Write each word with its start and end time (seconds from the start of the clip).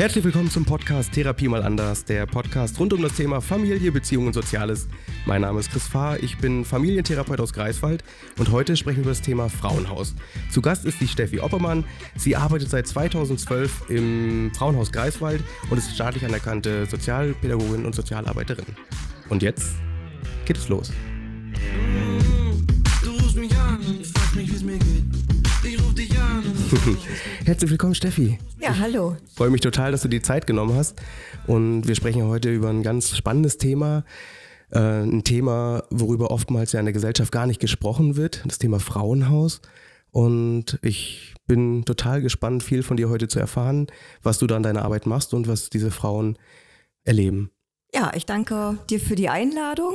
Herzlich 0.00 0.24
willkommen 0.24 0.48
zum 0.48 0.64
Podcast 0.64 1.12
Therapie 1.12 1.46
mal 1.46 1.62
anders, 1.62 2.06
der 2.06 2.24
Podcast 2.24 2.80
rund 2.80 2.94
um 2.94 3.02
das 3.02 3.12
Thema 3.16 3.42
Familie, 3.42 3.92
Beziehungen 3.92 4.28
und 4.28 4.32
Soziales. 4.32 4.88
Mein 5.26 5.42
Name 5.42 5.60
ist 5.60 5.70
Chris 5.70 5.86
Fahr, 5.86 6.18
ich 6.22 6.38
bin 6.38 6.64
Familientherapeut 6.64 7.38
aus 7.38 7.52
Greifswald 7.52 8.02
und 8.38 8.50
heute 8.50 8.78
sprechen 8.78 8.96
wir 8.96 9.02
über 9.02 9.10
das 9.10 9.20
Thema 9.20 9.50
Frauenhaus. 9.50 10.14
Zu 10.50 10.62
Gast 10.62 10.86
ist 10.86 11.02
die 11.02 11.06
Steffi 11.06 11.40
Oppermann. 11.40 11.84
Sie 12.16 12.34
arbeitet 12.34 12.70
seit 12.70 12.86
2012 12.86 13.90
im 13.90 14.50
Frauenhaus 14.54 14.90
Greifswald 14.90 15.42
und 15.68 15.76
ist 15.76 15.94
staatlich 15.94 16.24
anerkannte 16.24 16.86
Sozialpädagogin 16.86 17.84
und 17.84 17.94
Sozialarbeiterin. 17.94 18.64
Und 19.28 19.42
jetzt 19.42 19.74
geht 20.46 20.56
es 20.56 20.70
los. 20.70 20.90
Herzlich 27.44 27.70
willkommen, 27.70 27.94
Steffi. 27.94 28.38
Ja, 28.60 28.78
hallo. 28.78 29.16
Ich 29.26 29.34
freue 29.34 29.50
mich 29.50 29.60
total, 29.60 29.90
dass 29.90 30.02
du 30.02 30.08
die 30.08 30.22
Zeit 30.22 30.46
genommen 30.46 30.76
hast. 30.76 31.00
Und 31.46 31.88
wir 31.88 31.94
sprechen 31.96 32.24
heute 32.24 32.52
über 32.52 32.68
ein 32.68 32.82
ganz 32.82 33.16
spannendes 33.16 33.58
Thema. 33.58 34.04
Äh, 34.70 35.02
ein 35.02 35.24
Thema, 35.24 35.82
worüber 35.90 36.30
oftmals 36.30 36.72
ja 36.72 36.78
in 36.78 36.86
der 36.86 36.92
Gesellschaft 36.92 37.32
gar 37.32 37.46
nicht 37.46 37.60
gesprochen 37.60 38.16
wird. 38.16 38.42
Das 38.46 38.58
Thema 38.58 38.78
Frauenhaus. 38.78 39.60
Und 40.12 40.78
ich 40.82 41.34
bin 41.46 41.84
total 41.84 42.22
gespannt, 42.22 42.62
viel 42.62 42.84
von 42.84 42.96
dir 42.96 43.08
heute 43.08 43.26
zu 43.26 43.40
erfahren, 43.40 43.88
was 44.22 44.38
du 44.38 44.46
da 44.46 44.56
in 44.56 44.62
deiner 44.62 44.84
Arbeit 44.84 45.06
machst 45.06 45.34
und 45.34 45.48
was 45.48 45.70
diese 45.70 45.90
Frauen 45.90 46.38
erleben. 47.02 47.50
Ja, 47.92 48.12
ich 48.14 48.26
danke 48.26 48.78
dir 48.88 49.00
für 49.00 49.16
die 49.16 49.28
Einladung 49.28 49.94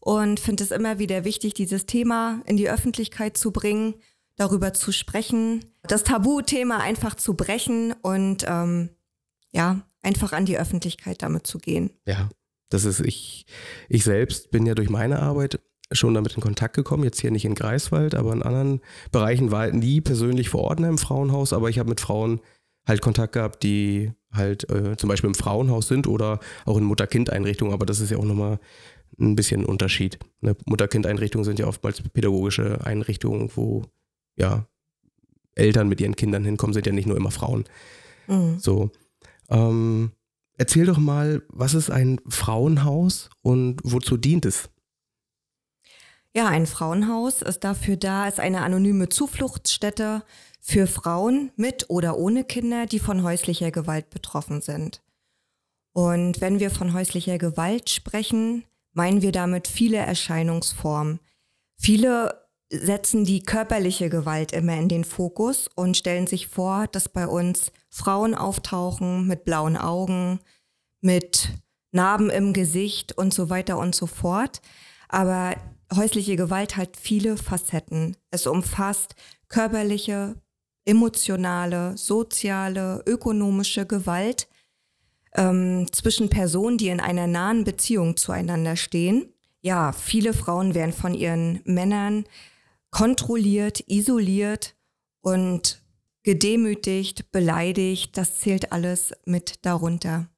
und 0.00 0.38
finde 0.38 0.62
es 0.62 0.70
immer 0.70 1.00
wieder 1.00 1.24
wichtig, 1.24 1.54
dieses 1.54 1.86
Thema 1.86 2.40
in 2.46 2.56
die 2.56 2.70
Öffentlichkeit 2.70 3.36
zu 3.36 3.50
bringen, 3.50 3.94
darüber 4.36 4.74
zu 4.74 4.92
sprechen, 4.92 5.64
das 5.82 6.04
Tabuthema 6.04 6.78
einfach 6.78 7.14
zu 7.14 7.34
brechen 7.34 7.92
und 8.02 8.44
ähm, 8.48 8.90
ja, 9.52 9.82
einfach 10.02 10.32
an 10.32 10.46
die 10.46 10.58
Öffentlichkeit 10.58 11.22
damit 11.22 11.46
zu 11.46 11.58
gehen. 11.58 11.90
Ja, 12.06 12.28
das 12.70 12.84
ist 12.84 13.00
ich. 13.00 13.46
Ich 13.88 14.04
selbst 14.04 14.50
bin 14.50 14.66
ja 14.66 14.74
durch 14.74 14.90
meine 14.90 15.20
Arbeit 15.20 15.60
schon 15.92 16.14
damit 16.14 16.34
in 16.34 16.42
Kontakt 16.42 16.74
gekommen. 16.74 17.04
Jetzt 17.04 17.20
hier 17.20 17.30
nicht 17.30 17.44
in 17.44 17.54
Greifswald, 17.54 18.14
aber 18.14 18.32
in 18.32 18.42
anderen 18.42 18.80
Bereichen 19.12 19.50
war 19.50 19.60
halt 19.60 19.74
nie 19.74 20.00
persönlich 20.00 20.48
vor 20.48 20.62
Ort 20.62 20.80
in 20.80 20.86
einem 20.86 20.98
Frauenhaus, 20.98 21.52
aber 21.52 21.68
ich 21.68 21.78
habe 21.78 21.88
mit 21.88 22.00
Frauen 22.00 22.40
halt 22.86 23.00
Kontakt 23.00 23.34
gehabt, 23.34 23.62
die 23.62 24.12
halt 24.32 24.68
äh, 24.70 24.96
zum 24.96 25.08
Beispiel 25.08 25.28
im 25.28 25.34
Frauenhaus 25.34 25.88
sind 25.88 26.06
oder 26.06 26.40
auch 26.64 26.76
in 26.76 26.84
Mutter-Kind-Einrichtungen, 26.84 27.72
aber 27.72 27.86
das 27.86 28.00
ist 28.00 28.10
ja 28.10 28.18
auch 28.18 28.24
nochmal 28.24 28.58
ein 29.18 29.36
bisschen 29.36 29.62
ein 29.62 29.66
Unterschied. 29.66 30.18
Ne? 30.40 30.56
Mutter-Kind-Einrichtungen 30.66 31.44
sind 31.44 31.58
ja 31.58 31.66
oftmals 31.66 32.02
pädagogische 32.02 32.84
Einrichtungen, 32.84 33.50
wo 33.54 33.84
ja 34.36 34.66
Eltern 35.54 35.88
mit 35.88 36.00
ihren 36.00 36.16
Kindern 36.16 36.44
hinkommen, 36.44 36.74
sind 36.74 36.86
ja 36.86 36.92
nicht 36.92 37.06
nur 37.06 37.16
immer 37.16 37.30
Frauen. 37.30 37.64
Mhm. 38.26 38.58
So. 38.58 38.90
Ähm, 39.48 40.12
erzähl 40.56 40.86
doch 40.86 40.98
mal, 40.98 41.42
was 41.48 41.74
ist 41.74 41.90
ein 41.90 42.20
Frauenhaus 42.28 43.30
und 43.42 43.80
wozu 43.84 44.16
dient 44.16 44.46
es? 44.46 44.70
Ja, 46.36 46.48
ein 46.48 46.66
Frauenhaus 46.66 47.42
ist 47.42 47.62
dafür 47.62 47.96
da, 47.96 48.26
ist 48.26 48.40
eine 48.40 48.62
anonyme 48.62 49.08
Zufluchtsstätte 49.08 50.24
für 50.60 50.88
Frauen 50.88 51.52
mit 51.56 51.90
oder 51.90 52.16
ohne 52.16 52.42
Kinder, 52.42 52.86
die 52.86 52.98
von 52.98 53.22
häuslicher 53.22 53.70
Gewalt 53.70 54.10
betroffen 54.10 54.60
sind. 54.60 55.00
Und 55.92 56.40
wenn 56.40 56.58
wir 56.58 56.70
von 56.70 56.92
häuslicher 56.92 57.38
Gewalt 57.38 57.88
sprechen, 57.88 58.64
meinen 58.92 59.22
wir 59.22 59.30
damit 59.30 59.68
viele 59.68 59.98
Erscheinungsformen. 59.98 61.20
Viele 61.76 62.43
setzen 62.70 63.24
die 63.24 63.42
körperliche 63.42 64.08
Gewalt 64.08 64.52
immer 64.52 64.76
in 64.76 64.88
den 64.88 65.04
Fokus 65.04 65.68
und 65.74 65.96
stellen 65.96 66.26
sich 66.26 66.48
vor, 66.48 66.86
dass 66.88 67.08
bei 67.08 67.26
uns 67.26 67.72
Frauen 67.90 68.34
auftauchen 68.34 69.26
mit 69.26 69.44
blauen 69.44 69.76
Augen, 69.76 70.40
mit 71.00 71.50
Narben 71.92 72.30
im 72.30 72.52
Gesicht 72.52 73.16
und 73.16 73.32
so 73.32 73.50
weiter 73.50 73.78
und 73.78 73.94
so 73.94 74.06
fort. 74.06 74.60
Aber 75.08 75.54
häusliche 75.94 76.36
Gewalt 76.36 76.76
hat 76.76 76.96
viele 76.96 77.36
Facetten. 77.36 78.16
Es 78.30 78.46
umfasst 78.46 79.14
körperliche, 79.48 80.34
emotionale, 80.84 81.96
soziale, 81.96 83.02
ökonomische 83.06 83.86
Gewalt 83.86 84.48
ähm, 85.34 85.86
zwischen 85.92 86.30
Personen, 86.30 86.78
die 86.78 86.88
in 86.88 87.00
einer 87.00 87.26
nahen 87.26 87.64
Beziehung 87.64 88.16
zueinander 88.16 88.76
stehen. 88.76 89.32
Ja, 89.60 89.92
viele 89.92 90.34
Frauen 90.34 90.74
werden 90.74 90.92
von 90.92 91.14
ihren 91.14 91.60
Männern 91.64 92.24
kontrolliert, 92.94 93.82
isoliert 93.88 94.76
und 95.20 95.82
gedemütigt, 96.22 97.32
beleidigt. 97.32 98.16
Das 98.16 98.38
zählt 98.38 98.70
alles 98.70 99.12
mit 99.26 99.66
darunter. 99.66 100.28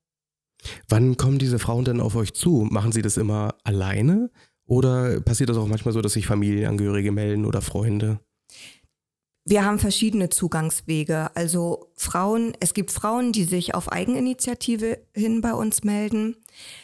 Wann 0.88 1.18
kommen 1.18 1.38
diese 1.38 1.58
Frauen 1.58 1.84
denn 1.84 2.00
auf 2.00 2.16
euch 2.16 2.32
zu? 2.32 2.66
Machen 2.70 2.92
sie 2.92 3.02
das 3.02 3.18
immer 3.18 3.56
alleine? 3.62 4.30
Oder 4.64 5.20
passiert 5.20 5.50
das 5.50 5.58
auch 5.58 5.68
manchmal 5.68 5.92
so, 5.92 6.00
dass 6.00 6.14
sich 6.14 6.26
Familienangehörige 6.26 7.12
melden 7.12 7.44
oder 7.44 7.60
Freunde? 7.60 8.20
Wir 9.44 9.64
haben 9.64 9.78
verschiedene 9.78 10.30
Zugangswege. 10.30 11.36
Also 11.36 11.92
Frauen, 11.94 12.54
es 12.58 12.72
gibt 12.72 12.90
Frauen, 12.90 13.32
die 13.32 13.44
sich 13.44 13.74
auf 13.74 13.92
Eigeninitiative 13.92 14.98
hin 15.14 15.42
bei 15.42 15.52
uns 15.52 15.84
melden. 15.84 16.36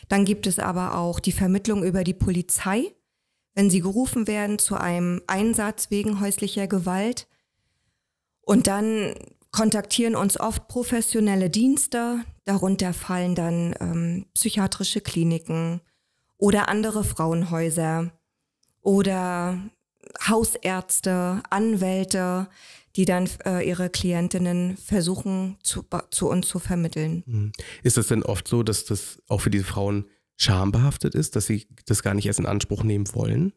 Dann 0.08 0.26
gibt 0.26 0.46
es 0.46 0.58
aber 0.58 0.98
auch 0.98 1.18
die 1.18 1.32
Vermittlung 1.32 1.82
über 1.82 2.04
die 2.04 2.14
Polizei, 2.14 2.92
wenn 3.54 3.70
sie 3.70 3.80
gerufen 3.80 4.26
werden 4.26 4.58
zu 4.58 4.76
einem 4.76 5.22
Einsatz 5.26 5.90
wegen 5.90 6.20
häuslicher 6.20 6.66
Gewalt. 6.66 7.28
Und 8.40 8.66
dann 8.66 9.14
kontaktieren 9.50 10.16
uns 10.16 10.40
oft 10.40 10.68
professionelle 10.68 11.50
Dienste. 11.50 12.24
Darunter 12.44 12.92
fallen 12.92 13.34
dann 13.34 13.74
ähm, 13.80 14.26
psychiatrische 14.34 15.00
Kliniken 15.00 15.80
oder 16.38 16.68
andere 16.68 17.04
Frauenhäuser 17.04 18.10
oder 18.80 19.58
Hausärzte, 20.26 21.42
Anwälte, 21.50 22.48
die 22.96 23.04
dann 23.04 23.28
äh, 23.46 23.66
ihre 23.66 23.88
Klientinnen 23.88 24.76
versuchen 24.76 25.56
zu, 25.62 25.84
zu 26.10 26.28
uns 26.28 26.48
zu 26.48 26.58
vermitteln. 26.58 27.22
Mhm. 27.26 27.52
Ist 27.82 27.96
es 27.96 28.08
denn 28.08 28.22
oft 28.22 28.48
so, 28.48 28.62
dass 28.62 28.84
das 28.84 29.22
auch 29.28 29.40
für 29.40 29.50
diese 29.50 29.64
Frauen 29.64 30.06
schambehaftet 30.36 31.14
ist, 31.14 31.36
dass 31.36 31.46
sie 31.46 31.66
das 31.86 32.02
gar 32.02 32.14
nicht 32.14 32.26
erst 32.26 32.38
in 32.38 32.46
Anspruch 32.46 32.82
nehmen 32.82 33.12
wollen? 33.14 33.52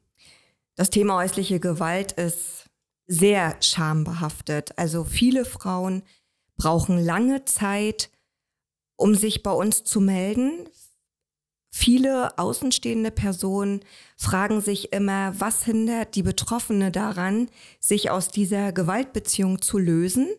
Das 0.75 0.89
Thema 0.89 1.15
häusliche 1.15 1.59
Gewalt 1.59 2.11
ist 2.13 2.69
sehr 3.07 3.55
schambehaftet. 3.61 4.77
Also 4.77 5.03
viele 5.03 5.45
Frauen 5.45 6.03
brauchen 6.57 6.99
lange 6.99 7.45
Zeit, 7.45 8.09
um 8.97 9.15
sich 9.15 9.43
bei 9.43 9.51
uns 9.51 9.83
zu 9.83 10.01
melden. 10.01 10.67
Viele 11.71 12.37
außenstehende 12.37 13.11
Personen 13.11 13.81
fragen 14.15 14.61
sich 14.61 14.93
immer, 14.93 15.37
was 15.39 15.65
hindert 15.65 16.15
die 16.15 16.23
Betroffene 16.23 16.91
daran, 16.91 17.49
sich 17.79 18.09
aus 18.09 18.29
dieser 18.29 18.71
Gewaltbeziehung 18.71 19.61
zu 19.61 19.77
lösen? 19.77 20.29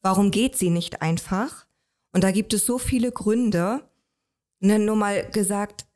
Warum 0.00 0.30
geht 0.30 0.56
sie 0.56 0.70
nicht 0.70 1.02
einfach? 1.02 1.66
Und 2.12 2.24
da 2.24 2.30
gibt 2.30 2.54
es 2.54 2.64
so 2.64 2.78
viele 2.78 3.12
Gründe. 3.12 3.87
Ne, 4.60 4.78
nur 4.78 4.96
mal 4.96 5.28
gesagt, 5.30 5.86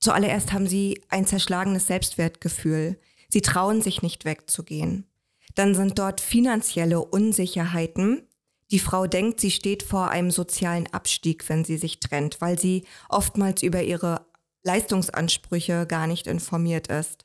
zuallererst 0.00 0.52
haben 0.52 0.66
sie 0.66 1.02
ein 1.08 1.26
zerschlagenes 1.26 1.86
Selbstwertgefühl. 1.86 2.98
Sie 3.28 3.42
trauen 3.42 3.82
sich 3.82 4.02
nicht 4.02 4.24
wegzugehen. 4.24 5.06
Dann 5.54 5.74
sind 5.74 5.98
dort 5.98 6.20
finanzielle 6.20 7.00
Unsicherheiten. 7.04 8.22
Die 8.70 8.78
Frau 8.78 9.06
denkt, 9.06 9.40
sie 9.40 9.50
steht 9.50 9.82
vor 9.82 10.10
einem 10.10 10.30
sozialen 10.30 10.86
Abstieg, 10.92 11.48
wenn 11.48 11.64
sie 11.64 11.78
sich 11.78 12.00
trennt, 12.00 12.40
weil 12.40 12.58
sie 12.58 12.84
oftmals 13.08 13.62
über 13.62 13.82
ihre 13.82 14.26
Leistungsansprüche 14.62 15.86
gar 15.86 16.06
nicht 16.06 16.26
informiert 16.26 16.88
ist. 16.88 17.24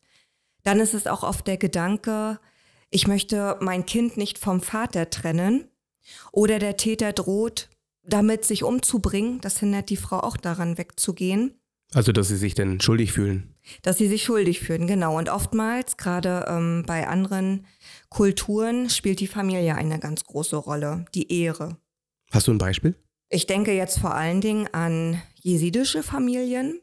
Dann 0.64 0.80
ist 0.80 0.94
es 0.94 1.08
auch 1.08 1.24
oft 1.24 1.46
der 1.46 1.58
Gedanke, 1.58 2.40
ich 2.90 3.08
möchte 3.08 3.58
mein 3.60 3.88
Kind 3.88 4.18
nicht 4.18 4.38
vom 4.38 4.62
Vater 4.62 5.10
trennen. 5.10 5.68
Oder 6.32 6.60
der 6.60 6.78
Täter 6.78 7.12
droht, 7.12 7.70
damit 8.04 8.46
sich 8.46 8.64
umzubringen. 8.64 9.42
Das 9.42 9.60
hindert 9.60 9.90
die 9.90 9.98
Frau 9.98 10.20
auch 10.20 10.38
daran, 10.38 10.78
wegzugehen. 10.78 11.60
Also, 11.94 12.12
dass 12.12 12.28
sie 12.28 12.38
sich 12.38 12.56
denn 12.56 12.82
schuldig 12.82 13.12
fühlen. 13.12 13.54
Dass 13.82 13.98
sie 13.98 14.08
sich 14.08 14.24
schuldig 14.24 14.60
fühlen, 14.60 14.88
genau. 14.88 15.18
Und 15.18 15.30
oftmals, 15.30 15.98
gerade 15.98 16.46
ähm, 16.48 16.84
bei 16.88 17.08
anderen 17.08 17.66
Kulturen, 18.10 18.90
spielt 18.90 19.20
die 19.20 19.28
Familie 19.28 19.76
eine 19.76 20.00
ganz 20.00 20.24
große 20.24 20.56
Rolle, 20.56 21.06
die 21.14 21.32
Ehre. 21.32 21.78
Hast 22.32 22.48
du 22.48 22.52
ein 22.52 22.58
Beispiel? 22.58 22.96
Ich 23.30 23.46
denke 23.48 23.74
jetzt 23.74 24.00
vor 24.00 24.16
allen 24.16 24.42
Dingen 24.42 24.68
an 24.74 25.22
jesidische 25.42 26.04
Familien. 26.04 26.80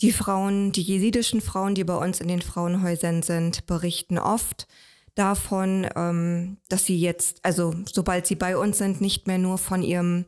Die 0.00 0.12
Frauen, 0.12 0.72
die 0.72 0.82
jesidischen 0.82 1.40
Frauen, 1.40 1.74
die 1.74 1.84
bei 1.84 1.96
uns 1.96 2.20
in 2.20 2.28
den 2.28 2.42
Frauenhäusern 2.42 3.22
sind, 3.22 3.66
berichten 3.66 4.18
oft 4.18 4.66
davon, 5.14 5.86
ähm, 5.94 6.58
dass 6.68 6.84
sie 6.86 6.98
jetzt, 6.98 7.44
also 7.44 7.74
sobald 7.90 8.26
sie 8.26 8.34
bei 8.34 8.56
uns 8.56 8.78
sind, 8.78 9.00
nicht 9.00 9.26
mehr 9.26 9.38
nur 9.38 9.58
von 9.58 9.82
ihrem 9.82 10.26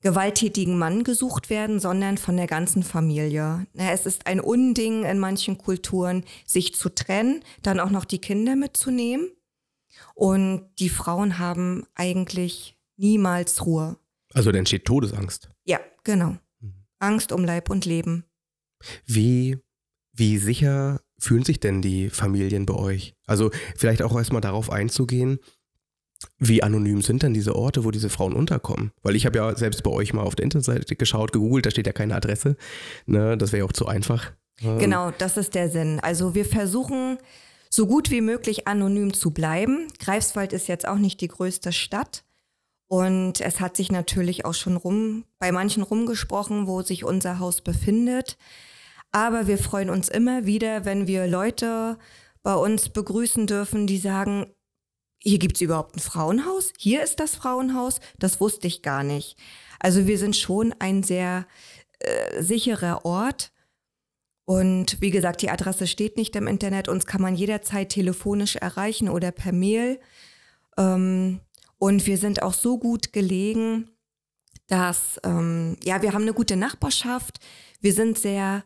gewalttätigen 0.00 0.78
Mann 0.78 1.02
gesucht 1.02 1.50
werden, 1.50 1.80
sondern 1.80 2.18
von 2.18 2.36
der 2.36 2.46
ganzen 2.46 2.82
Familie. 2.82 3.66
Es 3.74 4.06
ist 4.06 4.26
ein 4.26 4.40
Unding 4.40 5.04
in 5.04 5.18
manchen 5.18 5.58
Kulturen, 5.58 6.24
sich 6.46 6.74
zu 6.74 6.88
trennen, 6.88 7.42
dann 7.62 7.80
auch 7.80 7.90
noch 7.90 8.04
die 8.04 8.20
Kinder 8.20 8.54
mitzunehmen. 8.54 9.30
Und 10.14 10.68
die 10.78 10.88
Frauen 10.88 11.38
haben 11.38 11.84
eigentlich 11.94 12.78
niemals 12.96 13.66
Ruhe. 13.66 13.98
Also 14.34 14.52
da 14.52 14.58
entsteht 14.58 14.84
Todesangst. 14.84 15.50
Ja, 15.64 15.80
genau. 16.04 16.36
Mhm. 16.60 16.84
Angst 17.00 17.32
um 17.32 17.44
Leib 17.44 17.70
und 17.70 17.84
Leben. 17.84 18.24
Wie, 19.04 19.58
wie 20.12 20.38
sicher 20.38 21.00
fühlen 21.18 21.44
sich 21.44 21.60
denn 21.60 21.82
die 21.82 22.10
Familien 22.10 22.66
bei 22.66 22.74
euch? 22.74 23.14
Also 23.26 23.50
vielleicht 23.76 24.02
auch 24.02 24.16
erstmal 24.16 24.40
darauf 24.40 24.70
einzugehen, 24.70 25.38
wie 26.38 26.62
anonym 26.62 27.02
sind 27.02 27.22
denn 27.22 27.34
diese 27.34 27.54
Orte, 27.54 27.84
wo 27.84 27.90
diese 27.90 28.10
Frauen 28.10 28.32
unterkommen? 28.32 28.90
Weil 29.02 29.14
ich 29.16 29.26
habe 29.26 29.38
ja 29.38 29.56
selbst 29.56 29.82
bei 29.82 29.90
euch 29.90 30.12
mal 30.12 30.22
auf 30.22 30.34
der 30.34 30.44
Internetseite 30.44 30.96
geschaut, 30.96 31.32
gegoogelt, 31.32 31.66
da 31.66 31.70
steht 31.70 31.86
ja 31.86 31.92
keine 31.92 32.16
Adresse. 32.16 32.56
Ne, 33.06 33.36
das 33.36 33.52
wäre 33.52 33.60
ja 33.60 33.64
auch 33.64 33.72
zu 33.72 33.86
einfach. 33.86 34.32
Genau, 34.60 35.12
das 35.16 35.36
ist 35.36 35.54
der 35.54 35.68
Sinn. 35.68 36.00
Also 36.00 36.34
wir 36.34 36.44
versuchen 36.44 37.18
so 37.70 37.86
gut 37.86 38.10
wie 38.10 38.20
möglich 38.20 38.66
anonym 38.66 39.12
zu 39.12 39.30
bleiben. 39.30 39.86
Greifswald 40.00 40.52
ist 40.52 40.66
jetzt 40.66 40.88
auch 40.88 40.98
nicht 40.98 41.20
die 41.20 41.28
größte 41.28 41.72
Stadt. 41.72 42.24
Und 42.88 43.40
es 43.40 43.60
hat 43.60 43.76
sich 43.76 43.92
natürlich 43.92 44.46
auch 44.46 44.54
schon 44.54 44.76
rum, 44.76 45.24
bei 45.38 45.52
manchen 45.52 45.82
rumgesprochen, 45.82 46.66
wo 46.66 46.82
sich 46.82 47.04
unser 47.04 47.38
Haus 47.38 47.60
befindet. 47.60 48.38
Aber 49.12 49.46
wir 49.46 49.58
freuen 49.58 49.90
uns 49.90 50.08
immer 50.08 50.46
wieder, 50.46 50.84
wenn 50.84 51.06
wir 51.06 51.26
Leute 51.26 51.98
bei 52.42 52.54
uns 52.54 52.90
begrüßen 52.90 53.46
dürfen, 53.46 53.86
die 53.86 53.98
sagen, 53.98 54.46
hier 55.20 55.38
gibt's 55.38 55.60
überhaupt 55.60 55.96
ein 55.96 56.00
Frauenhaus? 56.00 56.72
Hier 56.78 57.02
ist 57.02 57.18
das 57.20 57.34
Frauenhaus? 57.34 58.00
Das 58.18 58.40
wusste 58.40 58.66
ich 58.66 58.82
gar 58.82 59.02
nicht. 59.02 59.36
Also 59.80 60.06
wir 60.06 60.18
sind 60.18 60.36
schon 60.36 60.74
ein 60.78 61.02
sehr 61.02 61.46
äh, 61.98 62.42
sicherer 62.42 63.04
Ort. 63.04 63.52
Und 64.44 65.00
wie 65.00 65.10
gesagt, 65.10 65.42
die 65.42 65.50
Adresse 65.50 65.86
steht 65.86 66.16
nicht 66.16 66.34
im 66.36 66.46
Internet. 66.46 66.88
Uns 66.88 67.04
kann 67.06 67.20
man 67.20 67.34
jederzeit 67.34 67.90
telefonisch 67.90 68.56
erreichen 68.56 69.08
oder 69.08 69.30
per 69.32 69.52
Mail. 69.52 70.00
Ähm, 70.78 71.40
und 71.78 72.06
wir 72.06 72.16
sind 72.16 72.42
auch 72.42 72.54
so 72.54 72.78
gut 72.78 73.12
gelegen, 73.12 73.90
dass, 74.68 75.20
ähm, 75.24 75.76
ja, 75.82 76.02
wir 76.02 76.12
haben 76.12 76.22
eine 76.22 76.32
gute 76.32 76.56
Nachbarschaft. 76.56 77.40
Wir 77.80 77.92
sind 77.92 78.18
sehr, 78.18 78.64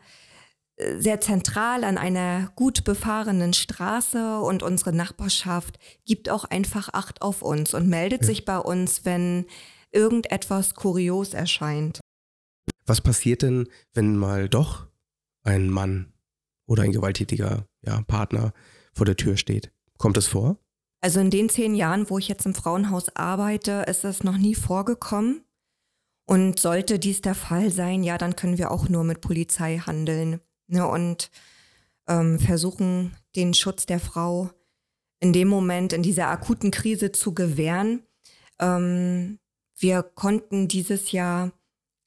sehr 0.79 1.21
zentral 1.21 1.85
an 1.85 1.99
einer 1.99 2.51
gut 2.57 2.85
befahrenen 2.85 3.53
Straße 3.53 4.41
und 4.41 4.63
unsere 4.63 4.93
Nachbarschaft 4.93 5.79
gibt 6.05 6.31
auch 6.31 6.45
einfach 6.45 6.89
Acht 6.93 7.23
auf 7.23 7.43
uns 7.43 7.75
und 7.75 7.89
meldet 7.89 8.25
sich 8.25 8.45
bei 8.45 8.59
uns, 8.59 9.05
wenn 9.05 9.47
irgendetwas 9.91 10.75
kurios 10.75 11.35
erscheint. 11.35 12.01
Was 12.87 13.01
passiert 13.01 13.43
denn, 13.43 13.69
wenn 13.93 14.17
mal 14.17 14.49
doch 14.49 14.87
ein 15.45 15.69
Mann 15.69 16.13
oder 16.67 16.83
ein 16.83 16.93
gewalttätiger 16.93 17.67
ja, 17.83 18.03
Partner 18.03 18.53
vor 18.93 19.07
der 19.07 19.17
Tür 19.17 19.37
steht? 19.37 19.71
Kommt 19.99 20.17
das 20.17 20.27
vor? 20.27 20.59
Also 21.01 21.21
in 21.21 21.31
den 21.31 21.49
zehn 21.49 21.75
Jahren, 21.75 22.09
wo 22.09 22.19
ich 22.19 22.29
jetzt 22.29 22.47
im 22.47 22.55
Frauenhaus 22.55 23.15
arbeite, 23.15 23.85
ist 23.89 24.05
das 24.05 24.23
noch 24.23 24.39
nie 24.39 24.55
vorgekommen. 24.55 25.45
Und 26.25 26.61
sollte 26.61 27.01
dies 27.01 27.21
der 27.21 27.35
Fall 27.35 27.71
sein, 27.71 28.05
ja, 28.05 28.17
dann 28.17 28.37
können 28.37 28.57
wir 28.57 28.71
auch 28.71 28.89
nur 28.89 29.03
mit 29.03 29.21
Polizei 29.21 29.79
handeln 29.79 30.41
ne, 30.73 30.87
und 30.87 31.31
ähm, 32.09 32.39
versuchen, 32.39 33.15
den 33.37 33.55
Schutz 33.55 33.87
der 33.87 34.01
Frau 34.01 34.51
in 35.21 35.33
dem 35.33 35.49
Moment, 35.49 35.93
in 35.93 36.03
dieser 36.03 36.29
akuten 36.29 36.71
Krise 36.71 37.13
zu 37.13 37.35
gewähren. 37.35 38.03
Ähm, 38.59 39.39
wir 39.79 40.03
konnten 40.03 40.67
dieses 40.67 41.13
Jahr, 41.13 41.53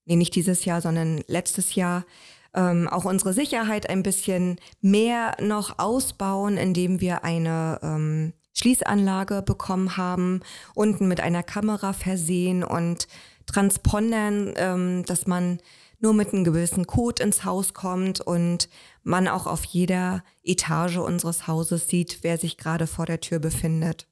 nee, 0.06 0.18
nicht 0.18 0.36
dieses 0.36 0.66
Jahr, 0.66 0.82
sondern 0.82 1.24
letztes 1.28 1.76
Jahr, 1.76 2.06
ähm, 2.54 2.88
auch 2.88 3.06
unsere 3.06 3.34
Sicherheit 3.34 3.90
ein 3.90 4.04
bisschen 4.04 4.58
mehr 4.82 5.36
noch 5.42 5.80
ausbauen, 5.80 6.58
indem 6.58 7.02
wir 7.02 7.24
eine 7.24 7.80
ähm, 7.84 8.34
Schließanlage 8.54 9.42
bekommen 9.42 9.98
haben, 9.98 10.42
unten 10.74 11.08
mit 11.08 11.20
einer 11.20 11.44
Kamera 11.44 11.94
versehen 11.94 12.64
und 12.64 13.08
Transpondern, 13.46 14.54
ähm, 14.56 15.04
dass 15.06 15.28
man 15.28 15.60
nur 16.06 16.14
mit 16.14 16.34
einem 16.34 16.44
gewissen 16.44 16.86
Code 16.86 17.24
ins 17.24 17.44
Haus 17.46 17.74
kommt 17.74 18.22
und 18.22 18.70
man 19.02 19.28
auch 19.28 19.48
auf 19.48 19.66
jeder 19.66 20.24
Etage 20.44 20.98
unseres 20.98 21.48
Hauses 21.48 21.88
sieht, 21.88 22.20
wer 22.22 22.38
sich 22.38 22.58
gerade 22.58 22.86
vor 22.86 23.08
der 23.08 23.22
Tür 23.22 23.40
befindet. 23.40 24.08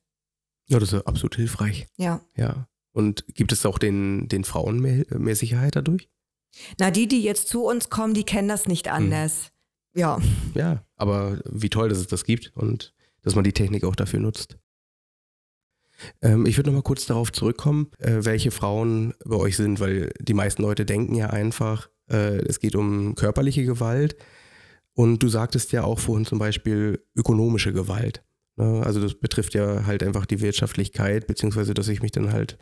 Ja, 0.66 0.80
das 0.80 0.92
ist 0.92 1.06
absolut 1.06 1.36
hilfreich. 1.36 1.86
Ja. 1.98 2.22
Ja. 2.36 2.68
Und 2.94 3.26
gibt 3.36 3.52
es 3.52 3.64
auch 3.68 3.78
den, 3.78 4.28
den 4.28 4.44
Frauen 4.44 4.80
mehr, 4.80 5.06
mehr 5.10 5.36
Sicherheit 5.36 5.76
dadurch? 5.76 6.10
Na, 6.80 6.90
die, 6.90 7.08
die 7.08 7.22
jetzt 7.22 7.48
zu 7.48 7.64
uns 7.64 7.92
kommen, 7.92 8.16
die 8.16 8.24
kennen 8.24 8.48
das 8.48 8.68
nicht 8.68 8.88
anders. 8.88 9.52
Ja. 9.94 10.20
Ja, 10.56 10.84
aber 10.96 11.42
wie 11.46 11.70
toll, 11.70 11.90
dass 11.90 12.00
es 12.00 12.08
das 12.08 12.24
gibt 12.24 12.54
und 12.56 12.96
dass 13.22 13.36
man 13.36 13.44
die 13.44 13.54
Technik 13.54 13.84
auch 13.84 13.96
dafür 13.96 14.20
nutzt. 14.20 14.58
Ähm, 16.22 16.46
ich 16.46 16.58
würde 16.58 16.70
noch 16.70 16.76
mal 16.78 16.84
kurz 16.84 17.06
darauf 17.06 17.32
zurückkommen, 17.32 17.88
äh, 18.00 18.20
welche 18.22 18.52
Frauen 18.52 19.14
bei 19.26 19.36
euch 19.36 19.56
sind, 19.58 19.80
weil 19.80 20.12
die 20.20 20.34
meisten 20.34 20.62
Leute 20.62 20.86
denken 20.86 21.16
ja 21.16 21.28
einfach, 21.30 21.90
äh, 22.10 22.38
es 22.46 22.60
geht 22.60 22.76
um 22.76 23.16
körperliche 23.16 23.66
Gewalt. 23.66 24.16
Und 24.94 25.24
du 25.24 25.28
sagtest 25.28 25.72
ja 25.72 25.84
auch 25.84 26.00
vorhin 26.00 26.26
zum 26.26 26.38
Beispiel 26.40 27.04
ökonomische 27.16 27.74
Gewalt. 27.74 28.24
Ne? 28.58 28.84
Also 28.86 29.02
das 29.02 29.16
betrifft 29.16 29.56
ja 29.56 29.86
halt 29.88 30.04
einfach 30.04 30.26
die 30.28 30.42
Wirtschaftlichkeit, 30.42 31.26
beziehungsweise 31.26 31.74
dass 31.74 31.88
ich 31.88 32.02
mich 32.04 32.12
dann 32.12 32.32
halt 32.32 32.58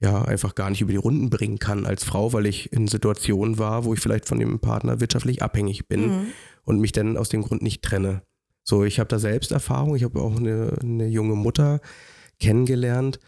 ja 0.00 0.22
einfach 0.22 0.54
gar 0.54 0.70
nicht 0.70 0.80
über 0.80 0.92
die 0.92 0.96
Runden 0.98 1.28
bringen 1.30 1.58
kann 1.58 1.84
als 1.84 2.04
Frau, 2.04 2.32
weil 2.32 2.46
ich 2.46 2.72
in 2.72 2.86
Situationen 2.86 3.58
war, 3.58 3.84
wo 3.84 3.94
ich 3.94 4.00
vielleicht 4.00 4.28
von 4.28 4.38
dem 4.38 4.60
Partner 4.60 5.00
wirtschaftlich 5.00 5.42
abhängig 5.42 5.88
bin 5.88 6.06
Mhm. 6.06 6.26
und 6.62 6.78
mich 6.78 6.92
dann 6.92 7.16
aus 7.16 7.28
dem 7.28 7.42
Grund 7.42 7.62
nicht 7.62 7.82
trenne. 7.82 8.22
So, 8.62 8.84
ich 8.84 9.00
habe 9.00 9.08
da 9.08 9.18
selbst 9.18 9.50
Erfahrung. 9.50 9.96
Ich 9.96 10.04
habe 10.04 10.20
auch 10.20 10.36
eine, 10.36 10.76
eine 10.80 11.08
junge 11.08 11.34
Mutter 11.34 11.80
kennengelernt, 12.40 13.18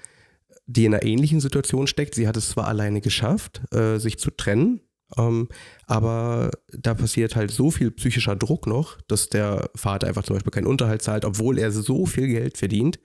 die 0.67 0.85
in 0.85 0.95
einer 0.95 1.05
ähnlichen 1.05 1.41
Situation 1.41 1.87
steckt. 1.87 2.15
Sie 2.15 2.29
hat 2.29 2.37
es 2.37 2.51
zwar 2.51 2.69
alleine 2.69 3.01
geschafft, 3.01 3.63
äh, 3.75 3.99
sich 3.99 4.19
zu 4.19 4.31
trennen, 4.31 4.81
ähm, 5.17 5.49
aber 5.87 6.51
da 6.73 6.95
passiert 6.95 7.35
halt 7.35 7.51
so 7.51 7.71
viel 7.71 7.91
psychischer 7.91 8.37
Druck 8.37 8.67
noch, 8.67 9.01
dass 9.09 9.29
der 9.29 9.71
Vater 9.75 10.07
einfach 10.07 10.23
zum 10.23 10.35
Beispiel 10.35 10.53
keinen 10.53 10.69
Unterhalt 10.69 11.03
zahlt, 11.03 11.25
obwohl 11.25 11.59
er 11.59 11.73
so 11.73 12.07
viel 12.07 12.29
Geld 12.29 12.57
verdient 12.59 13.01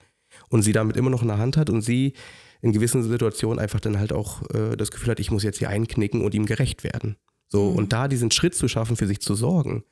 und 0.49 0.61
sie 0.61 0.73
damit 0.73 0.97
immer 0.97 1.09
noch 1.09 1.23
in 1.23 1.27
der 1.29 1.39
Hand 1.39 1.57
hat 1.57 1.69
und 1.69 1.81
sie 1.81 2.13
in 2.61 2.71
gewissen 2.71 3.03
Situationen 3.03 3.59
einfach 3.59 3.79
dann 3.79 3.97
halt 3.99 4.13
auch 4.13 4.43
äh, 4.51 4.75
das 4.75 4.91
Gefühl 4.91 5.09
hat, 5.11 5.19
ich 5.19 5.31
muss 5.31 5.43
jetzt 5.43 5.57
hier 5.59 5.69
einknicken 5.69 6.21
und 6.21 6.33
ihm 6.35 6.45
gerecht 6.45 6.83
werden. 6.83 7.15
So, 7.47 7.71
Mhm. 7.71 7.75
und 7.77 7.93
da 7.93 8.07
diesen 8.07 8.31
Schritt 8.31 8.55
zu 8.55 8.67
schaffen, 8.67 8.95
für 8.95 9.07
sich 9.07 9.21
zu 9.21 9.33
sorgen, 9.35 9.83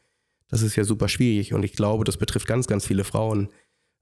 das 0.50 0.62
ist 0.62 0.76
ja 0.76 0.84
super 0.84 1.08
schwierig 1.08 1.54
und 1.54 1.64
ich 1.64 1.74
glaube, 1.74 2.04
das 2.04 2.18
betrifft 2.18 2.48
ganz, 2.48 2.68
ganz 2.68 2.86
viele 2.86 3.04
Frauen, 3.04 3.50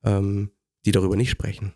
ähm, 0.03 0.51
die 0.85 0.91
darüber 0.91 1.15
nicht 1.15 1.29
sprechen. 1.29 1.73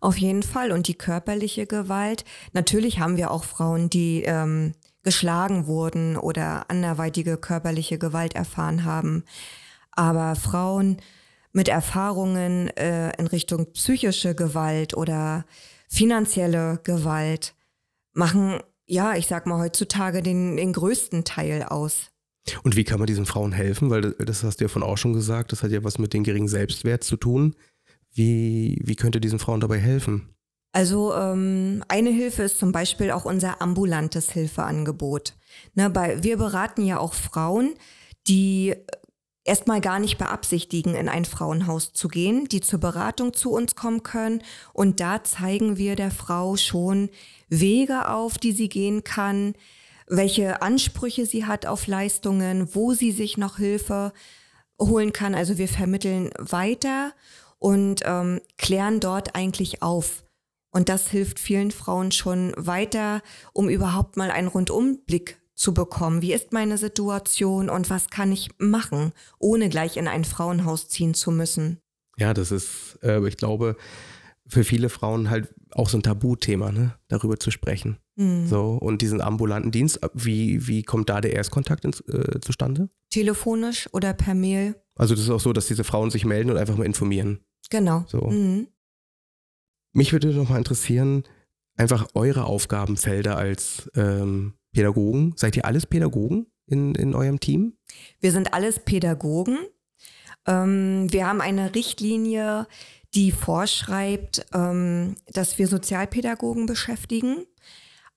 Auf 0.00 0.16
jeden 0.16 0.42
Fall. 0.42 0.72
Und 0.72 0.88
die 0.88 0.94
körperliche 0.94 1.66
Gewalt. 1.66 2.24
Natürlich 2.52 2.98
haben 2.98 3.16
wir 3.16 3.30
auch 3.30 3.44
Frauen, 3.44 3.90
die 3.90 4.22
ähm, 4.22 4.74
geschlagen 5.02 5.66
wurden 5.66 6.16
oder 6.16 6.70
anderweitige 6.70 7.36
körperliche 7.36 7.98
Gewalt 7.98 8.34
erfahren 8.34 8.84
haben. 8.84 9.24
Aber 9.92 10.36
Frauen 10.36 10.98
mit 11.52 11.68
Erfahrungen 11.68 12.68
äh, 12.76 13.16
in 13.18 13.26
Richtung 13.26 13.72
psychische 13.72 14.34
Gewalt 14.34 14.96
oder 14.96 15.44
finanzielle 15.88 16.80
Gewalt 16.84 17.54
machen, 18.12 18.60
ja, 18.86 19.14
ich 19.14 19.26
sag 19.26 19.46
mal 19.46 19.58
heutzutage 19.58 20.22
den, 20.22 20.56
den 20.56 20.72
größten 20.72 21.24
Teil 21.24 21.62
aus. 21.62 22.10
Und 22.62 22.76
wie 22.76 22.84
kann 22.84 22.98
man 22.98 23.06
diesen 23.06 23.26
Frauen 23.26 23.52
helfen? 23.52 23.90
Weil 23.90 24.02
das, 24.02 24.14
das 24.18 24.44
hast 24.44 24.60
du 24.60 24.64
ja 24.64 24.68
von 24.68 24.82
auch 24.82 24.98
schon 24.98 25.12
gesagt, 25.12 25.52
das 25.52 25.62
hat 25.62 25.70
ja 25.70 25.84
was 25.84 25.98
mit 25.98 26.14
dem 26.14 26.24
geringen 26.24 26.48
Selbstwert 26.48 27.04
zu 27.04 27.16
tun. 27.16 27.54
Wie, 28.12 28.80
wie 28.84 28.96
könnt 28.96 29.14
ihr 29.14 29.20
diesen 29.20 29.38
Frauen 29.38 29.60
dabei 29.60 29.78
helfen? 29.78 30.34
Also 30.72 31.14
ähm, 31.14 31.82
eine 31.88 32.10
Hilfe 32.10 32.42
ist 32.42 32.58
zum 32.58 32.72
Beispiel 32.72 33.10
auch 33.10 33.24
unser 33.24 33.62
ambulantes 33.62 34.30
Hilfeangebot. 34.30 35.34
Ne, 35.74 35.90
bei, 35.90 36.22
wir 36.22 36.36
beraten 36.36 36.84
ja 36.84 36.98
auch 36.98 37.14
Frauen, 37.14 37.74
die 38.26 38.74
erstmal 39.44 39.80
gar 39.80 39.98
nicht 39.98 40.18
beabsichtigen, 40.18 40.94
in 40.94 41.08
ein 41.08 41.24
Frauenhaus 41.24 41.94
zu 41.94 42.08
gehen, 42.08 42.46
die 42.48 42.60
zur 42.60 42.78
Beratung 42.78 43.32
zu 43.32 43.50
uns 43.50 43.74
kommen 43.74 44.02
können. 44.02 44.42
Und 44.74 45.00
da 45.00 45.24
zeigen 45.24 45.78
wir 45.78 45.96
der 45.96 46.10
Frau 46.10 46.56
schon 46.56 47.08
Wege 47.48 48.08
auf, 48.08 48.36
die 48.36 48.52
sie 48.52 48.68
gehen 48.68 49.04
kann, 49.04 49.54
welche 50.06 50.62
Ansprüche 50.62 51.26
sie 51.26 51.46
hat 51.46 51.66
auf 51.66 51.86
Leistungen, 51.86 52.74
wo 52.74 52.92
sie 52.92 53.10
sich 53.10 53.38
noch 53.38 53.56
Hilfe 53.56 54.12
holen 54.80 55.12
kann. 55.12 55.34
Also 55.34 55.58
wir 55.58 55.68
vermitteln 55.68 56.30
weiter 56.38 57.12
und 57.58 58.02
ähm, 58.04 58.40
klären 58.56 59.00
dort 59.00 59.34
eigentlich 59.34 59.82
auf. 59.82 60.24
Und 60.70 60.88
das 60.88 61.08
hilft 61.08 61.38
vielen 61.38 61.70
Frauen 61.70 62.12
schon 62.12 62.52
weiter, 62.56 63.22
um 63.52 63.68
überhaupt 63.68 64.16
mal 64.16 64.30
einen 64.30 64.48
Rundumblick 64.48 65.40
zu 65.54 65.74
bekommen. 65.74 66.22
Wie 66.22 66.32
ist 66.32 66.52
meine 66.52 66.78
Situation 66.78 67.68
und 67.68 67.90
was 67.90 68.10
kann 68.10 68.30
ich 68.32 68.50
machen, 68.58 69.12
ohne 69.38 69.68
gleich 69.68 69.96
in 69.96 70.06
ein 70.06 70.24
Frauenhaus 70.24 70.88
ziehen 70.88 71.14
zu 71.14 71.30
müssen? 71.30 71.80
Ja, 72.16 72.34
das 72.34 72.52
ist, 72.52 72.98
äh, 73.02 73.26
ich 73.26 73.36
glaube, 73.36 73.76
für 74.46 74.64
viele 74.64 74.88
Frauen 74.88 75.30
halt 75.30 75.52
auch 75.72 75.88
so 75.88 75.98
ein 75.98 76.02
Tabuthema, 76.02 76.72
ne? 76.72 76.94
darüber 77.08 77.38
zu 77.38 77.50
sprechen. 77.50 77.98
Hm. 78.16 78.46
So, 78.46 78.78
und 78.80 79.02
diesen 79.02 79.20
ambulanten 79.20 79.70
Dienst, 79.70 80.00
wie, 80.14 80.66
wie 80.66 80.82
kommt 80.82 81.08
da 81.08 81.20
der 81.20 81.34
Erstkontakt 81.34 81.84
ins, 81.84 82.00
äh, 82.00 82.40
zustande? 82.40 82.88
Telefonisch 83.10 83.88
oder 83.92 84.14
per 84.14 84.34
Mail? 84.34 84.74
Also 84.96 85.14
das 85.14 85.24
ist 85.24 85.30
auch 85.30 85.40
so, 85.40 85.52
dass 85.52 85.66
diese 85.66 85.84
Frauen 85.84 86.10
sich 86.10 86.24
melden 86.24 86.50
und 86.50 86.56
einfach 86.56 86.76
mal 86.76 86.84
informieren. 86.84 87.40
Genau. 87.70 88.04
So. 88.08 88.22
Mhm. 88.22 88.68
Mich 89.92 90.12
würde 90.12 90.32
noch 90.32 90.48
mal 90.48 90.58
interessieren, 90.58 91.24
einfach 91.76 92.08
eure 92.14 92.44
Aufgabenfelder 92.44 93.36
als 93.36 93.90
ähm, 93.94 94.54
Pädagogen? 94.72 95.34
Seid 95.36 95.56
ihr 95.56 95.64
alles 95.64 95.86
Pädagogen 95.86 96.46
in, 96.66 96.94
in 96.94 97.14
eurem 97.14 97.40
Team? 97.40 97.76
Wir 98.20 98.32
sind 98.32 98.52
alles 98.52 98.80
Pädagogen. 98.80 99.58
Ähm, 100.46 101.06
wir 101.10 101.26
haben 101.26 101.40
eine 101.40 101.74
Richtlinie, 101.74 102.66
die 103.14 103.32
vorschreibt, 103.32 104.46
ähm, 104.52 105.16
dass 105.32 105.58
wir 105.58 105.68
Sozialpädagogen 105.68 106.66
beschäftigen. 106.66 107.46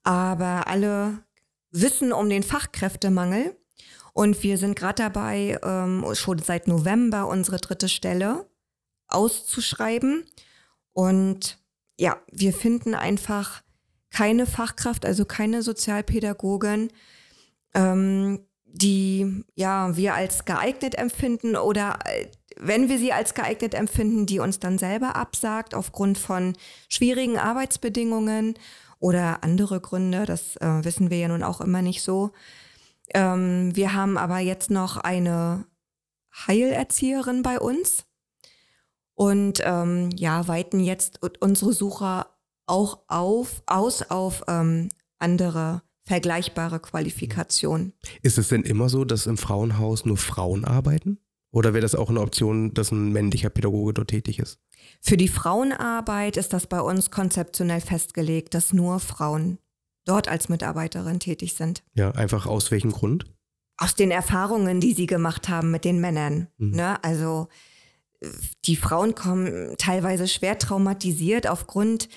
Aber 0.04 0.68
alle 0.68 1.24
wissen 1.72 2.12
um 2.12 2.30
den 2.30 2.44
Fachkräftemangel. 2.44 3.56
Und 4.14 4.44
wir 4.44 4.58
sind 4.58 4.76
gerade 4.76 5.04
dabei, 5.04 5.58
ähm, 5.64 6.06
schon 6.14 6.40
seit 6.40 6.68
November 6.68 7.28
unsere 7.28 7.58
dritte 7.58 7.88
Stelle 7.88 8.46
auszuschreiben. 9.12 10.26
Und 10.94 11.60
ja, 11.98 12.18
wir 12.32 12.54
finden 12.54 12.96
einfach 12.96 13.64
keine 14.10 14.46
Fachkraft, 14.46 15.06
also 15.06 15.26
keine 15.26 15.62
Sozialpädagogin, 15.62 16.92
ähm, 17.74 18.46
die 18.66 19.44
ja 19.56 19.96
wir 19.96 20.14
als 20.14 20.46
geeignet 20.46 20.96
empfinden 20.96 21.56
oder 21.56 22.00
äh, 22.06 22.28
wenn 22.58 22.90
wir 22.90 22.98
sie 22.98 23.14
als 23.14 23.34
geeignet 23.34 23.74
empfinden, 23.74 24.26
die 24.26 24.40
uns 24.40 24.60
dann 24.60 24.78
selber 24.78 25.16
absagt 25.16 25.74
aufgrund 25.74 26.18
von 26.18 26.54
schwierigen 26.90 27.38
Arbeitsbedingungen 27.38 28.56
oder 29.00 29.44
andere 29.44 29.80
Gründe, 29.82 30.26
das 30.26 30.58
äh, 30.58 30.84
wissen 30.84 31.10
wir 31.10 31.18
ja 31.18 31.28
nun 31.28 31.44
auch 31.44 31.62
immer 31.62 31.82
nicht 31.82 32.04
so. 32.04 32.32
Ähm, 33.14 33.76
wir 33.76 33.94
haben 33.94 34.18
aber 34.18 34.40
jetzt 34.40 34.70
noch 34.70 34.98
eine 34.98 35.66
Heilerzieherin 36.48 37.42
bei 37.42 37.60
uns 37.60 38.06
und 39.16 39.62
ähm, 39.64 40.10
ja, 40.16 40.48
weiten 40.48 40.80
jetzt 40.80 41.20
unsere 41.40 41.74
Suche 41.74 42.26
auch 42.66 43.00
auf, 43.08 43.64
aus 43.66 44.02
auf 44.04 44.44
ähm, 44.48 44.90
andere 45.20 45.82
vergleichbare 46.06 46.80
Qualifikationen. 46.80 47.94
Ist 48.22 48.38
es 48.38 48.50
denn 48.50 48.64
immer 48.64 48.90
so, 48.90 49.06
dass 49.06 49.28
im 49.28 49.38
Frauenhaus 49.38 50.06
nur 50.06 50.18
Frauen 50.18 50.66
arbeiten? 50.66 51.20
Oder 51.52 51.74
wäre 51.74 51.82
das 51.82 51.96
auch 51.96 52.10
eine 52.10 52.22
Option, 52.22 52.74
dass 52.74 52.92
ein 52.92 53.12
männlicher 53.12 53.50
Pädagoge 53.50 53.94
dort 53.94 54.10
tätig 54.10 54.40
ist? 54.40 54.60
Für 55.02 55.18
die 55.18 55.28
Frauenarbeit 55.28 56.38
ist 56.38 56.54
das 56.54 56.68
bei 56.68 56.80
uns 56.80 57.12
konzeptionell 57.12 57.82
festgelegt, 57.82 58.54
dass 58.54 58.74
nur 58.74 59.00
Frauen 59.00 59.60
dort 60.06 60.28
als 60.28 60.50
Mitarbeiterin 60.50 61.20
tätig 61.20 61.54
sind. 61.54 61.84
Ja, 61.94 62.12
einfach 62.12 62.46
aus 62.46 62.72
welchem 62.72 62.92
Grund? 62.92 63.26
Aus 63.78 63.96
den 63.96 64.12
Erfahrungen, 64.12 64.80
die 64.80 64.94
sie 64.94 65.08
gemacht 65.08 65.50
haben 65.50 65.72
mit 65.72 65.86
den 65.86 66.00
Männern. 66.00 66.48
Mhm. 66.58 66.72
Ne? 66.72 67.04
Also 67.04 67.50
die 68.66 68.76
Frauen 68.76 69.16
kommen 69.16 69.76
teilweise 69.78 70.28
schwer 70.28 70.58
traumatisiert 70.58 71.48
aufgrund 71.48 72.10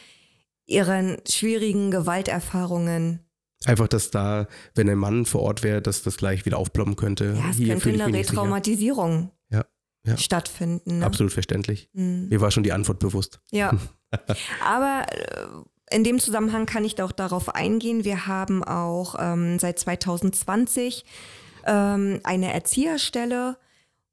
ihren 0.66 1.18
schwierigen 1.28 1.90
Gewalterfahrungen. 1.90 3.20
Einfach, 3.64 3.88
dass 3.88 4.10
da, 4.10 4.46
wenn 4.74 4.88
ein 4.90 4.98
Mann 4.98 5.24
vor 5.24 5.42
Ort 5.42 5.62
wäre, 5.62 5.80
dass 5.80 6.02
das 6.02 6.16
gleich 6.16 6.44
wieder 6.44 6.58
aufploppen 6.58 6.96
könnte. 6.96 7.36
Ja, 7.38 7.50
es 7.50 7.56
Hier 7.56 7.78
könnte 7.78 8.04
eine 8.04 8.18
Retraumatisierung 8.18 9.30
ja, 9.50 9.64
ja. 10.04 10.16
stattfinden. 10.18 10.98
Ne? 10.98 11.06
Absolut 11.06 11.32
verständlich. 11.32 11.88
Mhm. 11.94 12.28
Mir 12.28 12.40
war 12.40 12.50
schon 12.50 12.62
die 12.62 12.72
Antwort 12.72 12.98
bewusst. 12.98 13.40
Ja. 13.50 13.72
Aber 14.64 15.06
äh, 15.10 15.94
in 15.94 16.04
dem 16.04 16.18
Zusammenhang 16.18 16.66
kann 16.66 16.84
ich 16.84 17.00
auch 17.00 17.12
darauf 17.12 17.54
eingehen. 17.54 18.04
Wir 18.04 18.26
haben 18.26 18.62
auch 18.62 19.16
ähm, 19.18 19.58
seit 19.58 19.78
2020 19.78 21.04
ähm, 21.66 22.20
eine 22.22 22.52
Erzieherstelle 22.52 23.56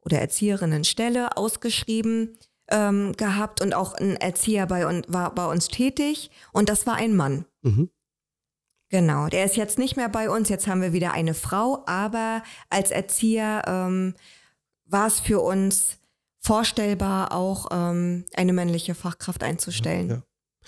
oder 0.04 0.20
Erzieherinnenstelle 0.20 1.38
ausgeschrieben 1.38 2.38
ähm, 2.70 3.14
gehabt 3.18 3.62
und 3.62 3.74
auch 3.74 3.94
ein 3.94 4.16
Erzieher 4.16 4.66
bei 4.66 4.88
uns, 4.88 5.06
war 5.08 5.34
bei 5.36 5.46
uns 5.46 5.68
tätig 5.68 6.32
und 6.52 6.70
das 6.70 6.88
war 6.88 6.96
ein 6.96 7.16
Mann. 7.16 7.46
Mhm. 7.62 7.90
Genau, 8.90 9.28
der 9.28 9.46
ist 9.46 9.56
jetzt 9.56 9.80
nicht 9.80 9.96
mehr 9.96 10.10
bei 10.10 10.30
uns, 10.30 10.50
jetzt 10.50 10.68
haben 10.68 10.82
wir 10.82 10.92
wieder 10.92 11.14
eine 11.14 11.34
Frau, 11.34 11.84
aber 11.86 12.44
als 12.70 12.92
Erzieher 12.92 13.62
ähm, 13.66 14.16
war 14.86 15.08
es 15.08 15.20
für 15.22 15.40
uns 15.40 15.98
vorstellbar, 16.40 17.32
auch 17.32 17.68
ähm, 17.72 18.26
eine 18.34 18.52
männliche 18.52 18.96
Fachkraft 18.96 19.44
einzustellen. 19.44 20.10
Ja. 20.10 20.24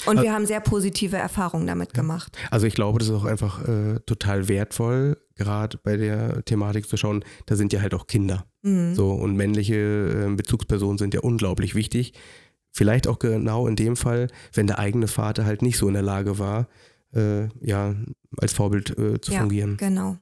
Und 0.06 0.22
wir 0.22 0.34
haben 0.34 0.46
sehr 0.46 0.60
positive 0.60 1.18
Erfahrungen 1.18 1.68
damit 1.68 1.94
gemacht. 1.94 2.38
Also 2.52 2.66
ich 2.66 2.74
glaube, 2.74 3.00
das 3.00 3.10
ist 3.10 3.14
auch 3.14 3.26
einfach 3.26 3.68
äh, 3.68 4.00
total 4.06 4.48
wertvoll, 4.48 5.18
gerade 5.36 5.78
bei 5.78 5.98
der 5.98 6.44
Thematik 6.46 6.88
zu 6.88 6.98
schauen, 6.98 7.24
da 7.46 7.56
sind 7.56 7.74
ja 7.74 7.82
halt 7.82 7.94
auch 7.94 8.08
Kinder. 8.08 8.46
Mhm. 8.64 8.96
So, 8.96 9.12
und 9.12 9.36
männliche 9.36 9.76
äh, 9.76 10.36
Bezugspersonen 10.36 10.98
sind 10.98 11.14
ja 11.14 11.22
unglaublich 11.22 11.76
wichtig. 11.76 12.14
Vielleicht 12.72 13.08
auch 13.08 13.20
genau 13.20 13.68
in 13.68 13.76
dem 13.76 13.96
Fall, 13.96 14.28
wenn 14.54 14.68
der 14.68 14.80
eigene 14.80 15.08
Vater 15.08 15.46
halt 15.46 15.62
nicht 15.62 15.78
so 15.78 15.88
in 15.88 15.94
der 15.94 16.04
Lage 16.04 16.40
war, 16.40 16.68
äh, 17.14 17.48
ja, 17.62 17.96
als 18.38 18.54
Vorbild 18.54 18.98
äh, 18.98 19.22
zu 19.22 19.32
ja, 19.32 19.40
fungieren. 19.40 19.78
Genau. 19.78 20.18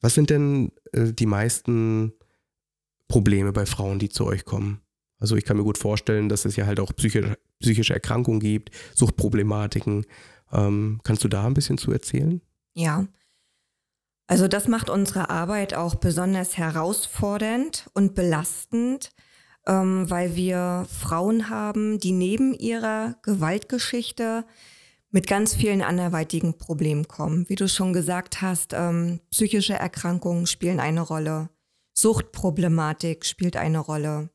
Was 0.00 0.14
sind 0.14 0.30
denn 0.30 0.72
äh, 0.92 1.12
die 1.12 1.26
meisten 1.26 2.12
Probleme 3.06 3.52
bei 3.52 3.66
Frauen, 3.66 4.00
die 4.00 4.08
zu 4.08 4.26
euch 4.26 4.44
kommen? 4.44 4.81
Also 5.22 5.36
ich 5.36 5.44
kann 5.44 5.56
mir 5.56 5.62
gut 5.62 5.78
vorstellen, 5.78 6.28
dass 6.28 6.44
es 6.44 6.56
ja 6.56 6.66
halt 6.66 6.80
auch 6.80 6.92
psychische, 6.96 7.38
psychische 7.60 7.94
Erkrankungen 7.94 8.40
gibt, 8.40 8.72
Suchtproblematiken. 8.92 10.04
Ähm, 10.52 11.00
kannst 11.04 11.22
du 11.22 11.28
da 11.28 11.46
ein 11.46 11.54
bisschen 11.54 11.78
zu 11.78 11.92
erzählen? 11.92 12.42
Ja. 12.74 13.06
Also 14.26 14.48
das 14.48 14.66
macht 14.66 14.90
unsere 14.90 15.30
Arbeit 15.30 15.74
auch 15.74 15.94
besonders 15.94 16.56
herausfordernd 16.58 17.88
und 17.94 18.16
belastend, 18.16 19.10
ähm, 19.68 20.10
weil 20.10 20.34
wir 20.34 20.86
Frauen 20.90 21.48
haben, 21.48 22.00
die 22.00 22.12
neben 22.12 22.52
ihrer 22.52 23.14
Gewaltgeschichte 23.22 24.44
mit 25.12 25.28
ganz 25.28 25.54
vielen 25.54 25.82
anderweitigen 25.82 26.58
Problemen 26.58 27.06
kommen. 27.06 27.48
Wie 27.48 27.54
du 27.54 27.68
schon 27.68 27.92
gesagt 27.92 28.42
hast, 28.42 28.72
ähm, 28.72 29.20
psychische 29.30 29.74
Erkrankungen 29.74 30.48
spielen 30.48 30.80
eine 30.80 31.02
Rolle, 31.02 31.48
Suchtproblematik 31.94 33.24
spielt 33.24 33.56
eine 33.56 33.78
Rolle. 33.78 34.30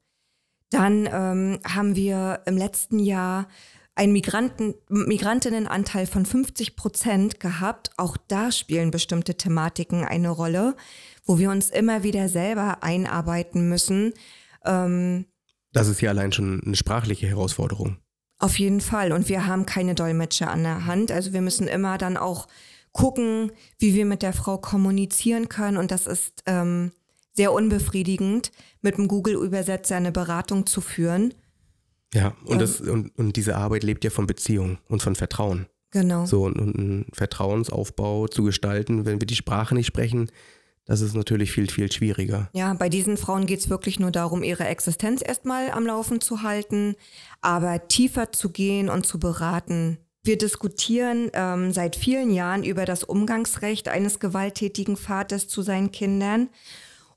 Dann 0.69 1.07
ähm, 1.11 1.59
haben 1.63 1.95
wir 1.95 2.41
im 2.45 2.57
letzten 2.57 2.99
Jahr 2.99 3.47
einen 3.95 4.13
Migranten, 4.13 4.75
Migrantinnenanteil 4.89 6.05
von 6.05 6.25
50 6.25 6.75
Prozent 6.75 7.39
gehabt. 7.39 7.91
Auch 7.97 8.15
da 8.27 8.51
spielen 8.51 8.91
bestimmte 8.91 9.35
Thematiken 9.35 10.05
eine 10.05 10.29
Rolle, 10.29 10.75
wo 11.25 11.39
wir 11.39 11.49
uns 11.49 11.71
immer 11.71 12.03
wieder 12.03 12.29
selber 12.29 12.83
einarbeiten 12.83 13.67
müssen. 13.69 14.13
Ähm, 14.65 15.25
das 15.73 15.87
ist 15.87 16.01
ja 16.01 16.11
allein 16.11 16.31
schon 16.31 16.61
eine 16.63 16.75
sprachliche 16.75 17.27
Herausforderung. 17.27 17.97
Auf 18.39 18.59
jeden 18.59 18.81
Fall. 18.81 19.11
Und 19.11 19.29
wir 19.29 19.47
haben 19.47 19.65
keine 19.65 19.95
Dolmetscher 19.95 20.51
an 20.51 20.63
der 20.63 20.85
Hand. 20.85 21.11
Also 21.11 21.33
wir 21.33 21.41
müssen 21.41 21.67
immer 21.67 21.97
dann 21.97 22.17
auch 22.17 22.47
gucken, 22.91 23.51
wie 23.79 23.95
wir 23.95 24.05
mit 24.05 24.21
der 24.21 24.33
Frau 24.33 24.57
kommunizieren 24.57 25.49
können. 25.49 25.77
Und 25.77 25.89
das 25.91 26.05
ist 26.05 26.43
ähm, 26.45 26.91
sehr 27.33 27.51
unbefriedigend, 27.51 28.51
mit 28.87 28.97
dem 28.97 29.07
Google-Übersetzer 29.07 29.97
eine 29.97 30.11
Beratung 30.11 30.65
zu 30.65 30.81
führen 30.81 31.33
ja, 32.13 32.33
und, 32.45 32.61
das, 32.61 32.79
und, 32.81 33.17
und 33.17 33.35
diese 33.35 33.55
Arbeit 33.55 33.83
lebt 33.83 34.03
ja 34.03 34.09
von 34.09 34.27
Beziehung 34.27 34.77
und 34.87 35.01
von 35.01 35.15
Vertrauen. 35.15 35.67
Genau. 35.91 36.25
So, 36.25 36.43
und, 36.43 36.59
und 36.59 36.77
einen 36.77 37.05
Vertrauensaufbau 37.13 38.27
zu 38.27 38.43
gestalten, 38.43 39.05
wenn 39.05 39.21
wir 39.21 39.27
die 39.27 39.35
Sprache 39.35 39.75
nicht 39.75 39.87
sprechen, 39.87 40.31
das 40.85 41.01
ist 41.01 41.15
natürlich 41.15 41.51
viel, 41.51 41.69
viel 41.69 41.91
schwieriger. 41.91 42.49
Ja, 42.53 42.73
bei 42.73 42.87
diesen 42.87 43.17
Frauen 43.17 43.45
geht 43.45 43.59
es 43.59 43.69
wirklich 43.69 43.99
nur 43.99 44.11
darum, 44.11 44.41
ihre 44.41 44.65
Existenz 44.65 45.21
erstmal 45.25 45.71
am 45.71 45.85
Laufen 45.85 46.21
zu 46.21 46.43
halten, 46.43 46.95
aber 47.41 47.89
tiefer 47.89 48.31
zu 48.31 48.51
gehen 48.51 48.89
und 48.89 49.05
zu 49.05 49.19
beraten. 49.19 49.97
Wir 50.23 50.37
diskutieren 50.37 51.29
ähm, 51.33 51.73
seit 51.73 51.97
vielen 51.97 52.31
Jahren 52.31 52.63
über 52.63 52.85
das 52.85 53.03
Umgangsrecht 53.03 53.89
eines 53.89 54.19
gewalttätigen 54.19 54.95
Vaters 54.95 55.49
zu 55.49 55.61
seinen 55.61 55.91
Kindern 55.91 56.49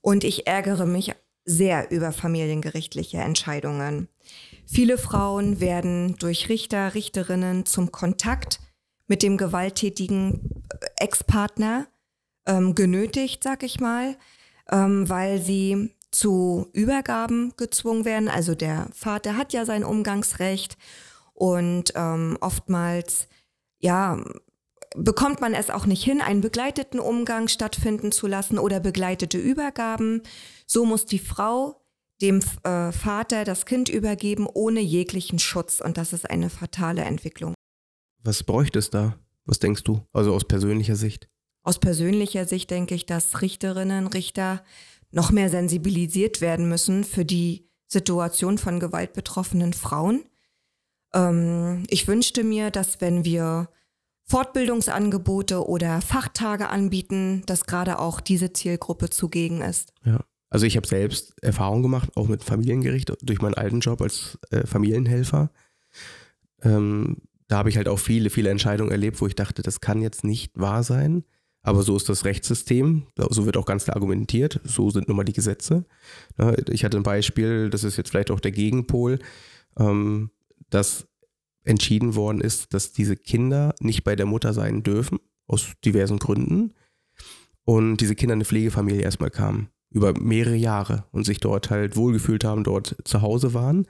und 0.00 0.25
ich 0.25 0.49
ärgere 0.49 0.87
mich 0.87 1.12
sehr 1.45 1.91
über 1.91 2.13
familiengerichtliche 2.13 3.19
Entscheidungen. 3.19 4.09
Viele 4.67 4.99
Frauen 4.99 5.61
werden 5.61 6.17
durch 6.19 6.49
Richter, 6.49 6.95
Richterinnen 6.95 7.67
zum 7.67 7.91
Kontakt 7.91 8.61
mit 9.07 9.23
dem 9.23 9.37
gewalttätigen 9.37 10.63
äh, 10.69 11.05
Ex-Partner 11.05 11.89
ähm, 12.47 12.75
genötigt, 12.75 13.43
sag 13.43 13.63
ich 13.63 13.81
mal, 13.81 14.17
ähm, 14.71 15.09
weil 15.09 15.41
sie 15.41 15.91
zu 16.11 16.69
Übergaben 16.73 17.53
gezwungen 17.57 18.05
werden. 18.05 18.29
Also 18.29 18.55
der 18.55 18.89
Vater 18.93 19.37
hat 19.37 19.53
ja 19.53 19.65
sein 19.65 19.85
Umgangsrecht 19.85 20.77
und 21.35 21.93
ähm, 21.97 22.37
oftmals, 22.41 23.29
ja, 23.79 24.23
bekommt 24.97 25.41
man 25.41 25.55
es 25.55 25.71
auch 25.71 25.87
nicht 25.87 26.05
hin, 26.05 26.21
einen 26.21 26.41
begleiteten 26.41 27.01
Umgang 27.01 27.49
stattfinden 27.49 28.13
zu 28.13 28.27
lassen 28.27 28.59
oder 28.59 28.81
begleitete 28.81 29.39
Übergaben. 29.39 30.23
So 30.67 30.85
muss 30.85 31.07
die 31.07 31.19
Frau 31.19 31.81
dem 32.21 32.41
äh, 32.65 32.93
Vater 32.93 33.45
das 33.45 33.67
Kind 33.67 33.89
übergeben 33.89 34.47
ohne 34.47 34.81
jeglichen 34.81 35.39
Schutz. 35.39 35.81
Und 35.81 35.97
das 35.97 36.13
ist 36.13 36.29
eine 36.29 36.51
fatale 36.51 37.03
Entwicklung. 37.03 37.55
Was 38.23 38.43
bräuchte 38.43 38.79
es 38.79 38.91
da? 38.91 39.19
Was 39.47 39.59
denkst 39.59 39.85
du? 39.85 40.03
Also 40.13 40.35
aus 40.35 40.45
persönlicher 40.45 40.97
Sicht? 40.97 41.29
Aus 41.63 41.79
persönlicher 41.79 42.47
Sicht 42.47 42.71
denke 42.71 42.95
ich, 42.95 43.07
dass 43.07 43.41
Richterinnen, 43.43 44.07
Richter 44.07 44.63
noch 45.11 45.31
mehr 45.31 45.49
sensibilisiert 45.49 46.41
werden 46.41 46.69
müssen 46.69 47.05
für 47.05 47.25
die 47.25 47.69
Situation 47.87 48.59
von 48.59 48.81
gewaltbetroffenen 48.81 49.73
Frauen. 49.73 50.25
Ähm, 51.13 51.85
ich 51.89 52.07
wünschte 52.07 52.45
mir, 52.45 52.71
dass 52.71 53.01
wenn 53.01 53.25
wir 53.25 53.69
Fortbildungsangebote 54.31 55.67
oder 55.67 56.01
Fachtage 56.01 56.69
anbieten, 56.69 57.43
dass 57.47 57.67
gerade 57.67 57.99
auch 57.99 58.21
diese 58.21 58.53
Zielgruppe 58.53 59.11
zugegen 59.11 59.61
ist. 59.61 59.93
Ja. 60.05 60.21
Also 60.51 60.67
ich 60.67 60.77
habe 60.77 60.87
selbst 60.87 61.35
Erfahrung 61.43 61.83
gemacht, 61.83 62.11
auch 62.15 62.29
mit 62.29 62.45
Familiengericht, 62.45 63.13
durch 63.23 63.43
meinen 63.43 63.55
alten 63.55 63.81
Job 63.81 64.01
als 64.01 64.39
äh, 64.51 64.67
Familienhelfer. 64.69 65.51
Ähm, 66.63 67.17
da 67.49 67.59
habe 67.59 67.71
ich 67.71 67.77
halt 67.77 67.89
auch 67.89 67.99
viele, 67.99 68.31
viele 68.31 68.51
Entscheidungen 68.51 68.93
erlebt, 68.93 69.21
wo 69.21 69.27
ich 69.27 69.35
dachte, 69.35 69.63
das 69.63 69.81
kann 69.81 70.01
jetzt 70.01 70.23
nicht 70.23 70.53
wahr 70.55 70.85
sein. 70.85 71.25
Aber 71.63 71.83
so 71.83 71.97
ist 71.97 72.09
das 72.09 72.25
Rechtssystem, 72.25 73.09
so 73.31 73.47
wird 73.47 73.57
auch 73.57 73.67
ganz 73.67 73.85
klar 73.85 73.97
argumentiert, 73.97 74.61
so 74.63 74.91
sind 74.91 75.09
nun 75.09 75.17
mal 75.17 75.25
die 75.25 75.33
Gesetze. 75.33 75.85
Ja, 76.39 76.55
ich 76.69 76.85
hatte 76.85 76.99
ein 76.99 77.03
Beispiel, 77.03 77.69
das 77.69 77.83
ist 77.83 77.97
jetzt 77.97 78.11
vielleicht 78.11 78.31
auch 78.31 78.41
der 78.41 78.53
Gegenpol, 78.53 79.19
ähm, 79.77 80.31
dass 80.71 81.10
entschieden 81.64 82.14
worden 82.14 82.40
ist, 82.40 82.73
dass 82.75 82.93
diese 82.93 83.17
Kinder 83.17 83.75
nicht 83.81 84.05
bei 84.05 84.17
der 84.17 84.26
Mutter 84.26 84.52
sein 84.52 84.83
dürfen, 84.83 85.19
aus 85.47 85.73
diversen 85.85 86.19
Gründen. 86.19 86.75
Und 87.64 87.99
diese 87.99 88.14
Kinder 88.14 88.33
in 88.35 88.38
eine 88.38 88.45
Pflegefamilie 88.45 89.02
erstmal 89.02 89.31
kamen, 89.31 89.69
über 89.90 90.19
mehrere 90.19 90.57
Jahre 90.57 91.05
und 91.12 91.25
sich 91.25 91.38
dort 91.38 91.71
halt 91.71 91.97
wohlgefühlt 91.97 92.45
haben, 92.45 92.64
dort 92.64 92.97
zu 93.05 93.23
Hause 93.23 93.55
waren. 93.55 93.87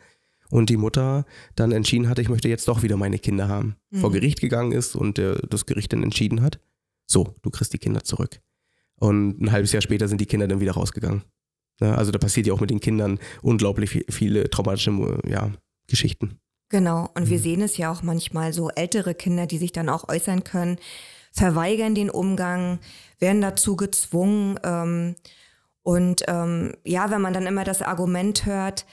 Und 0.50 0.68
die 0.68 0.76
Mutter 0.76 1.24
dann 1.54 1.70
entschieden 1.70 2.08
hatte, 2.08 2.22
ich 2.22 2.28
möchte 2.28 2.48
jetzt 2.48 2.66
doch 2.66 2.82
wieder 2.82 2.96
meine 2.96 3.20
Kinder 3.20 3.46
haben. 3.48 3.76
Mhm. 3.90 3.98
Vor 3.98 4.10
Gericht 4.10 4.40
gegangen 4.40 4.72
ist 4.72 4.96
und 4.96 5.16
der, 5.16 5.36
das 5.36 5.64
Gericht 5.64 5.92
dann 5.92 6.02
entschieden 6.02 6.42
hat, 6.42 6.58
so, 7.06 7.36
du 7.42 7.50
kriegst 7.50 7.72
die 7.72 7.78
Kinder 7.78 8.02
zurück. 8.02 8.40
Und 8.96 9.40
ein 9.40 9.52
halbes 9.52 9.72
Jahr 9.72 9.80
später 9.80 10.08
sind 10.08 10.20
die 10.20 10.26
Kinder 10.26 10.48
dann 10.48 10.60
wieder 10.60 10.72
rausgegangen. 10.72 11.22
Ja, 11.80 11.94
also 11.94 12.10
da 12.12 12.18
passiert 12.18 12.46
ja 12.46 12.52
auch 12.52 12.60
mit 12.60 12.70
den 12.70 12.80
Kindern 12.80 13.18
unglaublich 13.42 13.90
viel- 13.90 14.04
viele 14.10 14.50
traumatische 14.50 14.92
ja, 15.26 15.52
Geschichten. 15.86 16.38
Genau, 16.70 17.10
und 17.14 17.28
wir 17.28 17.38
Mhm. 17.38 17.42
sehen 17.42 17.62
es 17.62 17.76
ja 17.76 17.92
auch 17.92 18.02
manchmal 18.02 18.52
so 18.52 18.70
ältere 18.70 19.14
Kinder, 19.14 19.46
die 19.46 19.58
sich 19.58 19.72
dann 19.72 19.88
auch 19.88 20.08
äußern 20.08 20.44
können, 20.44 20.78
verweigern 21.32 21.94
den 21.94 22.10
Umgang, 22.10 22.78
werden 23.18 23.40
dazu 23.42 23.76
gezwungen. 23.76 24.58
Ähm, 24.64 25.16
und 25.82 26.22
ähm, 26.28 26.74
ja, 26.84 27.10
wenn 27.10 27.20
man 27.20 27.32
dann 27.34 27.46
immer 27.46 27.64
das 27.64 27.82
Argument 27.82 28.46
hört, 28.46 28.86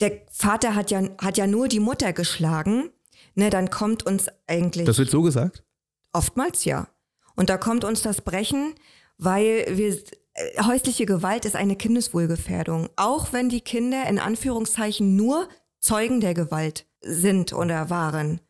der 0.00 0.12
Vater 0.30 0.74
hat 0.74 0.90
ja, 0.90 1.02
hat 1.18 1.38
ja 1.38 1.46
nur 1.46 1.68
die 1.68 1.80
Mutter 1.80 2.12
geschlagen, 2.12 2.90
ne, 3.34 3.48
dann 3.50 3.70
kommt 3.70 4.04
uns 4.04 4.26
eigentlich 4.46 4.84
Das 4.86 4.98
wird 4.98 5.10
so 5.10 5.22
gesagt? 5.22 5.64
oftmals 6.12 6.64
ja. 6.64 6.88
Und 7.34 7.50
da 7.50 7.58
kommt 7.58 7.84
uns 7.84 8.00
das 8.02 8.20
Brechen, 8.22 8.74
weil 9.18 9.66
wir 9.70 9.92
äh, 10.34 10.62
häusliche 10.62 11.06
Gewalt 11.06 11.44
ist 11.46 11.56
eine 11.56 11.76
Kindeswohlgefährdung. 11.76 12.88
Auch 12.96 13.32
wenn 13.32 13.48
die 13.50 13.60
Kinder 13.60 14.06
in 14.08 14.18
Anführungszeichen 14.18 15.16
nur 15.16 15.48
Zeugen 15.86 16.20
der 16.20 16.34
Gewalt 16.34 16.86
sind 17.00 17.52
oder 17.52 17.90
waren. 17.90 18.40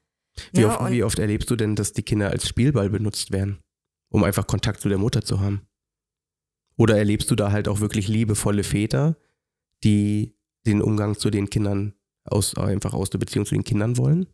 Wie, 0.52 0.62
Ja, 0.62 0.69
oft, 0.71 0.81
und- 0.81 0.93
wie 0.93 1.05
oft 1.05 1.19
erlebst 1.19 1.50
du 1.50 1.57
denn, 1.57 1.76
dass 1.76 1.93
die 1.93 2.02
Kinder 2.02 2.31
als 2.31 2.49
Spielball 2.49 2.88
benutzt 2.88 3.31
werden, 3.31 3.59
um 4.11 4.25
einfach 4.25 4.47
Kontakt 4.47 4.81
zu 4.81 4.88
der 4.88 4.97
Mutter 4.97 5.23
zu 5.23 5.38
haben? 5.40 5.66
Oder 6.78 6.97
erlebst 6.97 7.31
du 7.31 7.35
da 7.35 7.52
halt 7.52 7.69
auch 7.69 7.81
wirklich 7.81 8.09
liebevolle 8.09 8.64
Väter, 8.64 9.16
die 9.85 10.35
den 10.66 10.81
Umgang 10.81 11.19
zu 11.19 11.28
den 11.31 11.50
Kindern 11.50 11.93
aus, 12.25 12.57
einfach 12.57 12.95
aus 12.95 13.11
der 13.11 13.19
Beziehung 13.19 13.45
zu 13.45 13.55
den 13.55 13.64
Kindern 13.64 13.99
wollen? 13.99 14.26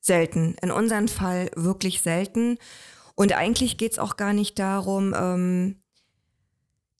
Selten. 0.00 0.54
In 0.60 0.70
unserem 0.70 1.08
Fall 1.08 1.50
wirklich 1.56 2.02
selten. 2.02 2.58
Und 3.14 3.32
eigentlich 3.32 3.78
geht 3.78 3.92
es 3.92 3.98
auch 3.98 4.16
gar 4.16 4.32
nicht 4.34 4.58
darum, 4.58 5.14
ähm, 5.16 5.82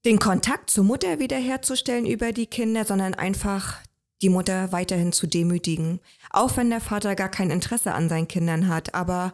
den 0.04 0.18
Kontakt 0.18 0.70
zur 0.70 0.84
Mutter 0.84 1.18
wiederherzustellen 1.18 2.06
über 2.06 2.32
die 2.32 2.46
Kinder, 2.46 2.84
sondern 2.84 3.14
einfach 3.14 3.80
die 4.22 4.28
Mutter 4.28 4.72
weiterhin 4.72 5.12
zu 5.12 5.26
demütigen. 5.26 6.00
Auch 6.30 6.56
wenn 6.56 6.70
der 6.70 6.80
Vater 6.80 7.14
gar 7.14 7.28
kein 7.28 7.50
Interesse 7.50 7.92
an 7.92 8.08
seinen 8.08 8.28
Kindern 8.28 8.68
hat. 8.68 8.94
Aber 8.94 9.32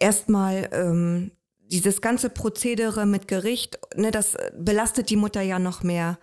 erstmal 0.00 0.68
ähm, 0.72 1.32
dieses 1.70 2.00
ganze 2.00 2.30
Prozedere 2.30 3.06
mit 3.06 3.28
Gericht, 3.28 3.78
ne, 3.96 4.10
das 4.10 4.36
belastet 4.56 5.10
die 5.10 5.16
Mutter 5.16 5.42
ja 5.42 5.58
noch 5.58 5.82
mehr. 5.82 6.18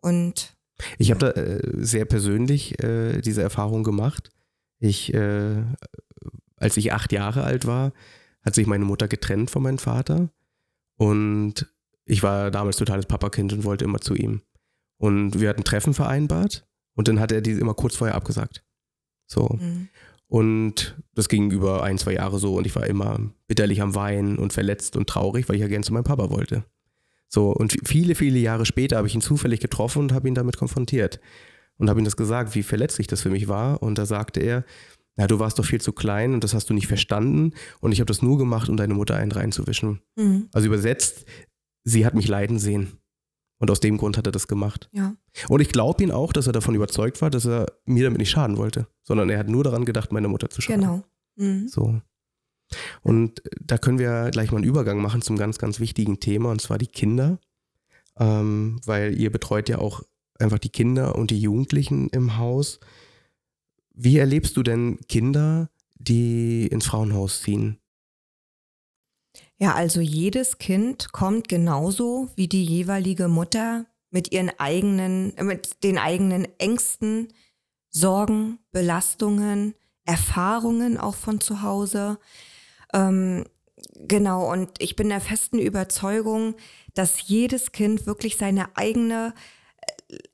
Und 0.00 0.54
Ich 0.98 1.10
habe 1.10 1.20
da 1.20 1.30
äh, 1.30 1.60
sehr 1.84 2.04
persönlich 2.04 2.82
äh, 2.82 3.20
diese 3.20 3.42
Erfahrung 3.42 3.82
gemacht. 3.82 4.30
Ich, 4.78 5.12
äh, 5.14 5.62
als 6.56 6.76
ich 6.76 6.92
acht 6.92 7.12
Jahre 7.12 7.44
alt 7.44 7.66
war, 7.66 7.92
hat 8.42 8.54
sich 8.54 8.66
meine 8.66 8.84
Mutter 8.84 9.08
getrennt 9.08 9.50
von 9.50 9.62
meinem 9.62 9.78
Vater 9.78 10.28
und 10.96 11.66
ich 12.04 12.22
war 12.22 12.50
damals 12.50 12.76
totales 12.76 13.06
Papakind 13.06 13.54
und 13.54 13.64
wollte 13.64 13.86
immer 13.86 14.00
zu 14.00 14.14
ihm. 14.14 14.42
Und 14.98 15.40
wir 15.40 15.48
hatten 15.48 15.64
Treffen 15.64 15.94
vereinbart 15.94 16.66
und 16.94 17.08
dann 17.08 17.20
hat 17.20 17.32
er 17.32 17.40
die 17.40 17.52
immer 17.52 17.74
kurz 17.74 17.96
vorher 17.96 18.14
abgesagt. 18.14 18.64
So. 19.26 19.48
mh, 19.60 19.86
Und 20.26 20.96
das 21.14 21.28
ging 21.28 21.50
über 21.50 21.82
ein, 21.82 21.98
zwei 21.98 22.14
Jahre 22.14 22.38
so 22.38 22.56
und 22.56 22.66
ich 22.66 22.74
war 22.74 22.86
immer 22.86 23.20
bitterlich 23.46 23.80
am 23.82 23.94
Weinen 23.94 24.38
und 24.38 24.52
verletzt 24.52 24.96
und 24.96 25.08
traurig, 25.08 25.48
weil 25.48 25.56
ich 25.56 25.62
ja 25.62 25.68
gern 25.68 25.82
zu 25.82 25.92
meinem 25.92 26.04
Papa 26.04 26.30
wollte. 26.30 26.64
So, 27.28 27.50
und 27.50 27.76
viele, 27.84 28.14
viele 28.14 28.38
Jahre 28.38 28.64
später 28.66 28.96
habe 28.96 29.06
ich 29.08 29.14
ihn 29.14 29.20
zufällig 29.20 29.60
getroffen 29.60 30.00
und 30.02 30.12
habe 30.12 30.28
ihn 30.28 30.34
damit 30.34 30.56
konfrontiert. 30.56 31.20
Und 31.78 31.90
habe 31.90 32.00
ihm 32.00 32.04
das 32.04 32.16
gesagt, 32.16 32.54
wie 32.54 32.62
verletzlich 32.62 33.06
das 33.08 33.22
für 33.22 33.30
mich 33.30 33.48
war. 33.48 33.82
Und 33.82 33.98
da 33.98 34.06
sagte 34.06 34.40
er, 34.40 34.64
na, 35.16 35.26
du 35.26 35.38
warst 35.40 35.58
doch 35.58 35.64
viel 35.64 35.80
zu 35.80 35.92
klein 35.92 36.32
und 36.34 36.44
das 36.44 36.54
hast 36.54 36.70
du 36.70 36.74
nicht 36.74 36.86
verstanden. 36.86 37.52
Und 37.80 37.90
ich 37.92 37.98
habe 38.00 38.06
das 38.06 38.22
nur 38.22 38.38
gemacht, 38.38 38.68
um 38.68 38.76
deine 38.76 38.94
Mutter 38.94 39.16
einen 39.16 39.32
reinzuwischen. 39.32 40.00
mh, 40.16 40.42
Also 40.52 40.66
übersetzt, 40.68 41.24
sie 41.84 42.06
hat 42.06 42.14
mich 42.14 42.28
leiden 42.28 42.58
sehen. 42.58 42.98
Und 43.58 43.70
aus 43.70 43.80
dem 43.80 43.96
Grund 43.96 44.18
hat 44.18 44.26
er 44.26 44.32
das 44.32 44.48
gemacht. 44.48 44.88
ja. 44.92 45.14
Und 45.48 45.60
ich 45.60 45.70
glaube 45.70 46.02
ihn 46.02 46.10
auch, 46.10 46.32
dass 46.32 46.46
er 46.46 46.52
davon 46.52 46.74
überzeugt 46.74 47.22
war, 47.22 47.30
dass 47.30 47.46
er 47.46 47.66
mir 47.84 48.04
damit 48.04 48.18
nicht 48.18 48.30
schaden 48.30 48.56
wollte, 48.56 48.86
sondern 49.02 49.30
er 49.30 49.38
hat 49.38 49.48
nur 49.48 49.64
daran 49.64 49.84
gedacht, 49.84 50.12
meine 50.12 50.28
Mutter 50.28 50.50
zu 50.50 50.60
schaden. 50.60 50.80
Genau. 50.80 51.02
Mhm. 51.36 51.68
So. 51.68 52.00
Und 53.02 53.42
da 53.60 53.78
können 53.78 53.98
wir 53.98 54.30
gleich 54.30 54.50
mal 54.50 54.58
einen 54.58 54.66
Übergang 54.66 55.00
machen 55.00 55.22
zum 55.22 55.36
ganz, 55.36 55.58
ganz 55.58 55.80
wichtigen 55.80 56.20
Thema, 56.20 56.50
und 56.50 56.60
zwar 56.60 56.78
die 56.78 56.86
Kinder. 56.86 57.38
Ähm, 58.16 58.80
weil 58.84 59.18
ihr 59.18 59.30
betreut 59.30 59.68
ja 59.68 59.78
auch 59.78 60.02
einfach 60.38 60.58
die 60.58 60.68
Kinder 60.68 61.16
und 61.16 61.30
die 61.30 61.40
Jugendlichen 61.40 62.08
im 62.10 62.36
Haus. 62.38 62.80
Wie 63.92 64.18
erlebst 64.18 64.56
du 64.56 64.62
denn 64.62 64.98
Kinder, 65.08 65.70
die 65.96 66.66
ins 66.66 66.86
Frauenhaus 66.86 67.42
ziehen? 67.42 67.78
Ja, 69.58 69.74
also 69.74 70.00
jedes 70.00 70.58
Kind 70.58 71.12
kommt 71.12 71.48
genauso 71.48 72.28
wie 72.34 72.48
die 72.48 72.64
jeweilige 72.64 73.28
Mutter 73.28 73.86
mit 74.10 74.32
ihren 74.32 74.50
eigenen, 74.58 75.36
äh, 75.36 75.44
mit 75.44 75.82
den 75.84 75.98
eigenen 75.98 76.46
Ängsten, 76.58 77.32
Sorgen, 77.90 78.58
Belastungen, 78.72 79.74
Erfahrungen 80.04 80.98
auch 80.98 81.14
von 81.14 81.40
zu 81.40 81.62
Hause. 81.62 82.18
Ähm, 82.92 83.44
genau, 83.94 84.50
und 84.50 84.70
ich 84.80 84.96
bin 84.96 85.08
der 85.08 85.20
festen 85.20 85.58
Überzeugung, 85.58 86.56
dass 86.94 87.28
jedes 87.28 87.72
Kind 87.72 88.06
wirklich 88.06 88.36
seine 88.36 88.76
eigene 88.76 89.34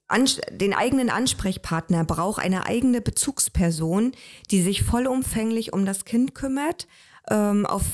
äh, 0.09 0.25
den 0.51 0.75
eigenen 0.75 1.11
Ansprechpartner 1.11 2.05
braucht, 2.05 2.43
eine 2.43 2.67
eigene 2.67 3.01
Bezugsperson, 3.01 4.13
die 4.51 4.63
sich 4.63 4.83
vollumfänglich 4.83 5.73
um 5.73 5.85
das 5.85 6.05
Kind 6.05 6.35
kümmert, 6.35 6.89
ähm, 7.31 7.65
auf 7.67 7.85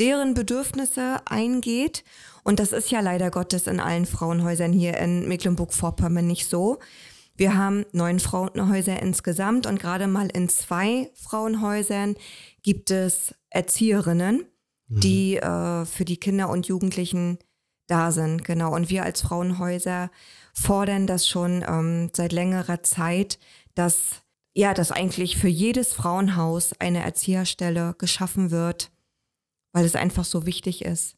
deren 0.00 0.34
Bedürfnisse 0.34 1.20
eingeht. 1.26 2.02
Und 2.42 2.58
das 2.58 2.72
ist 2.72 2.90
ja 2.90 3.00
leider 3.00 3.30
Gottes 3.30 3.66
in 3.66 3.78
allen 3.78 4.06
Frauenhäusern 4.06 4.72
hier 4.72 4.96
in 4.98 5.28
Mecklenburg-Vorpommern 5.28 6.26
nicht 6.26 6.48
so. 6.48 6.78
Wir 7.36 7.56
haben 7.56 7.86
neun 7.92 8.18
Frauenhäuser 8.18 9.00
insgesamt 9.00 9.66
und 9.66 9.78
gerade 9.78 10.06
mal 10.06 10.28
in 10.28 10.48
zwei 10.48 11.10
Frauenhäusern 11.14 12.16
gibt 12.62 12.90
es 12.90 13.34
Erzieherinnen, 13.50 14.44
die 14.88 15.36
äh, 15.36 15.84
für 15.84 16.04
die 16.04 16.18
Kinder 16.18 16.48
und 16.48 16.66
Jugendlichen 16.66 17.38
da 17.86 18.10
sind. 18.10 18.44
Genau. 18.44 18.74
Und 18.74 18.90
wir 18.90 19.04
als 19.04 19.22
Frauenhäuser 19.22 20.10
fordern 20.52 21.06
das 21.06 21.28
schon 21.28 21.64
ähm, 21.66 22.10
seit 22.14 22.32
längerer 22.32 22.82
Zeit, 22.82 23.38
dass 23.74 24.22
ja, 24.52 24.74
dass 24.74 24.90
eigentlich 24.90 25.36
für 25.36 25.48
jedes 25.48 25.92
Frauenhaus 25.92 26.72
eine 26.80 27.04
Erzieherstelle 27.04 27.94
geschaffen 27.96 28.50
wird, 28.50 28.90
weil 29.72 29.84
es 29.84 29.94
einfach 29.96 30.24
so 30.24 30.46
wichtig 30.46 30.84
ist. 30.84 31.16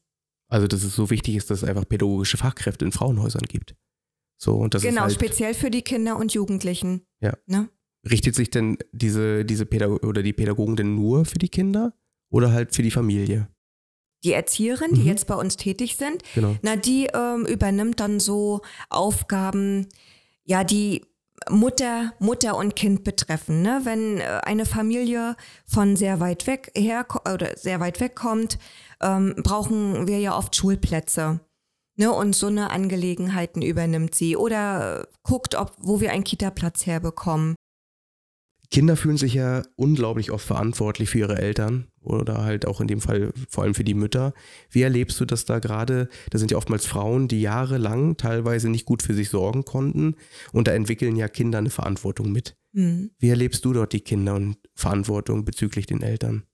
Also, 0.48 0.66
dass 0.66 0.82
es 0.82 0.94
so 0.94 1.08
wichtig 1.10 1.36
ist, 1.36 1.50
dass 1.50 1.62
es 1.62 1.68
einfach 1.68 1.88
pädagogische 1.88 2.36
Fachkräfte 2.36 2.84
in 2.84 2.92
Frauenhäusern 2.92 3.42
gibt. 3.48 3.74
So, 4.36 4.54
und 4.56 4.74
das 4.74 4.82
genau, 4.82 5.02
ist 5.02 5.02
halt, 5.02 5.14
speziell 5.14 5.54
für 5.54 5.70
die 5.70 5.82
Kinder 5.82 6.16
und 6.16 6.34
Jugendlichen. 6.34 7.02
Ja. 7.20 7.34
Ne? 7.46 7.68
richtet 8.10 8.34
sich 8.34 8.50
denn 8.50 8.78
diese, 8.90 9.44
diese 9.44 9.64
Pädago 9.64 10.04
oder 10.04 10.24
die 10.24 10.32
Pädagogen 10.32 10.74
denn 10.74 10.96
nur 10.96 11.24
für 11.24 11.38
die 11.38 11.48
Kinder 11.48 11.94
oder 12.30 12.50
halt 12.52 12.74
für 12.74 12.82
die 12.82 12.90
Familie? 12.90 13.48
Die 14.24 14.32
Erzieherin, 14.32 14.94
die 14.94 15.02
Mhm. 15.02 15.06
jetzt 15.06 15.28
bei 15.28 15.36
uns 15.36 15.56
tätig 15.56 15.94
sind, 15.96 16.22
Genau. 16.34 16.56
na, 16.62 16.74
die 16.74 17.06
ähm, 17.14 17.46
übernimmt 17.46 18.00
dann 18.00 18.18
so 18.18 18.60
Aufgaben, 18.90 19.86
ja, 20.44 20.64
die 20.64 21.04
Mutter, 21.50 22.12
Mutter 22.18 22.57
und 22.57 22.76
Kind 22.76 23.05
betreffen. 23.05 23.62
Ne? 23.62 23.81
Wenn 23.85 24.18
äh, 24.18 24.40
eine 24.44 24.66
Familie 24.66 25.37
von 25.66 25.96
sehr 25.96 26.20
weit 26.20 26.46
weg 26.46 26.72
her 26.76 27.07
oder 27.33 27.57
sehr 27.57 27.81
weit 27.81 28.00
weg 28.00 28.14
kommt, 28.14 28.59
ähm, 29.00 29.35
brauchen 29.42 30.07
wir 30.07 30.18
ja 30.18 30.37
oft 30.37 30.55
Schulplätze. 30.57 31.40
Ne? 31.96 32.12
Und 32.12 32.35
so 32.35 32.46
eine 32.46 32.70
Angelegenheiten 32.70 33.62
übernimmt 33.62 34.14
sie 34.14 34.37
oder 34.37 35.07
guckt, 35.22 35.55
ob 35.55 35.72
wo 35.78 36.00
wir 36.00 36.12
einen 36.12 36.24
Kita-Platz 36.24 36.87
herbekommen. 36.87 37.55
Kinder 38.70 38.96
fühlen 38.96 39.18
sich 39.18 39.35
ja 39.35 39.62
unglaublich 39.76 40.31
oft 40.31 40.46
verantwortlich 40.46 41.11
für 41.11 41.18
ihre 41.18 41.38
Eltern 41.38 41.91
oder 42.02 42.44
halt 42.44 42.66
auch 42.66 42.80
in 42.80 42.88
dem 42.88 43.00
Fall 43.00 43.32
vor 43.48 43.64
allem 43.64 43.74
für 43.74 43.84
die 43.84 43.94
Mütter. 43.94 44.32
Wie 44.70 44.82
erlebst 44.82 45.18
du 45.20 45.24
das 45.24 45.44
da 45.44 45.58
gerade? 45.58 46.08
Das 46.30 46.40
sind 46.40 46.50
ja 46.50 46.56
oftmals 46.56 46.86
Frauen, 46.86 47.28
die 47.28 47.40
jahrelang 47.40 48.16
teilweise 48.16 48.68
nicht 48.68 48.86
gut 48.86 49.02
für 49.02 49.14
sich 49.14 49.28
sorgen 49.28 49.64
konnten 49.64 50.16
und 50.52 50.68
da 50.68 50.72
entwickeln 50.72 51.16
ja 51.16 51.28
Kinder 51.28 51.58
eine 51.58 51.70
Verantwortung 51.70 52.32
mit. 52.32 52.56
Mhm. 52.72 53.10
Wie 53.18 53.28
erlebst 53.28 53.64
du 53.64 53.72
dort 53.72 53.92
die 53.92 54.00
Kinder 54.00 54.34
und 54.34 54.56
Verantwortung 54.74 55.44
bezüglich 55.44 55.86
den 55.86 56.02
Eltern? 56.02 56.44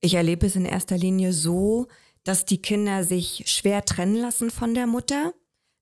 Ich 0.00 0.14
erlebe 0.14 0.46
es 0.46 0.56
in 0.56 0.64
erster 0.64 0.96
Linie 0.96 1.32
so, 1.32 1.88
dass 2.22 2.44
die 2.44 2.60
Kinder 2.60 3.04
sich 3.04 3.44
schwer 3.46 3.84
trennen 3.84 4.16
lassen 4.16 4.50
von 4.50 4.74
der 4.74 4.86
Mutter. 4.86 5.32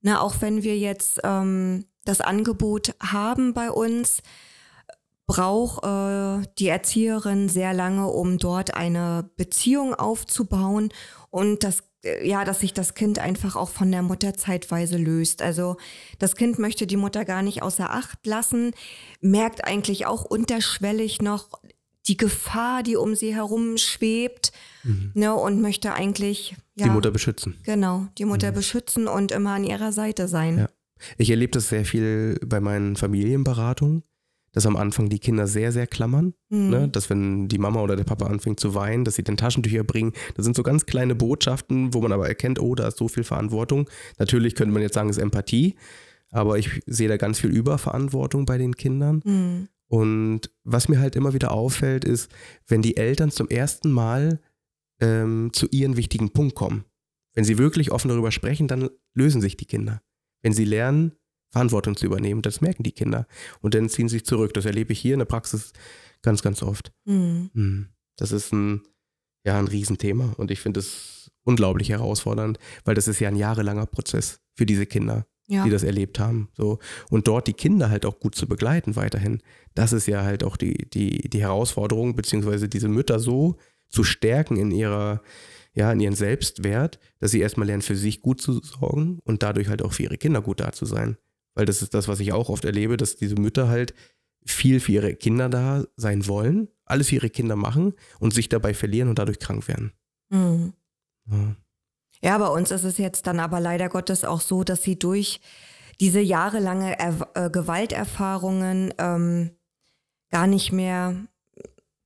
Na, 0.03 0.21
auch 0.21 0.41
wenn 0.41 0.63
wir 0.63 0.79
jetzt 0.79 1.21
ähm, 1.25 1.87
das 2.05 2.21
Angebot 2.21 2.95
haben 3.01 3.55
bei 3.55 3.71
uns, 3.71 4.23
braucht 5.27 5.85
äh, 5.85 6.47
die 6.59 6.69
Erzieherin 6.69 7.49
sehr 7.49 7.73
lange, 7.73 8.07
um 8.09 8.39
dort 8.39 8.75
eine 8.75 9.31
Beziehung 9.37 9.95
aufzubauen 9.95 10.91
und 11.31 11.65
das 11.65 11.83
äh, 12.05 12.27
ja, 12.29 12.45
dass 12.45 12.61
sich 12.61 12.75
das 12.75 12.95
Kind 12.95 13.19
einfach 13.19 13.57
auch 13.57 13.71
von 13.71 13.91
der 13.91 14.03
Mutter 14.03 14.35
zeitweise 14.35 14.97
löst. 14.97 15.43
Also 15.43 15.77
das 16.19 16.37
Kind 16.37 16.59
möchte 16.59 16.87
die 16.87 16.97
Mutter 16.97 17.25
gar 17.25 17.43
nicht 17.43 17.63
außer 17.63 17.91
Acht 17.91 18.27
lassen, 18.27 18.73
merkt 19.21 19.65
eigentlich 19.65 20.07
auch 20.07 20.25
unterschwellig 20.25 21.23
noch 21.23 21.49
die 22.07 22.17
Gefahr, 22.19 22.83
die 22.83 22.97
um 22.97 23.15
sie 23.15 23.35
herum 23.35 23.79
schwebt, 23.79 24.53
ne, 25.15 25.35
und 25.35 25.63
möchte 25.63 25.95
eigentlich 25.95 26.55
ja, 26.75 26.85
Die 26.85 26.91
Mutter 26.91 27.11
beschützen. 27.11 27.57
genau 27.63 28.09
die 28.19 28.27
Mutter 28.27 28.53
beschützen 28.53 29.09
und 29.09 29.33
immer 29.33 29.55
an 29.55 29.65
ihrer 29.65 29.91
Seite 29.91 30.29
sein. 30.29 30.59
Ja. 30.59 30.69
Ich 31.17 31.31
erlebe 31.31 31.53
das 31.53 31.71
sehr 31.71 31.87
viel 31.87 32.39
bei 32.45 32.61
meinen 32.61 32.97
Familienberatungen, 32.97 34.03
dass 34.55 34.67
am 34.67 34.77
Anfang 34.77 35.09
die 35.11 35.19
Kinder 35.19 35.47
sehr, 35.47 35.73
sehr 35.73 35.87
klammern. 35.87 36.33
Mhm. 36.49 36.71
Ne? 36.71 36.89
Dass 36.89 37.11
wenn 37.11 37.49
die 37.49 37.59
Mama 37.59 37.83
oder 37.83 37.97
der 37.97 38.05
Papa 38.05 38.27
anfängt 38.27 38.61
zu 38.61 38.75
weinen, 38.75 39.05
dass 39.05 39.17
sie 39.17 39.25
den 39.25 39.37
Taschentücher 39.37 39.85
bringen. 39.85 40.13
Das 40.37 40.45
sind 40.45 40.57
so 40.57 40.63
ganz 40.63 40.87
kleine 40.87 41.15
Botschaften, 41.15 41.93
wo 41.93 42.01
man 42.01 42.13
aber 42.13 42.29
erkennt, 42.29 42.61
oh, 42.61 42.75
da 42.75 42.89
ist 42.89 42.97
so 42.97 43.09
viel 43.09 43.25
Verantwortung. 43.25 43.91
Natürlich 44.19 44.55
könnte 44.55 44.73
man 44.73 44.81
jetzt 44.81 44.95
sagen, 44.95 45.11
es 45.11 45.17
ist 45.19 45.23
Empathie, 45.23 45.75
aber 46.31 46.59
ich 46.59 46.81
sehe 46.87 47.09
da 47.09 47.17
ganz 47.17 47.41
viel 47.41 47.51
Überverantwortung 47.51 48.47
bei 48.47 48.57
den 48.57 48.77
Kindern. 48.77 49.21
Mhm. 49.25 49.69
Und 49.89 50.51
was 50.63 50.89
mir 50.89 51.01
halt 51.01 51.17
immer 51.17 51.35
wieder 51.35 51.53
auffällt, 51.53 52.05
ist, 52.05 52.31
wenn 52.67 52.81
die 52.81 52.97
Eltern 52.97 53.31
zum 53.31 53.49
ersten 53.49 53.91
Mal 53.91 54.41
ähm, 55.01 55.51
zu 55.53 55.67
ihren 55.71 55.97
wichtigen 55.97 56.31
Punkt 56.31 56.55
kommen. 56.55 56.85
Wenn 57.35 57.45
sie 57.45 57.59
wirklich 57.59 57.91
offen 57.91 58.09
darüber 58.09 58.31
sprechen, 58.31 58.69
dann 58.69 58.89
lösen 59.15 59.41
sich 59.41 59.57
die 59.57 59.67
Kinder. 59.67 60.01
Wenn 60.43 60.53
sie 60.53 60.65
lernen, 60.65 61.13
Verantwortung 61.55 61.97
zu 61.97 62.05
übernehmen, 62.05 62.43
das 62.43 62.61
merken 62.61 62.83
die 62.83 62.91
Kinder. 62.93 63.29
Und 63.61 63.75
dann 63.75 63.89
ziehen 63.89 64.09
sie 64.09 64.17
sich 64.17 64.27
zurück. 64.27 64.53
Das 64.55 64.65
erlebe 64.65 64.93
ich 64.93 64.99
hier 64.99 65.13
in 65.13 65.21
der 65.21 65.27
Praxis 65.27 65.73
ganz, 66.21 66.43
ganz 66.43 66.63
oft. 66.65 66.93
Mhm. 67.05 67.51
Hm. 67.55 67.89
Das 68.17 68.33
ist 68.33 68.53
ein, 68.53 68.83
ja, 69.47 69.57
ein 69.57 69.69
Riesenthema. 69.69 70.35
Und 70.37 70.51
ich 70.51 70.59
finde 70.61 70.81
es 70.81 71.31
unglaublich 71.45 71.91
herausfordernd, 71.91 72.59
weil 72.85 72.97
das 72.97 73.07
ist 73.07 73.21
ja 73.21 73.29
ein 73.29 73.37
jahrelanger 73.37 73.87
Prozess 73.87 74.41
für 74.57 74.67
diese 74.67 74.87
Kinder 74.87 75.27
Ja. 75.47 75.63
die 75.63 75.71
das 75.71 75.85
erlebt 75.85 76.19
haben. 76.19 76.49
So. 76.57 76.81
Und 77.09 77.29
dort 77.29 77.47
die 77.47 77.53
Kinder 77.53 77.89
halt 77.89 78.05
auch 78.05 78.19
gut 78.19 78.35
zu 78.35 78.49
begleiten 78.49 78.97
weiterhin. 78.97 79.41
Das 79.77 79.93
ist 79.93 80.07
ja 80.09 80.23
halt 80.25 80.43
auch 80.43 80.57
die, 80.57 80.89
die, 80.91 81.29
die 81.29 81.41
Herausforderung, 81.41 82.17
beziehungsweise 82.17 82.69
diese 82.69 82.89
Mütter 82.89 83.21
so 83.21 83.57
zu 83.91 84.03
stärken 84.03 84.57
in 84.57 84.73
ihrer, 84.73 85.23
ja, 85.75 85.93
in 85.93 86.01
ihren 86.01 86.15
Selbstwert, 86.17 86.99
dass 87.21 87.31
sie 87.31 87.41
erstmal 87.41 87.67
lernen, 87.67 87.83
für 87.83 87.97
sich 87.97 88.23
gut 88.23 88.41
zu 88.41 88.53
sorgen 88.61 89.19
und 89.25 89.43
dadurch 89.43 89.69
halt 89.69 89.83
auch 89.83 89.93
für 89.93 90.05
ihre 90.05 90.17
Kinder 90.19 90.41
gut 90.41 90.61
da 90.61 90.73
zu 90.73 90.87
sein. 90.87 91.17
Weil 91.55 91.67
das 91.67 91.83
ist 91.83 91.95
das, 91.95 92.09
was 92.09 92.21
ich 92.21 92.33
auch 92.33 92.49
oft 92.49 92.65
erlebe, 92.65 92.97
dass 92.97 93.17
diese 93.17 93.37
Mütter 93.37 93.69
halt 93.69 93.95
viel 94.45 94.81
für 94.81 94.93
ihre 94.93 95.15
Kinder 95.15 95.49
da 95.49 95.85
sein 95.97 96.27
wollen, 96.27 96.69
alles 96.85 97.09
für 97.09 97.17
ihre 97.17 97.31
Kinder 97.31 97.57
machen 97.57 97.95
und 98.19 98.35
sich 98.35 98.49
dabei 98.49 98.75
verlieren 98.75 99.09
und 99.09 99.19
dadurch 99.19 99.39
krank 99.39 99.69
werden. 99.69 99.93
Mhm. 100.31 100.75
Ja. 101.31 101.57
Ja, 102.23 102.39
bei 102.39 102.49
uns 102.49 102.71
ist 102.71 102.85
es 102.85 102.99
jetzt 102.99 103.27
dann 103.27 103.39
aber 103.39 103.61
leider 103.61 103.89
Gottes 103.89 104.25
auch 104.25 104.41
so, 104.41 104.65
dass 104.65 104.83
sie 104.83 104.99
durch 104.99 105.41
diese 106.01 106.21
jahrelange 106.21 106.99
er 106.99 107.29
äh, 107.35 107.51
Gewalterfahrungen 107.51 108.95
ähm, 108.99 109.51
gar 110.31 110.47
nicht 110.47 110.73
mehr 110.73 111.17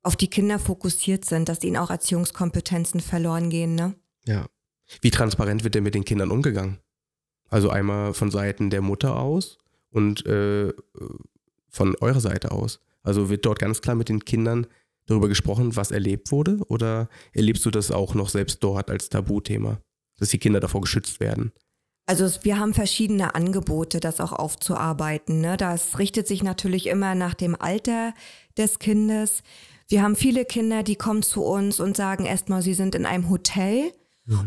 auf 0.03 0.17
die 0.17 0.29
Kinder 0.29 0.59
fokussiert 0.59 1.25
sind, 1.25 1.49
dass 1.49 1.63
ihnen 1.63 1.77
auch 1.77 1.91
Erziehungskompetenzen 1.91 3.01
verloren 3.01 3.51
gehen. 3.51 3.75
Ne? 3.75 3.95
Ja. 4.25 4.47
Wie 5.03 5.11
transparent 5.11 5.65
wird 5.65 5.75
denn 5.75 5.85
mit 5.85 5.95
den 5.95 6.05
Kindern 6.05 6.31
umgegangen? 6.31 6.79
Also 7.49 7.71
einmal 7.71 8.15
von 8.15 8.31
Seiten 8.31 8.71
der 8.71 8.83
Mutter 8.83 9.17
aus 9.17 9.59
und 9.91 10.27
äh, 10.27 10.73
von 11.69 11.97
eurer 12.01 12.21
Seite 12.21 12.51
aus. 12.51 12.81
Also 13.03 13.31
wird 13.31 13.47
dort 13.47 13.59
ganz 13.59 13.81
klar 13.81 13.97
mit 13.97 14.09
den 14.09 14.25
Kindern 14.25 14.67
darüber 15.07 15.29
gesprochen, 15.29 15.77
was 15.77 15.91
erlebt 15.91 16.31
wurde? 16.31 16.59
Oder 16.69 17.09
erlebst 17.33 17.65
du 17.65 17.71
das 17.71 17.91
auch 17.91 18.15
noch 18.15 18.29
selbst 18.29 18.63
dort 18.63 18.91
als 18.91 19.09
Tabuthema, 19.09 19.81
dass 20.19 20.29
die 20.29 20.39
Kinder 20.39 20.61
davor 20.61 20.83
geschützt 20.83 21.21
werden? 21.21 21.53
Also 22.07 22.27
wir 22.43 22.59
haben 22.59 22.73
verschiedene 22.73 23.35
Angebote, 23.35 24.01
das 24.01 24.21
auch 24.21 24.33
aufzuarbeiten. 24.33 25.41
Ne? 25.41 25.57
Das 25.59 25.99
richtet 25.99 26.27
sich 26.27 26.43
natürlich 26.43 26.87
immer 26.87 27.15
nach 27.15 27.35
dem 27.35 27.55
Alter 27.55 28.15
des 28.57 28.79
Kindes. 28.79 29.43
Wir 29.89 30.03
haben 30.03 30.17
viele 30.17 30.45
Kinder, 30.45 30.83
die 30.83 30.97
kommen 30.97 31.23
zu 31.23 31.43
uns 31.43 31.81
und 31.81 31.97
sagen 31.97 32.25
erstmal, 32.25 32.63
sie 32.63 32.75
sind 32.75 32.95
in 32.95 33.05
einem 33.05 33.29
Hotel. 33.29 33.93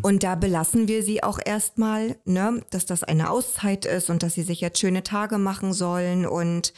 Und 0.02 0.24
da 0.24 0.36
belassen 0.36 0.88
wir 0.88 1.04
sie 1.04 1.24
auch 1.24 1.40
erstmal, 1.44 2.18
ne, 2.26 2.64
dass 2.70 2.86
das 2.86 3.04
eine 3.04 3.30
Auszeit 3.30 3.86
ist 3.86 4.10
und 4.10 4.24
dass 4.24 4.36
sie 4.36 4.44
sich 4.44 4.62
jetzt 4.62 4.80
schöne 4.80 5.04
Tage 5.04 5.38
machen 5.38 5.74
sollen. 5.74 6.26
Und 6.26 6.74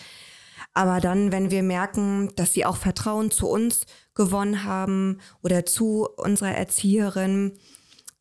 aber 0.74 1.02
dann, 1.02 1.32
wenn 1.32 1.52
wir 1.52 1.64
merken, 1.64 2.32
dass 2.36 2.54
sie 2.54 2.66
auch 2.66 2.78
Vertrauen 2.78 3.30
zu 3.30 3.48
uns 3.48 3.86
gewonnen 4.16 4.64
haben 4.64 5.20
oder 5.42 5.66
zu 5.66 6.08
unserer 6.18 6.56
Erzieherin, 6.56 7.54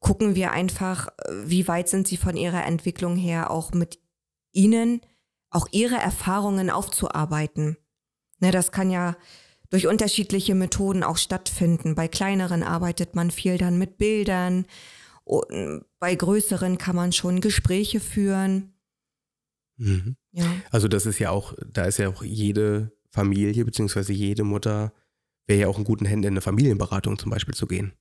gucken 0.01 0.35
wir 0.35 0.51
einfach, 0.51 1.09
wie 1.45 1.68
weit 1.68 1.88
sind 1.88 2.09
sie 2.09 2.16
von 2.16 2.37
ihrer 2.37 2.64
Entwicklung 2.64 3.16
her 3.16 3.51
auch 3.51 3.73
mit 3.73 4.01
ihnen, 4.51 5.01
auch 5.51 5.68
ihre 5.71 5.97
Erfahrungen 5.97 6.71
aufzuarbeiten. 6.71 7.77
Ne, 8.40 8.51
das 8.51 8.73
kann 8.73 8.90
ja 8.90 9.16
durch 9.72 9.87
unterschiedliche 9.87 10.54
Methoden 10.54 11.02
auch 11.02 11.16
stattfinden. 11.16 11.94
Bei 11.94 12.06
kleineren 12.06 12.62
arbeitet 12.62 13.14
man 13.16 13.30
viel 13.30 13.56
dann 13.56 13.78
mit 13.78 13.96
Bildern. 13.96 14.66
Bei 15.98 16.14
größeren 16.14 16.76
kann 16.76 16.94
man 16.94 17.12
schon 17.12 17.40
Gespräche 17.40 17.98
führen. 17.98 18.74
Mhm. 19.78 20.16
Ja. 20.32 20.44
Also 20.70 20.88
das 20.88 21.06
ist 21.06 21.18
ja 21.18 21.30
auch, 21.30 21.54
da 21.66 21.87
ist 21.87 21.98
ja 21.98 22.11
auch 22.11 22.22
jede 22.22 22.92
Familie 23.11 23.64
beziehungsweise 23.64 24.12
jede 24.12 24.44
Mutter 24.44 24.92
wäre 25.46 25.61
ja 25.61 25.68
auch 25.68 25.78
in 25.78 25.85
guten 25.85 26.04
Händen 26.04 26.24
in 26.24 26.32
eine 26.35 26.42
Familienberatung 26.42 27.18
zum 27.18 27.30
Beispiel 27.30 27.54
zu 27.54 27.66
gehen. 27.66 27.94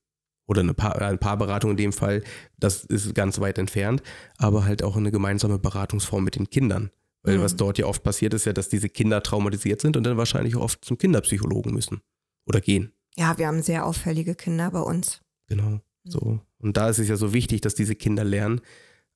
Oder 0.46 0.60
eine, 0.60 0.74
Paar, 0.74 1.00
eine 1.00 1.16
Paarberatung 1.16 1.70
in 1.70 1.76
dem 1.78 1.92
Fall, 1.94 2.22
das 2.58 2.84
ist 2.84 3.14
ganz 3.14 3.40
weit 3.40 3.56
entfernt, 3.56 4.02
aber 4.36 4.66
halt 4.66 4.82
auch 4.82 4.96
eine 4.96 5.10
gemeinsame 5.10 5.58
Beratungsform 5.58 6.22
mit 6.22 6.34
den 6.34 6.50
Kindern. 6.50 6.90
Weil 7.22 7.38
Mhm. 7.38 7.42
was 7.42 7.56
dort 7.56 7.78
ja 7.78 7.86
oft 7.86 8.02
passiert 8.02 8.34
ist 8.34 8.44
ja, 8.46 8.52
dass 8.52 8.68
diese 8.68 8.88
Kinder 8.88 9.22
traumatisiert 9.22 9.80
sind 9.80 9.96
und 9.96 10.04
dann 10.04 10.16
wahrscheinlich 10.16 10.56
auch 10.56 10.62
oft 10.62 10.84
zum 10.84 10.98
Kinderpsychologen 10.98 11.72
müssen 11.72 12.00
oder 12.46 12.60
gehen. 12.60 12.92
ja, 13.16 13.36
wir 13.38 13.46
haben 13.46 13.62
sehr 13.62 13.84
auffällige 13.86 14.34
Kinder 14.34 14.70
bei 14.70 14.80
uns. 14.80 15.20
Genau. 15.46 15.80
So. 16.04 16.40
Und 16.58 16.76
da 16.76 16.88
ist 16.88 16.98
es 16.98 17.08
ja 17.08 17.16
so 17.16 17.32
wichtig, 17.32 17.60
dass 17.60 17.74
diese 17.74 17.94
Kinder 17.94 18.24
lernen, 18.24 18.60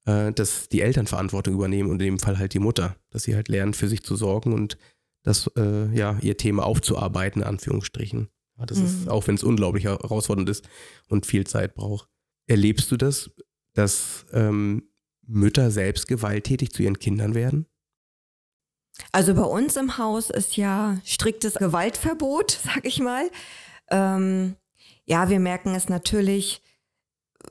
äh, 0.05 0.33
dass 0.33 0.69
die 0.69 0.83
Eltern 0.83 1.07
Verantwortung 1.07 1.55
übernehmen 1.55 1.89
und 1.91 2.01
in 2.03 2.07
dem 2.07 2.19
Fall 2.19 2.39
halt 2.39 2.53
die 2.55 2.59
Mutter, 2.61 2.95
dass 3.11 3.23
sie 3.25 3.35
halt 3.35 3.49
lernen, 3.49 3.73
für 3.75 3.89
sich 3.89 4.03
zu 4.05 4.15
sorgen 4.15 4.53
und 4.53 4.77
das, 5.25 5.51
äh, 5.57 5.87
ja, 5.97 6.19
ihr 6.21 6.37
Thema 6.37 6.65
aufzuarbeiten, 6.65 7.43
in 7.43 7.49
Anführungsstrichen. 7.49 8.29
Das 8.67 8.79
ist, 8.79 9.03
Mhm. 9.03 9.09
auch 9.09 9.27
wenn 9.27 9.35
es 9.35 9.43
unglaublich 9.43 9.85
herausfordernd 9.85 10.49
ist 10.49 10.69
und 11.09 11.27
viel 11.27 11.47
Zeit 11.47 11.75
braucht. 11.75 12.09
Erlebst 12.47 12.91
du 12.93 12.97
das, 12.97 13.31
dass 13.75 14.25
ähm, 14.33 14.85
Mütter 15.27 15.71
selbst 15.71 16.07
gewalttätig 16.07 16.71
zu 16.73 16.83
ihren 16.83 16.99
Kindern 16.99 17.35
werden? 17.35 17.67
Also 19.13 19.35
bei 19.35 19.43
uns 19.43 19.77
im 19.77 19.99
Haus 19.99 20.31
ist 20.31 20.57
ja 20.57 20.97
striktes 21.05 21.55
Gewaltverbot, 21.55 22.59
sag 22.65 22.85
ich 22.85 23.01
mal. 23.01 23.31
Ähm, 23.91 24.57
ja, 25.05 25.29
wir 25.29 25.41
merken 25.41 25.75
es 25.75 25.89
natürlich 25.89 26.63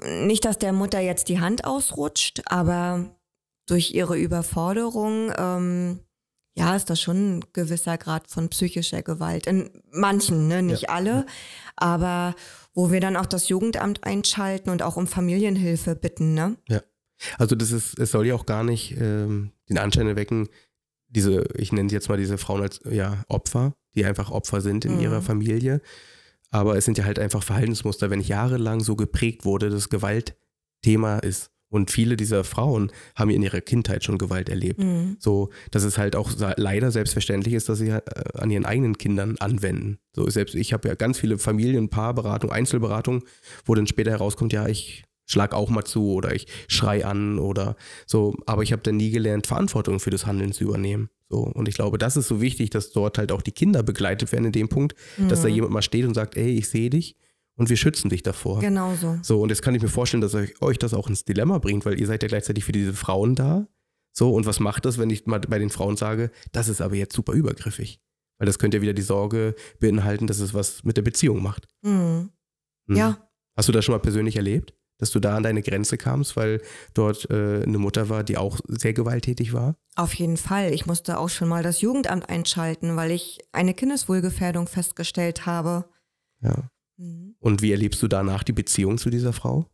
nicht, 0.04 0.44
dass 0.46 0.58
der 0.60 0.74
Mutter 0.74 1.00
jetzt 1.00 1.30
die 1.30 1.40
Hand 1.40 1.64
ausrutscht, 1.66 2.42
aber 2.48 3.16
durch 3.68 3.94
ihre 3.94 4.18
Überforderung, 4.18 5.32
ähm, 5.38 6.00
ja, 6.58 6.76
ist 6.76 6.90
das 6.90 7.02
schon 7.02 7.38
ein 7.38 7.46
gewisser 7.54 7.98
Grad 7.98 8.28
von 8.30 8.50
psychischer 8.50 9.02
Gewalt. 9.04 9.48
In 9.48 9.70
manchen, 9.92 10.48
ne, 10.48 10.62
nicht 10.62 10.84
Ja. 10.84 10.90
alle, 10.90 11.26
aber 11.76 12.36
wo 12.74 12.92
wir 12.92 13.00
dann 13.00 13.16
auch 13.16 13.26
das 13.26 13.48
Jugendamt 13.50 14.04
einschalten 14.04 14.70
und 14.70 14.82
auch 14.82 14.98
um 14.98 15.08
Familienhilfe 15.08 15.96
bitten, 15.96 16.34
ne? 16.34 16.58
Also 17.38 17.56
das 17.56 17.72
ist, 17.72 17.98
es 17.98 18.12
soll 18.12 18.28
ja 18.28 18.36
auch 18.36 18.46
gar 18.46 18.64
nicht 18.66 18.92
ähm, 19.00 19.52
den 19.70 19.78
Anschein 19.78 20.08
erwecken, 20.08 20.50
diese, 21.16 21.46
ich 21.56 21.72
nenne 21.72 21.90
sie 21.90 21.96
jetzt 21.96 22.10
mal 22.10 22.18
diese 22.18 22.38
Frauen 22.38 22.62
als 22.62 22.80
ja, 22.90 23.24
Opfer, 23.28 23.74
die 23.96 24.06
einfach 24.06 24.30
Opfer 24.30 24.62
sind 24.62 24.86
in 24.86 24.96
Mhm. 24.96 25.00
ihrer 25.02 25.22
Familie. 25.22 25.82
Aber 26.52 26.78
es 26.78 26.86
sind 26.86 26.98
ja 26.98 27.06
halt 27.06 27.18
einfach 27.20 27.42
Verhaltensmuster, 27.44 28.10
wenn 28.10 28.22
jahrelang 28.22 28.80
so 28.82 28.96
geprägt 28.96 29.46
wurde, 29.46 29.70
dass 29.70 29.90
Gewalt 29.90 30.36
Thema 30.84 31.18
ist 31.20 31.52
Und 31.70 31.90
viele 31.92 32.16
dieser 32.16 32.44
Frauen 32.44 32.92
haben 33.16 33.32
in 33.32 33.42
ihrer 33.42 33.60
Kindheit 33.60 34.04
schon 34.04 34.18
Gewalt 34.18 34.48
erlebt. 34.50 34.80
Mhm. 34.80 35.18
So, 35.20 35.50
dass 35.72 35.84
es 35.84 35.98
halt 35.98 36.16
auch 36.16 36.32
leider 36.58 36.92
selbstverständlich 36.92 37.54
ist, 37.56 37.68
dass 37.68 37.80
sie 37.80 37.90
äh, 37.90 38.02
an 38.36 38.52
ihren 38.52 38.66
eigenen 38.66 38.98
Kindern 38.98 39.36
anwenden. 39.40 39.98
So, 40.16 40.30
selbst 40.30 40.56
ich 40.56 40.72
habe 40.74 40.88
ja 40.88 40.96
ganz 40.96 41.20
viele 41.20 41.38
Familien, 41.40 41.90
Paarberatung, 41.90 42.52
Einzelberatung, 42.52 43.24
wo 43.66 43.74
dann 43.76 43.88
später 43.88 44.12
herauskommt, 44.12 44.54
ja, 44.54 44.68
ich 44.68 45.04
schlag 45.26 45.54
auch 45.54 45.70
mal 45.70 45.84
zu 45.84 46.14
oder 46.14 46.34
ich 46.34 46.48
schrei 46.68 47.06
an 47.06 47.40
oder 47.40 47.76
so. 48.06 48.36
Aber 48.46 48.64
ich 48.64 48.72
habe 48.72 48.82
dann 48.82 48.98
nie 48.98 49.12
gelernt, 49.12 49.48
Verantwortung 49.48 50.00
für 50.00 50.10
das 50.12 50.26
Handeln 50.26 50.54
zu 50.54 50.64
übernehmen. 50.64 51.10
So, 51.30 51.40
und 51.40 51.68
ich 51.68 51.76
glaube, 51.76 51.98
das 51.98 52.18
ist 52.18 52.28
so 52.28 52.40
wichtig, 52.40 52.70
dass 52.70 52.92
dort 52.92 53.18
halt 53.18 53.32
auch 53.32 53.42
die 53.42 53.52
Kinder 53.52 53.82
begleitet 53.82 54.32
werden 54.32 54.46
in 54.46 54.52
dem 54.52 54.70
Punkt, 54.70 54.96
dass 55.28 55.42
da 55.42 55.48
jemand 55.48 55.74
mal 55.74 55.82
steht 55.82 56.06
und 56.06 56.14
sagt, 56.14 56.38
ey, 56.38 56.52
ich 56.52 56.70
sehe 56.70 56.90
dich 56.90 57.16
und 57.56 57.70
wir 57.70 57.78
schützen 57.78 58.10
dich 58.10 58.22
davor. 58.22 58.60
Genau 58.60 58.94
so. 58.96 59.18
So, 59.24 59.42
und 59.42 59.50
jetzt 59.50 59.62
kann 59.62 59.74
ich 59.74 59.82
mir 59.82 59.88
vorstellen, 59.88 60.22
dass 60.22 60.36
euch, 60.36 60.62
euch 60.62 60.78
das 60.78 60.94
auch 60.94 61.08
ins 61.08 61.26
Dilemma 61.26 61.58
bringt, 61.58 61.86
weil 61.86 62.00
ihr 62.00 62.06
seid 62.06 62.22
ja 62.22 62.28
gleichzeitig 62.28 62.64
für 62.64 62.72
diese 62.72 62.94
Frauen 62.94 63.36
da. 63.36 63.68
So, 64.12 64.34
und 64.34 64.46
was 64.46 64.60
macht 64.60 64.86
das, 64.86 64.98
wenn 64.98 65.10
ich 65.10 65.26
mal 65.26 65.40
bei 65.40 65.60
den 65.60 65.70
Frauen 65.70 65.98
sage, 65.98 66.32
das 66.52 66.68
ist 66.68 66.82
aber 66.82 66.96
jetzt 66.96 67.16
super 67.16 67.34
übergriffig? 67.34 68.00
Weil 68.38 68.46
das 68.46 68.60
könnte 68.60 68.78
ja 68.78 68.82
wieder 68.82 68.94
die 68.94 69.02
Sorge 69.02 69.56
beinhalten, 69.80 70.28
dass 70.28 70.40
es 70.40 70.54
was 70.54 70.84
mit 70.84 70.98
der 70.98 71.02
Beziehung 71.02 71.42
macht. 71.42 71.68
Mhm. 71.82 72.30
Hm. 72.88 72.96
Ja. 72.96 73.30
Hast 73.58 73.70
du 73.70 73.74
das 73.74 73.86
schon 73.86 73.94
mal 73.94 74.00
persönlich 74.00 74.36
erlebt? 74.36 74.74
Dass 74.98 75.12
du 75.12 75.20
da 75.20 75.36
an 75.36 75.44
deine 75.44 75.62
Grenze 75.62 75.98
kamst, 75.98 76.38
weil 76.38 76.62
dort 76.94 77.30
äh, 77.30 77.64
eine 77.64 77.78
Mutter 77.78 78.08
war, 78.08 78.24
die 78.24 78.38
auch 78.38 78.60
sehr 78.68 78.94
gewalttätig 78.94 79.52
war? 79.52 79.76
Auf 79.96 80.14
jeden 80.14 80.38
Fall. 80.38 80.74
Ich 80.74 80.86
musste 80.86 81.20
auch 81.20 81.30
schon 81.30 81.50
mal 81.50 81.64
das 81.64 81.82
Jugendamt 81.82 82.30
einschalten, 82.30 82.96
weil 82.96 83.12
ich 83.12 83.40
eine 83.52 83.74
Kindeswohlgefährdung 83.74 84.68
festgestellt 84.68 85.46
habe. 85.46 85.86
Ja. 86.42 86.70
Mhm. 86.98 87.36
Und 87.40 87.62
wie 87.62 87.72
erlebst 87.72 88.02
du 88.02 88.08
danach 88.08 88.44
die 88.44 88.54
Beziehung 88.54 88.98
zu 88.98 89.10
dieser 89.10 89.34
Frau? 89.34 89.66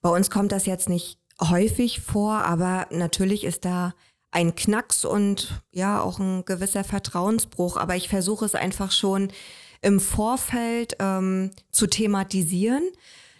Bei 0.00 0.10
uns 0.10 0.30
kommt 0.30 0.52
das 0.52 0.66
jetzt 0.66 0.88
nicht 0.88 1.18
häufig 1.40 2.00
vor, 2.00 2.44
aber 2.44 2.86
natürlich 2.90 3.44
ist 3.44 3.64
da 3.64 3.94
ein 4.30 4.54
Knacks 4.54 5.04
und 5.04 5.62
ja 5.70 6.00
auch 6.00 6.18
ein 6.18 6.44
gewisser 6.44 6.84
Vertrauensbruch. 6.84 7.76
Aber 7.76 7.96
ich 7.96 8.08
versuche 8.08 8.44
es 8.44 8.54
einfach 8.54 8.90
schon 8.90 9.30
im 9.82 10.00
Vorfeld 10.00 10.96
ähm, 11.00 11.50
zu 11.70 11.86
thematisieren. 11.86 12.82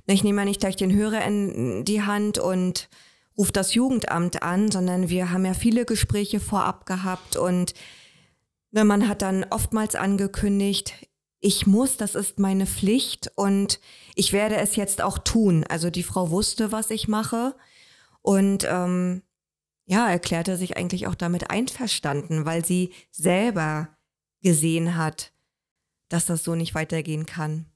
Ich 0.07 0.25
nehme 0.25 0.43
ja 0.43 0.45
nicht 0.45 0.61
gleich 0.61 0.77
den 0.77 0.93
Hörer 0.93 1.25
in 1.25 1.85
die 1.85 2.03
Hand 2.03 2.38
und 2.38 2.88
rufe 3.38 3.53
das 3.53 3.75
Jugendamt 3.75 4.43
an, 4.43 4.71
sondern 4.71 5.09
wir 5.09 5.31
haben 5.31 5.45
ja 5.45 5.55
viele 5.55 5.85
Gespräche 5.85 6.41
vorab 6.41 6.87
gehabt 6.87 7.37
und 7.37 7.75
ne, 8.73 8.85
man 8.85 9.09
hat 9.09 9.23
dann 9.23 9.45
oftmals 9.45 9.95
angekündigt, 9.95 10.95
ich 11.41 11.67
muss, 11.67 11.97
das 11.97 12.15
ist 12.15 12.38
meine 12.38 12.67
Pflicht 12.67 13.31
und 13.35 13.81
ich 14.15 14.33
werde 14.33 14.57
es 14.57 14.77
jetzt 14.77 15.03
auch 15.03 15.19
tun. 15.19 15.65
Also 15.69 15.91
die 15.91 16.05
Frau 16.05 16.31
wusste, 16.31 16.71
was 16.71 16.91
ich 16.91 17.09
mache 17.09 17.57
und 18.21 18.65
ähm, 18.69 19.23
ja, 19.87 20.09
erklärte 20.09 20.57
sich 20.57 20.77
eigentlich 20.77 21.09
auch 21.09 21.17
damit 21.17 21.51
einverstanden, 21.51 22.45
weil 22.45 22.65
sie 22.65 22.93
selber 23.11 23.88
gesehen 24.41 24.97
hat, 24.97 25.33
dass 26.09 26.27
das 26.27 26.45
so 26.45 26.55
nicht 26.55 26.75
weitergehen 26.75 27.27
kann. 27.27 27.67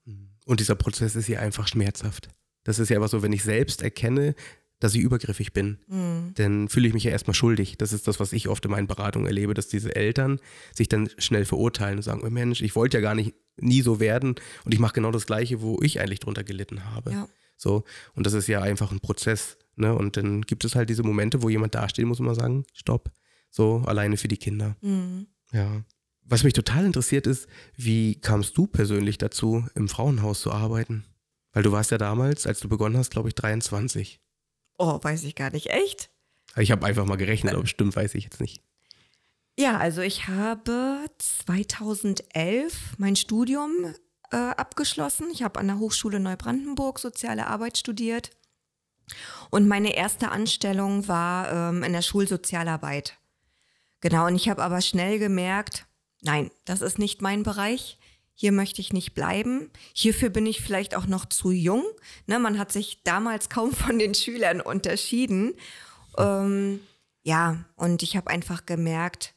Und 0.47 0.61
dieser 0.61 0.75
Prozess 0.77 1.15
ist 1.17 1.29
ja 1.29 1.41
einfach 1.41 1.69
schmerzhaft. 1.69 2.29
Das 2.65 2.79
ist 2.79 2.89
ja 2.89 2.97
aber 2.97 3.09
so, 3.09 3.23
wenn 3.23 3.33
ich 3.33 3.43
selbst 3.45 3.83
erkenne, 3.83 4.35
dass 4.81 4.95
ich 4.95 5.01
übergriffig 5.01 5.53
bin, 5.53 5.79
Mhm. 5.89 6.33
dann 6.35 6.69
fühle 6.69 6.89
ich 6.89 6.95
mich 6.95 7.05
ja 7.05 7.11
erstmal 7.11 7.35
schuldig. 7.35 7.79
Das 7.79 7.93
ist 7.93 8.07
das, 8.09 8.21
was 8.21 8.33
ich 8.33 8.49
oft 8.49 8.65
in 8.65 8.71
meinen 8.71 8.87
Beratungen 8.87 9.27
erlebe, 9.27 9.55
dass 9.55 9.69
diese 9.69 9.95
Eltern 9.95 10.39
sich 10.75 10.89
dann 10.89 11.09
schnell 11.19 11.45
verurteilen 11.45 11.97
und 11.99 12.03
sagen, 12.03 12.23
oh 12.25 12.31
Mensch, 12.31 12.61
ich 12.63 12.75
wollte 12.77 12.99
ja 12.99 13.01
gar 13.01 13.15
nicht 13.15 13.35
nie 13.59 13.83
so 13.83 14.01
werden 14.01 14.35
und 14.65 14.75
ich 14.75 14.81
mache 14.81 14.95
genau 14.95 15.11
das 15.11 15.27
Gleiche, 15.27 15.61
wo 15.63 15.79
ich 15.83 16.01
eigentlich 16.01 16.21
drunter 16.21 16.45
gelitten 16.45 16.85
habe. 16.85 17.11
Ja. 17.13 17.29
So, 17.57 17.85
und 18.15 18.27
das 18.27 18.35
ist 18.35 18.49
ja 18.49 18.61
einfach 18.61 18.93
ein 18.93 19.01
Prozess. 19.01 19.57
Ne? 19.77 19.95
Und 19.95 20.19
dann 20.19 20.43
gibt 20.43 20.65
es 20.65 20.75
halt 20.75 20.91
diese 20.91 21.03
Momente, 21.03 21.43
wo 21.43 21.49
jemand 21.49 21.75
dastehen 21.75 22.09
muss 22.09 22.21
und 22.21 22.27
mal 22.27 22.35
sagen, 22.35 22.65
stopp. 22.75 23.11
So, 23.51 23.83
alleine 23.87 24.19
für 24.19 24.29
die 24.29 24.37
Kinder. 24.37 24.77
Mhm. 24.83 25.27
Ja. 25.53 25.83
Was 26.29 26.43
mich 26.43 26.55
total 26.55 26.85
interessiert 26.85 27.27
ist, 27.29 27.47
wie 27.77 28.21
kamst 28.21 28.59
du 28.59 28.67
persönlich 28.67 29.17
dazu, 29.17 29.65
im 29.77 29.89
Frauenhaus 29.89 30.41
zu 30.41 30.51
arbeiten? 30.51 31.05
Weil 31.53 31.62
du 31.62 31.71
warst 31.71 31.93
ja 31.93 31.99
damals, 31.99 32.49
als 32.49 32.59
du 32.59 32.69
begonnen 32.69 32.97
hast, 32.97 33.11
glaube 33.11 33.29
ich, 33.29 33.37
23. 33.37 34.21
Oh, 34.77 34.99
weiß 35.01 35.23
ich 35.23 35.37
gar 35.37 35.51
nicht. 35.51 35.69
Echt? 35.71 36.11
Ich 36.57 36.73
habe 36.73 36.85
einfach 36.85 37.07
mal 37.07 37.17
gerechnet, 37.17 37.53
aber 37.55 37.62
bestimmt 37.62 37.95
weiß 37.95 38.17
ich 38.17 38.25
jetzt 38.25 38.41
nicht. 38.41 38.61
Ja, 39.59 39.79
also 39.79 40.03
ich 40.03 40.27
habe 40.27 41.01
2011 41.19 42.97
mein 42.99 43.15
Studium 43.15 43.95
äh, 44.33 44.37
abgeschlossen. 44.37 45.29
Ich 45.33 45.45
habe 45.45 45.61
an 45.61 45.69
der 45.69 45.79
Hochschule 45.79 46.19
Neubrandenburg 46.19 46.99
soziale 46.99 47.47
Arbeit 47.47 47.79
studiert. 47.79 48.31
Und 49.51 49.69
meine 49.69 49.95
erste 49.95 50.31
Anstellung 50.31 51.07
war 51.07 51.71
ähm, 51.71 51.85
in 51.85 51.93
der 51.93 52.03
Schulsozialarbeit. 52.03 53.17
Genau, 54.01 54.27
und 54.27 54.35
ich 54.35 54.49
habe 54.49 54.62
aber 54.62 54.81
schnell 54.81 55.19
gemerkt, 55.19 55.86
nein, 56.27 56.51
das 56.65 56.83
ist 56.83 56.99
nicht 56.99 57.23
mein 57.23 57.43
Bereich. 57.43 57.99
Hier 58.35 58.53
möchte 58.53 58.83
ich 58.83 58.93
nicht 58.93 59.15
bleiben. 59.15 59.71
Hierfür 59.95 60.29
bin 60.29 60.45
ich 60.45 60.61
vielleicht 60.61 60.95
auch 60.95 61.07
noch 61.07 61.25
zu 61.25 61.51
jung. 61.51 61.85
Ne, 62.27 62.39
man 62.39 62.59
hat 62.59 62.71
sich 62.71 63.03
damals 63.03 63.49
kaum 63.49 63.73
von 63.73 63.99
den 63.99 64.15
Schülern 64.15 64.61
unterschieden. 64.61 65.55
Ähm, 66.19 66.81
ja, 67.23 67.65
und 67.77 68.03
ich 68.03 68.17
habe 68.17 68.29
einfach 68.29 68.67
gemerkt, 68.67 69.35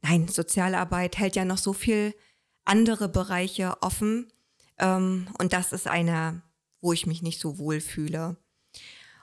nein, 0.00 0.26
Sozialarbeit 0.26 1.18
hält 1.18 1.36
ja 1.36 1.44
noch 1.44 1.58
so 1.58 1.72
viel 1.72 2.14
andere 2.64 3.08
Bereiche 3.08 3.80
offen. 3.80 4.32
Ähm, 4.78 5.28
und 5.38 5.52
das 5.52 5.72
ist 5.72 5.86
einer, 5.86 6.42
wo 6.80 6.92
ich 6.92 7.06
mich 7.06 7.22
nicht 7.22 7.40
so 7.40 7.58
wohl 7.58 7.80
fühle. 7.80 8.36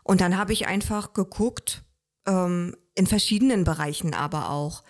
Und 0.03 0.21
dann 0.21 0.37
habe 0.37 0.53
ich 0.53 0.67
einfach 0.67 1.13
geguckt, 1.13 1.83
ähm, 2.25 2.75
in 2.95 3.07
verschiedenen 3.07 3.65
Bereichen 3.65 4.13
aber 4.13 4.49
auch, 4.49 4.83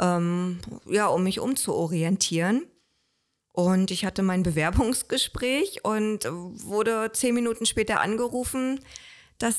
ähm, 0.00 0.58
ja, 0.86 1.06
um 1.06 1.22
mich 1.24 1.40
umzuorientieren. 1.40 2.66
Und 3.52 3.90
ich 3.90 4.04
hatte 4.04 4.22
mein 4.22 4.42
Bewerbungsgespräch 4.44 5.84
und 5.84 6.24
wurde 6.24 7.10
zehn 7.12 7.34
Minuten 7.34 7.66
später 7.66 8.00
angerufen, 8.00 8.80
dass 9.38 9.56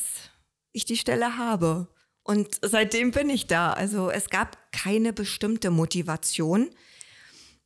ich 0.72 0.86
die 0.86 0.98
Stelle 0.98 1.38
habe. 1.38 1.88
Und 2.24 2.60
seitdem 2.62 3.12
bin 3.12 3.30
ich 3.30 3.48
da. 3.48 3.72
Also 3.74 4.10
es 4.10 4.30
gab 4.30 4.58
keine 4.72 5.14
bestimmte 5.14 5.70
Motivation. 5.70 6.70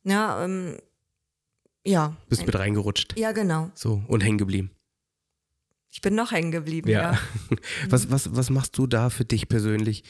Ja, 0.04 0.44
ähm, 0.44 0.78
ja. 1.84 2.16
Bist 2.28 2.46
mit 2.46 2.58
reingerutscht. 2.58 3.18
Ja, 3.18 3.32
genau. 3.32 3.70
So, 3.74 4.02
und 4.06 4.22
hängen 4.22 4.38
geblieben. 4.38 4.70
Ich 5.90 6.02
bin 6.02 6.14
noch 6.14 6.30
hängen 6.30 6.52
geblieben, 6.52 6.88
Ja. 6.88 7.12
ja. 7.12 7.18
Was, 7.88 8.10
was, 8.10 8.36
was 8.36 8.50
machst 8.50 8.78
du 8.78 8.86
da 8.86 9.10
für 9.10 9.24
dich 9.24 9.48
persönlich, 9.48 10.04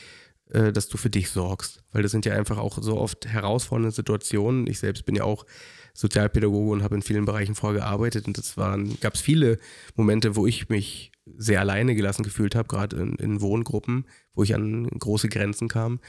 äh, 0.53 0.73
dass 0.73 0.89
du 0.89 0.97
für 0.97 1.11
dich 1.11 1.31
sorgst? 1.31 1.83
Weil 1.93 2.03
das 2.03 2.13
sind 2.13 2.27
ja 2.27 2.35
einfach 2.35 2.59
auch 2.59 2.79
so 2.81 2.99
oft 2.99 3.27
herausfordernde 3.27 3.93
Situationen. 3.93 4.67
Ich 4.67 4.79
selbst 4.79 5.05
bin 5.05 5.17
ja 5.17 5.25
auch 5.25 5.47
Sozialpädagoge 5.95 6.71
und 6.71 6.83
habe 6.83 6.95
in 6.95 7.03
vielen 7.03 7.25
Bereichen 7.25 7.55
vorher 7.55 7.81
gearbeitet 7.81 8.27
und 8.27 8.39
es 8.39 8.57
waren, 8.57 8.99
gab 9.01 9.15
es 9.15 9.21
viele 9.21 9.59
Momente, 9.97 10.37
wo 10.37 10.47
ich 10.47 10.69
mich 10.69 11.13
sehr 11.37 11.61
alleine 11.61 11.95
gelassen 11.95 12.23
gefühlt 12.23 12.55
habe, 12.55 12.69
gerade 12.69 12.97
in, 12.97 13.15
in 13.17 13.41
Wohngruppen, 13.41 14.07
wo 14.35 14.43
ich 14.43 14.55
an 14.55 14.87
große 14.87 15.29
Grenzen 15.29 15.69
kam. 15.69 16.01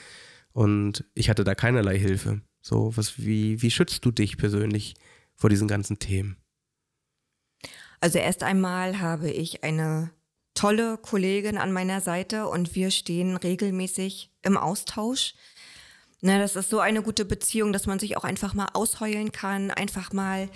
Und 0.54 1.06
ich 1.14 1.30
hatte 1.30 1.44
da 1.44 1.56
keinerlei 1.56 1.98
Hilfe. 1.98 2.42
So, 2.62 2.96
was, 2.96 3.20
wie, 3.20 3.62
wie 3.62 3.72
schützt 3.72 4.06
du 4.06 4.12
dich 4.12 4.38
persönlich 4.38 4.96
vor 5.36 5.50
diesen 5.50 5.68
ganzen 5.68 6.00
Themen? 6.00 6.38
Also 8.00 8.18
erst 8.18 8.44
einmal 8.44 9.00
habe 9.00 9.30
ich 9.30 9.64
eine 9.64 10.12
tolle 10.54 10.98
Kollegin 10.98 11.58
an 11.58 11.72
meiner 11.72 12.02
Seite 12.02 12.48
und 12.48 12.76
wir 12.76 12.92
stehen 12.92 13.38
regelmäßig 13.38 14.32
im 14.42 14.58
Austausch. 14.58 15.34
Ne, 16.22 16.40
das 16.40 16.56
ist 16.56 16.70
so 16.70 16.80
eine 16.80 17.02
gute 17.02 17.26
Beziehung, 17.26 17.74
dass 17.74 17.88
man 17.88 17.98
sich 17.98 18.16
auch 18.16 18.24
einfach 18.24 18.54
mal 18.54 18.68
ausheulen 18.74 19.32
kann, 19.32 19.72
einfach 19.72 20.14
mal 20.14 20.50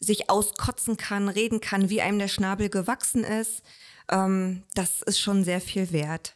sich 0.00 0.30
auskotzen 0.30 0.96
kann, 0.96 1.28
reden 1.28 1.60
kann, 1.60 1.90
wie 1.90 2.00
einem 2.00 2.18
der 2.18 2.28
Schnabel 2.28 2.70
gewachsen 2.70 3.24
ist. 3.24 3.62
Ähm, 4.10 4.64
das 4.74 5.02
ist 5.02 5.20
schon 5.20 5.44
sehr 5.44 5.60
viel 5.60 5.92
wert. 5.92 6.34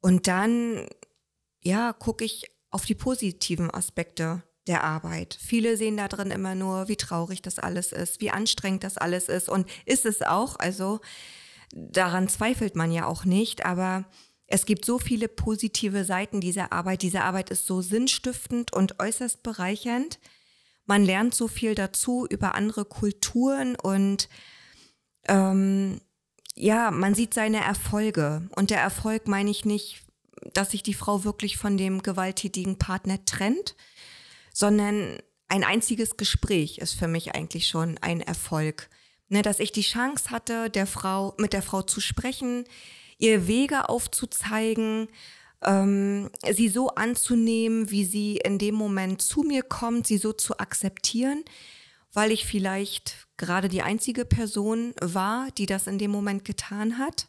Und 0.00 0.26
dann, 0.26 0.86
ja, 1.62 1.92
gucke 1.92 2.24
ich 2.24 2.50
auf 2.70 2.84
die 2.84 2.94
positiven 2.94 3.70
Aspekte 3.70 4.42
der 4.66 4.84
Arbeit. 4.84 5.36
Viele 5.40 5.76
sehen 5.76 5.96
da 5.96 6.08
drin 6.08 6.30
immer 6.30 6.54
nur, 6.54 6.88
wie 6.88 6.96
traurig 6.96 7.42
das 7.42 7.58
alles 7.58 7.92
ist, 7.92 8.20
wie 8.20 8.30
anstrengend 8.30 8.84
das 8.84 8.96
alles 8.96 9.28
ist. 9.28 9.48
Und 9.48 9.68
ist 9.84 10.06
es 10.06 10.22
auch, 10.22 10.56
also 10.56 11.00
daran 11.74 12.28
zweifelt 12.28 12.76
man 12.76 12.92
ja 12.92 13.06
auch 13.06 13.24
nicht, 13.24 13.64
aber 13.66 14.04
es 14.46 14.66
gibt 14.66 14.84
so 14.84 14.98
viele 14.98 15.28
positive 15.28 16.04
Seiten 16.04 16.40
dieser 16.40 16.72
Arbeit. 16.72 17.02
Diese 17.02 17.22
Arbeit 17.22 17.50
ist 17.50 17.66
so 17.66 17.80
sinnstiftend 17.80 18.72
und 18.72 19.00
äußerst 19.00 19.42
bereichernd. 19.42 20.18
Man 20.86 21.04
lernt 21.04 21.34
so 21.34 21.48
viel 21.48 21.74
dazu 21.74 22.26
über 22.28 22.54
andere 22.54 22.84
Kulturen 22.84 23.74
und 23.74 24.28
ähm, 25.26 26.00
ja, 26.54 26.90
man 26.90 27.14
sieht 27.14 27.34
seine 27.34 27.64
Erfolge. 27.64 28.48
Und 28.54 28.70
der 28.70 28.80
Erfolg 28.80 29.26
meine 29.26 29.50
ich 29.50 29.64
nicht, 29.64 30.02
dass 30.52 30.70
sich 30.70 30.82
die 30.82 30.94
Frau 30.94 31.24
wirklich 31.24 31.56
von 31.56 31.76
dem 31.76 32.02
gewalttätigen 32.02 32.78
Partner 32.78 33.24
trennt, 33.24 33.74
sondern 34.52 35.18
ein 35.48 35.64
einziges 35.64 36.16
Gespräch 36.16 36.78
ist 36.78 36.94
für 36.94 37.08
mich 37.08 37.34
eigentlich 37.34 37.66
schon 37.66 37.98
ein 37.98 38.20
Erfolg. 38.20 38.88
Ne, 39.28 39.42
dass 39.42 39.58
ich 39.58 39.72
die 39.72 39.82
Chance 39.82 40.30
hatte, 40.30 40.68
der 40.68 40.86
Frau, 40.86 41.34
mit 41.38 41.52
der 41.54 41.62
Frau 41.62 41.82
zu 41.82 42.00
sprechen, 42.00 42.64
ihr 43.18 43.46
Wege 43.46 43.88
aufzuzeigen, 43.88 45.08
ähm, 45.62 46.30
sie 46.52 46.68
so 46.68 46.90
anzunehmen, 46.90 47.90
wie 47.90 48.04
sie 48.04 48.36
in 48.36 48.58
dem 48.58 48.74
Moment 48.74 49.22
zu 49.22 49.42
mir 49.42 49.62
kommt, 49.62 50.06
sie 50.06 50.18
so 50.18 50.32
zu 50.32 50.58
akzeptieren, 50.58 51.42
weil 52.12 52.30
ich 52.32 52.44
vielleicht 52.44 53.26
gerade 53.36 53.68
die 53.68 53.82
einzige 53.82 54.24
Person 54.24 54.94
war, 55.00 55.48
die 55.58 55.66
das 55.66 55.86
in 55.86 55.98
dem 55.98 56.10
Moment 56.10 56.44
getan 56.44 56.98
hat. 56.98 57.28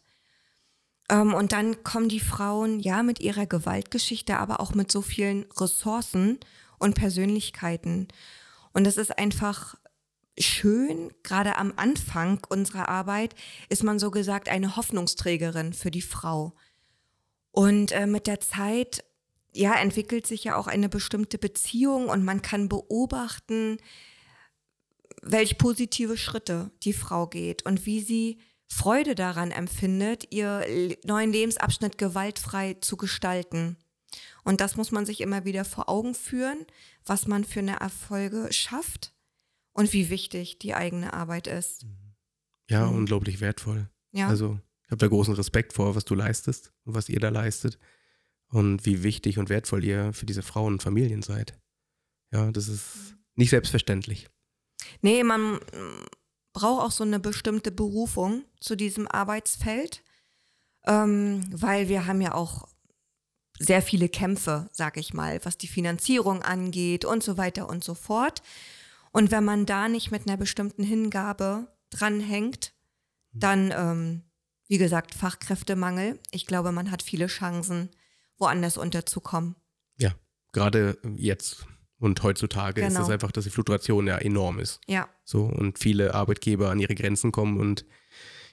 Ähm, 1.09 1.33
und 1.33 1.51
dann 1.51 1.83
kommen 1.83 2.09
die 2.09 2.19
Frauen 2.19 2.79
ja 2.79 3.03
mit 3.03 3.19
ihrer 3.19 3.45
Gewaltgeschichte, 3.45 4.37
aber 4.37 4.59
auch 4.59 4.73
mit 4.73 4.91
so 4.91 5.01
vielen 5.01 5.45
Ressourcen 5.57 6.39
und 6.77 6.95
Persönlichkeiten. 6.95 8.07
Und 8.73 8.85
es 8.85 8.97
ist 8.97 9.17
einfach 9.17 9.75
schön, 10.37 11.13
gerade 11.23 11.57
am 11.57 11.73
Anfang 11.75 12.39
unserer 12.49 12.89
Arbeit 12.89 13.35
ist 13.69 13.83
man 13.83 13.99
so 13.99 14.11
gesagt 14.11 14.49
eine 14.49 14.75
Hoffnungsträgerin 14.75 15.73
für 15.73 15.91
die 15.91 16.01
Frau. 16.01 16.53
Und 17.51 17.91
äh, 17.93 18.05
mit 18.05 18.27
der 18.27 18.41
Zeit, 18.41 19.03
ja, 19.53 19.75
entwickelt 19.75 20.27
sich 20.27 20.43
ja 20.43 20.57
auch 20.57 20.67
eine 20.67 20.89
bestimmte 20.89 21.37
Beziehung 21.37 22.09
und 22.09 22.25
man 22.25 22.41
kann 22.41 22.67
beobachten, 22.67 23.77
welch 25.21 25.57
positive 25.57 26.17
Schritte 26.17 26.71
die 26.83 26.93
Frau 26.93 27.27
geht 27.27 27.65
und 27.65 27.85
wie 27.85 28.01
sie 28.01 28.39
Freude 28.67 29.15
daran 29.15 29.51
empfindet, 29.51 30.33
ihr 30.33 30.65
neuen 31.05 31.31
Lebensabschnitt 31.31 31.97
gewaltfrei 31.97 32.75
zu 32.81 32.97
gestalten. 32.97 33.77
Und 34.43 34.59
das 34.59 34.75
muss 34.75 34.91
man 34.91 35.05
sich 35.05 35.21
immer 35.21 35.45
wieder 35.45 35.63
vor 35.63 35.87
Augen 35.87 36.13
führen, 36.13 36.65
was 37.05 37.27
man 37.27 37.45
für 37.45 37.59
eine 37.59 37.79
Erfolge 37.79 38.51
schafft 38.51 39.14
und 39.75 39.93
wie 39.93 40.09
wichtig 40.09 40.57
die 40.57 40.73
eigene 40.73 41.13
Arbeit 41.13 41.45
ist. 41.47 41.85
Ja, 42.69 42.87
Mhm. 42.87 42.97
unglaublich 42.97 43.39
wertvoll. 43.41 43.87
Ja, 44.11 44.27
Also 44.27 44.59
ich 44.85 44.91
habe 44.91 44.97
da 44.97 45.07
großen 45.07 45.35
Respekt 45.35 45.73
vor, 45.73 45.95
was 45.95 46.05
du 46.05 46.15
leistest 46.15 46.73
und 46.85 46.95
was 46.95 47.09
ihr 47.09 47.19
da 47.19 47.29
leistet 47.29 47.77
und 48.49 48.85
wie 48.85 49.03
wichtig 49.03 49.37
und 49.37 49.49
wertvoll 49.49 49.83
ihr 49.83 50.13
für 50.13 50.25
diese 50.25 50.41
Frauen 50.41 50.73
und 50.73 50.83
Familien 50.83 51.21
seid. 51.21 51.59
Ja, 52.31 52.51
das 52.51 52.67
ist 52.67 53.15
nicht 53.35 53.49
selbstverständlich. 53.51 54.27
nee, 55.01 55.23
man 55.23 55.55
mm, 55.55 56.05
braucht 56.53 56.83
auch 56.85 56.91
so 56.91 57.03
eine 57.03 57.19
bestimmte 57.19 57.71
Berufung 57.71 58.43
zu 58.61 58.75
diesem 58.75 59.07
Arbeitsfeld, 59.07 60.03
ähm, 60.87 61.43
weil 61.51 61.89
wir 61.89 62.05
haben 62.07 62.21
ja 62.21 62.33
auch 62.33 62.67
sehr 63.59 63.81
viele 63.81 64.09
Kämpfe, 64.09 64.69
sag 64.71 64.97
ich 64.97 65.13
mal, 65.13 65.43
was 65.43 65.57
die 65.57 65.67
Finanzierung 65.67 66.41
angeht 66.43 67.05
und 67.05 67.23
so 67.23 67.37
weiter 67.37 67.67
und 67.69 67.83
so 67.83 67.93
fort. 67.93 68.41
Und 69.15 69.31
wenn 69.31 69.45
man 69.45 69.65
da 69.65 69.87
nicht 69.87 70.11
mit 70.11 70.27
einer 70.27 70.35
bestimmten 70.35 70.83
Hingabe 70.83 71.69
dranhängt, 71.89 72.73
dann, 73.31 73.71
ähm, 73.73 74.23
wie 74.67 74.77
gesagt, 74.77 75.15
Fachkräftemangel. 75.15 76.19
Ich 76.31 76.45
glaube, 76.45 76.73
man 76.73 76.91
hat 76.91 77.01
viele 77.01 77.27
Chancen, 77.27 77.91
woanders 78.37 78.77
unterzukommen. 78.77 79.55
Ja, 79.97 80.13
gerade 80.51 80.97
jetzt 81.15 81.65
und 81.97 82.21
heutzutage 82.23 82.81
ist 82.81 82.89
Genau. 82.89 83.03
es 83.03 83.09
einfach, 83.09 83.31
dass 83.31 83.45
die 83.45 83.51
Fluktuation 83.51 84.05
ja 84.05 84.17
enorm 84.17 84.59
ist. 84.59 84.81
Ja, 84.85 85.07
So 85.23 85.45
und 85.45 85.79
viele 85.79 86.13
Arbeitgeber 86.13 86.69
an 86.69 86.81
ihre 86.81 86.93
Grenzen 86.93 87.31
kommen 87.31 87.57
und 87.57 87.85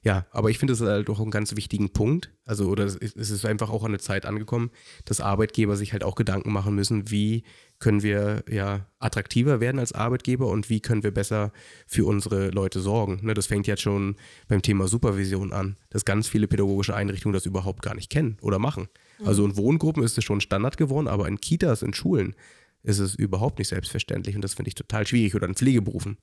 ja, 0.05 0.27
aber 0.33 0.51
ich 0.51 0.59
finde 0.59 0.73
es 0.73 0.81
halt 0.81 1.09
auch 1.09 1.21
einen 1.21 1.31
ganz 1.31 1.55
wichtigen 1.55 1.93
Punkt. 1.93 2.33
Also, 2.45 2.69
oder 2.69 2.85
es 2.85 2.97
ist 2.97 3.31
ist 3.31 3.47
einfach 3.47 3.71
auch 3.71 3.85
an 3.85 3.93
eine 3.93 3.99
Zeit 3.99 4.27
angekommen, 4.27 4.71
dass 5.05 5.21
Arbeitgeber 5.21 5.77
sich 5.77 5.93
halt 5.93 6.03
auch 6.03 6.17
Gedanken 6.17 6.53
machen 6.53 6.75
müssen, 6.75 7.11
wie 7.11 7.45
können 7.79 8.03
wir 8.03 8.43
ja 8.51 8.89
attraktiver 8.99 9.61
werden 9.61 9.79
als 9.79 9.93
Arbeitgeber 9.93 10.49
und 10.49 10.69
wie 10.69 10.81
können 10.81 11.05
wir 11.05 11.13
besser 11.13 11.53
für 11.87 12.05
unsere 12.05 12.51
Leute 12.51 12.81
sorgen. 12.81 13.21
Ne, 13.23 13.35
das 13.35 13.47
fängt 13.47 13.69
jetzt 13.69 13.83
schon 13.83 14.17
beim 14.49 14.61
Thema 14.61 14.89
Supervision 14.89 15.53
an, 15.53 15.77
dass 15.91 16.05
ganz 16.05 16.27
viele 16.27 16.49
pädagogische 16.49 16.97
Einrichtungen 16.97 17.35
das 17.35 17.47
überhaupt 17.47 17.83
gar 17.83 17.95
nicht 17.95 18.11
kennen 18.11 18.39
oder 18.41 18.59
machen. 18.59 18.89
Also 19.25 19.45
in 19.45 19.57
Wohngruppen 19.57 20.03
ist 20.03 20.19
es 20.19 20.25
schon 20.25 20.41
Standard 20.41 20.77
geworden, 20.77 21.07
aber 21.07 21.29
in 21.29 21.41
Kitas, 21.41 21.83
in 21.83 21.95
Schulen 21.95 22.35
ist 22.83 22.99
es 22.99 23.15
überhaupt 23.15 23.61
nicht 23.61 23.69
selbstverständlich 23.69 24.35
und 24.35 24.43
das 24.43 24.55
finde 24.55 24.69
ich 24.69 24.75
total 24.75 25.07
schwierig 25.07 25.37
oder 25.37 25.47
in 25.47 25.55
Pflegeberufen. 25.55 26.19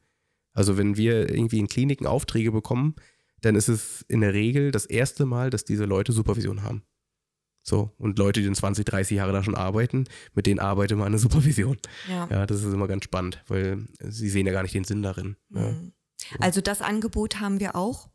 Also 0.53 0.77
wenn 0.77 0.97
wir 0.97 1.29
irgendwie 1.29 1.59
in 1.59 1.67
Kliniken 1.67 2.07
Aufträge 2.07 2.51
bekommen, 2.51 2.95
dann 3.41 3.55
ist 3.55 3.67
es 3.67 4.03
in 4.07 4.21
der 4.21 4.33
Regel 4.33 4.71
das 4.71 4.85
erste 4.85 5.25
Mal, 5.25 5.49
dass 5.49 5.65
diese 5.65 5.85
Leute 5.85 6.11
Supervision 6.11 6.63
haben. 6.63 6.83
So, 7.61 7.91
und 7.97 8.17
Leute, 8.17 8.39
die 8.41 8.47
in 8.47 8.55
20, 8.55 8.85
30 8.85 9.17
Jahre 9.17 9.31
da 9.33 9.43
schon 9.43 9.55
arbeiten, 9.55 10.05
mit 10.33 10.45
denen 10.47 10.59
arbeitet 10.59 10.97
man 10.97 11.07
eine 11.07 11.19
Supervision. 11.19 11.77
ja. 12.07 12.27
Ja, 12.31 12.45
das 12.45 12.63
ist 12.63 12.73
immer 12.73 12.87
ganz 12.87 13.03
spannend, 13.03 13.43
weil 13.47 13.85
sie 13.99 14.29
sehen 14.29 14.47
ja 14.47 14.53
gar 14.53 14.63
nicht 14.63 14.73
den 14.75 14.85
Sinn 14.85 15.01
darin. 15.03 15.35
Ja. 15.53 15.71
Mhm. 15.71 15.91
Also 16.39 16.61
das 16.61 16.81
Angebot 16.81 17.39
haben 17.39 17.59
wir 17.59 17.75
auch. 17.75 18.09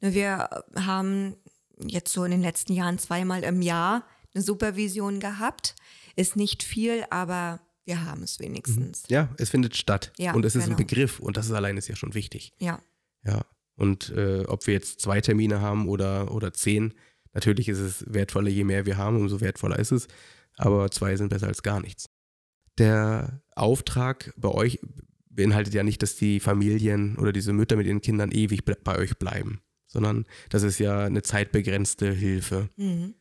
Ne, 0.00 0.12
Wir 0.14 0.48
haben 0.76 1.36
jetzt 1.78 2.12
so 2.12 2.24
in 2.24 2.30
den 2.30 2.42
letzten 2.42 2.72
Jahren 2.72 2.98
zweimal 2.98 3.42
im 3.44 3.62
Jahr 3.62 4.04
eine 4.34 4.42
Supervision 4.42 5.20
gehabt. 5.20 5.74
Ist 6.16 6.36
nicht 6.36 6.62
viel, 6.62 7.04
aber 7.10 7.60
wir 7.84 8.04
haben 8.04 8.22
es 8.22 8.40
wenigstens. 8.40 9.04
ja, 9.08 9.28
es 9.38 9.50
findet 9.50 9.76
statt 9.76 10.12
Ja, 10.18 10.32
und 10.34 10.44
es 10.44 10.56
ist 10.56 10.64
genau. 10.64 10.74
ein 10.74 10.78
Begriff 10.78 11.20
und 11.20 11.36
das 11.36 11.46
ist 11.46 11.52
allein 11.52 11.76
ist 11.76 11.88
ja 11.88 11.96
schon 11.96 12.14
wichtig. 12.14 12.52
Ja, 12.58 12.80
Ja, 13.24 13.42
und 13.76 14.10
äh, 14.10 14.44
ob 14.46 14.66
wir 14.66 14.74
jetzt 14.74 15.00
zwei 15.00 15.20
Termine 15.20 15.60
haben 15.60 15.88
oder, 15.88 16.32
oder 16.32 16.52
zehn, 16.52 16.94
natürlich 17.32 17.68
ist 17.68 17.78
es 17.78 18.04
wertvoller, 18.08 18.48
je 18.48 18.64
mehr 18.64 18.86
wir 18.86 18.96
haben, 18.96 19.16
umso 19.16 19.40
wertvoller 19.40 19.78
ist 19.78 19.92
es. 19.92 20.08
Aber 20.56 20.90
zwei 20.90 21.16
sind 21.16 21.28
besser 21.28 21.48
als 21.48 21.62
gar 21.62 21.80
nichts. 21.80 22.08
Der 22.78 23.42
Auftrag 23.54 24.32
bei 24.36 24.48
euch 24.48 24.80
beinhaltet 25.28 25.74
ja 25.74 25.82
nicht, 25.82 26.02
dass 26.02 26.16
die 26.16 26.40
Familien 26.40 27.16
oder 27.18 27.32
diese 27.32 27.52
Mütter 27.52 27.76
mit 27.76 27.86
ihren 27.86 28.00
Kindern 28.00 28.32
ewig 28.32 28.64
bei 28.64 28.98
euch 28.98 29.18
bleiben, 29.18 29.60
sondern 29.86 30.24
das 30.48 30.62
ist 30.62 30.78
ja 30.78 31.04
eine 31.04 31.22
zeitbegrenzte 31.22 32.10
Hilfe. 32.10 32.70
mhm. 32.76 33.14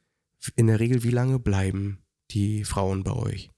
In 0.56 0.68
der 0.68 0.80
Regel, 0.80 1.04
wie 1.04 1.10
lange 1.10 1.40
bleiben 1.40 2.04
die 2.30 2.66
Frauen 2.66 3.04
bei 3.04 3.14
euch? 3.14 3.50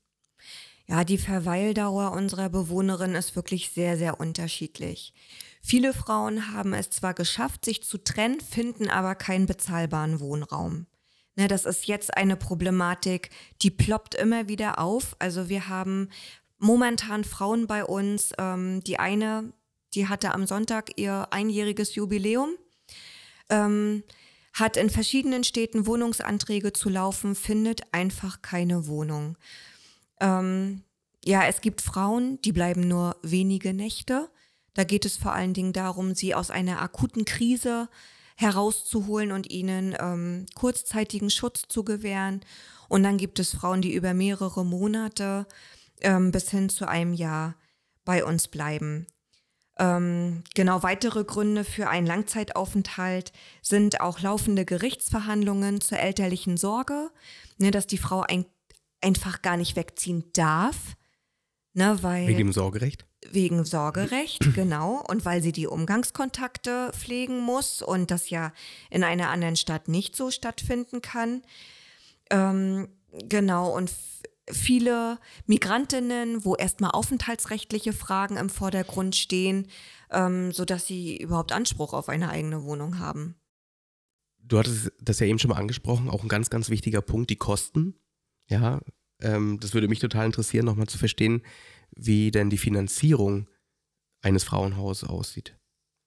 ja, 0.88 1.04
die 1.04 1.18
Verweildauer 1.18 2.14
unserer 2.14 2.50
Bewohnerin 2.50 3.14
ist 3.14 3.36
wirklich 3.36 3.72
sehr, 3.72 3.98
sehr 3.98 4.20
unterschiedlich. 4.20 5.14
Viele 5.68 5.94
Frauen 5.94 6.54
haben 6.54 6.74
es 6.74 6.92
zwar 6.92 7.14
geschafft, 7.14 7.66
sich 7.66 7.84
zu 7.84 7.98
trennen, 7.98 8.40
finden 8.40 8.90
aber 8.90 9.16
keinen 9.16 9.48
bezahlbaren 9.48 10.22
Wohnraum. 10.22 10.86
Ne, 11.36 11.50
das 11.50 11.66
ist 11.66 11.88
jetzt 11.88 12.16
eine 12.16 12.38
Problematik, 12.38 13.32
die 13.62 13.70
ploppt 13.70 14.16
immer 14.16 14.48
wieder 14.48 14.80
auf. 14.80 15.18
Also 15.20 15.50
wir 15.50 15.68
haben 15.68 16.08
momentan 16.58 17.26
Frauen 17.26 17.68
bei 17.68 17.84
uns. 17.84 18.32
Ähm, 18.38 18.82
die 18.86 18.98
eine, 18.98 19.52
die 19.94 20.08
hatte 20.08 20.34
am 20.34 20.48
Sonntag 20.48 20.92
ihr 20.96 21.28
einjähriges 21.32 21.96
Jubiläum, 21.96 22.52
ähm, 23.50 24.04
hat 24.54 24.78
in 24.78 24.90
verschiedenen 24.90 25.44
Städten 25.44 25.86
Wohnungsanträge 25.86 26.72
zu 26.72 26.88
laufen, 26.88 27.36
findet 27.36 27.94
einfach 27.94 28.42
keine 28.42 28.88
Wohnung. 28.88 29.38
Ähm, 30.22 30.84
ja, 31.26 31.44
es 31.44 31.60
gibt 31.60 31.82
Frauen, 31.82 32.42
die 32.44 32.54
bleiben 32.54 32.88
nur 32.88 33.18
wenige 33.22 33.74
Nächte. 33.74 34.30
Da 34.78 34.84
geht 34.84 35.06
es 35.06 35.18
vor 35.18 35.34
allen 35.34 35.56
Dingen 35.56 35.74
darum, 35.74 36.13
sie 36.13 36.36
aus 36.36 36.52
einer 36.52 36.84
akuten 36.84 37.26
Krise 37.26 37.90
herauszuholen 38.36 39.32
und 39.32 39.50
ihnen 39.50 39.96
ähm, 40.00 40.46
kurzzeitigen 40.54 41.32
Schutz 41.32 41.63
zu 41.68 41.84
gewähren. 41.84 42.42
Und 42.88 43.02
dann 43.02 43.18
gibt 43.18 43.40
es 43.40 43.56
Frauen, 43.56 43.82
die 43.82 43.96
über 43.96 44.13
mehrere 44.13 44.63
Monate 44.63 45.48
ähm, 46.02 46.32
bis 46.32 46.52
hin 46.52 46.70
zu 46.70 46.88
einem 46.88 47.16
Jahr 47.16 47.56
bei 48.06 48.24
uns 48.24 48.50
bleiben. 48.50 49.08
Ähm, 49.80 50.44
genau 50.54 50.84
weitere 50.84 51.24
Gründe 51.24 51.63
für 51.63 51.90
einen 51.90 52.06
Langzeitaufenthalt 52.06 53.32
sind 53.63 54.00
auch 54.00 54.20
laufende 54.20 54.63
Gerichtsverhandlungen 54.63 55.82
zur 55.82 55.98
elterlichen 55.98 56.56
Sorge, 56.56 57.10
ne, 57.58 57.72
dass 57.72 57.88
die 57.88 57.98
Frau 57.98 58.22
ein, 58.22 58.46
einfach 59.02 59.42
gar 59.42 59.58
nicht 59.58 59.76
wegziehen 59.76 60.26
darf, 60.34 60.78
ne, 61.74 61.98
weil 62.04 62.28
Wegen 62.28 62.38
dem 62.38 62.54
Sorgerecht? 62.54 63.08
Wegen 63.32 63.66
Sorgerecht, 63.66 64.42
genau, 64.56 65.04
und 65.08 65.26
weil 65.26 65.42
sie 65.42 65.52
die 65.52 65.68
Umgangskontakte 65.68 66.92
pflegen 66.94 67.40
muss 67.40 67.82
und 67.82 68.12
das 68.12 68.30
ja 68.30 68.54
in 68.90 69.04
einer 69.04 69.30
anderen 69.30 69.56
Stadt 69.56 69.88
nicht 69.88 70.15
so 70.15 70.32
stattfinden 70.32 71.02
kann. 71.02 71.42
Ähm, 72.30 72.88
genau, 73.12 73.75
und 73.75 73.92
viele 74.50 75.19
Migrantinnen, 75.46 76.46
wo 76.46 76.56
erstmal 76.56 76.92
aufenthaltsrechtliche 76.92 77.94
Fragen 77.94 78.38
im 78.38 78.50
Vordergrund 78.50 79.15
stehen, 79.15 79.67
ähm, 80.12 80.52
sodass 80.52 80.88
sie 80.88 81.17
überhaupt 81.17 81.52
Anspruch 81.52 81.94
auf 81.94 82.10
eine 82.10 82.30
eigene 82.30 82.63
Wohnung 82.63 83.00
haben. 83.00 83.36
Du 84.40 84.58
hattest 84.58 84.92
das 85.02 85.19
ja 85.19 85.28
eben 85.28 85.40
schon 85.40 85.50
mal 85.50 85.58
angesprochen, 85.58 86.10
auch 86.10 86.23
ein 86.23 86.30
ganz, 86.30 86.50
ganz 86.50 86.69
wichtiger 86.69 87.02
Punkt, 87.02 87.30
die 87.30 87.36
Kosten. 87.36 87.96
Ja, 88.48 88.80
ähm, 89.21 89.60
das 89.60 89.73
würde 89.73 89.90
mich 89.90 90.00
total 90.00 90.25
interessieren, 90.25 90.65
nochmal 90.65 90.88
zu 90.88 90.98
verstehen, 90.98 91.42
wie 91.96 92.31
denn 92.31 92.50
die 92.50 92.58
Finanzierung 92.58 93.48
eines 94.21 94.44
Frauenhauses 94.44 95.08
aussieht. 95.08 95.56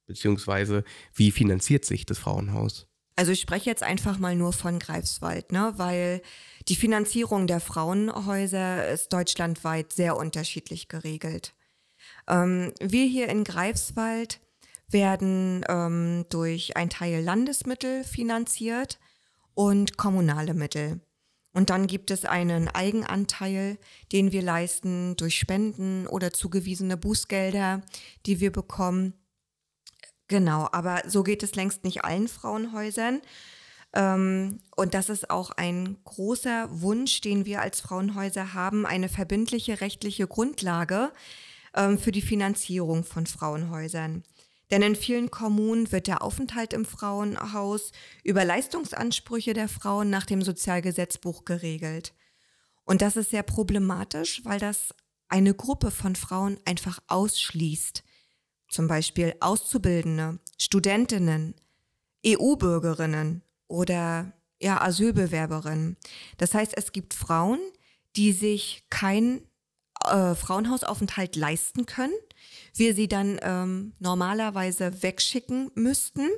Beziehungsweise, 0.06 0.84
wie 1.14 1.30
finanziert 1.30 1.84
sich 1.84 2.04
das 2.04 2.18
Frauenhaus? 2.18 2.86
Also 3.16 3.32
ich 3.32 3.40
spreche 3.40 3.68
jetzt 3.68 3.82
einfach 3.82 4.18
mal 4.18 4.34
nur 4.34 4.52
von 4.52 4.78
Greifswald, 4.78 5.52
ne? 5.52 5.74
weil 5.76 6.22
die 6.68 6.76
Finanzierung 6.76 7.46
der 7.46 7.60
Frauenhäuser 7.60 8.88
ist 8.88 9.12
deutschlandweit 9.12 9.92
sehr 9.92 10.16
unterschiedlich 10.16 10.88
geregelt. 10.88 11.54
Ähm, 12.26 12.72
wir 12.80 13.04
hier 13.04 13.28
in 13.28 13.44
Greifswald 13.44 14.40
werden 14.88 15.64
ähm, 15.68 16.24
durch 16.30 16.76
ein 16.76 16.90
Teil 16.90 17.22
Landesmittel 17.22 18.04
finanziert 18.04 18.98
und 19.54 19.96
kommunale 19.96 20.54
Mittel. 20.54 21.00
Und 21.52 21.70
dann 21.70 21.86
gibt 21.86 22.10
es 22.10 22.24
einen 22.24 22.68
Eigenanteil, 22.68 23.78
den 24.12 24.30
wir 24.30 24.42
leisten 24.42 25.16
durch 25.16 25.36
Spenden 25.36 26.06
oder 26.06 26.32
zugewiesene 26.32 26.96
Bußgelder, 26.96 27.82
die 28.26 28.40
wir 28.40 28.52
bekommen. 28.52 29.14
Genau, 30.28 30.68
aber 30.70 31.02
so 31.08 31.24
geht 31.24 31.42
es 31.42 31.56
längst 31.56 31.82
nicht 31.82 32.04
allen 32.04 32.28
Frauenhäusern. 32.28 33.20
Ähm, 33.92 34.60
und 34.76 34.94
das 34.94 35.08
ist 35.08 35.30
auch 35.30 35.50
ein 35.50 35.96
großer 36.04 36.68
Wunsch, 36.70 37.20
den 37.20 37.44
wir 37.46 37.60
als 37.60 37.80
Frauenhäuser 37.80 38.54
haben, 38.54 38.86
eine 38.86 39.08
verbindliche 39.08 39.80
rechtliche 39.80 40.28
Grundlage 40.28 41.10
ähm, 41.74 41.98
für 41.98 42.12
die 42.12 42.22
Finanzierung 42.22 43.02
von 43.02 43.26
Frauenhäusern. 43.26 44.22
Denn 44.70 44.82
in 44.82 44.94
vielen 44.94 45.30
Kommunen 45.30 45.90
wird 45.90 46.06
der 46.06 46.22
Aufenthalt 46.22 46.72
im 46.72 46.84
Frauenhaus 46.84 47.92
über 48.22 48.44
Leistungsansprüche 48.44 49.52
der 49.52 49.68
Frauen 49.68 50.10
nach 50.10 50.26
dem 50.26 50.42
Sozialgesetzbuch 50.42 51.44
geregelt. 51.44 52.14
Und 52.84 53.02
das 53.02 53.16
ist 53.16 53.30
sehr 53.30 53.42
problematisch, 53.42 54.44
weil 54.44 54.60
das 54.60 54.94
eine 55.28 55.54
Gruppe 55.54 55.90
von 55.90 56.16
Frauen 56.16 56.58
einfach 56.64 57.00
ausschließt. 57.06 58.02
Zum 58.68 58.88
Beispiel 58.88 59.34
Auszubildende, 59.40 60.38
Studentinnen, 60.58 61.54
EU-Bürgerinnen 62.26 63.42
oder 63.66 64.32
ja, 64.60 64.80
Asylbewerberinnen. 64.80 65.96
Das 66.36 66.54
heißt, 66.54 66.76
es 66.76 66.92
gibt 66.92 67.14
Frauen, 67.14 67.60
die 68.16 68.32
sich 68.32 68.84
kein 68.90 69.42
äh, 70.04 70.34
Frauenhausaufenthalt 70.34 71.36
leisten 71.36 71.86
können, 71.86 72.14
wir 72.74 72.94
sie 72.94 73.08
dann 73.08 73.38
ähm, 73.42 73.92
normalerweise 73.98 75.02
wegschicken 75.02 75.70
müssten. 75.74 76.28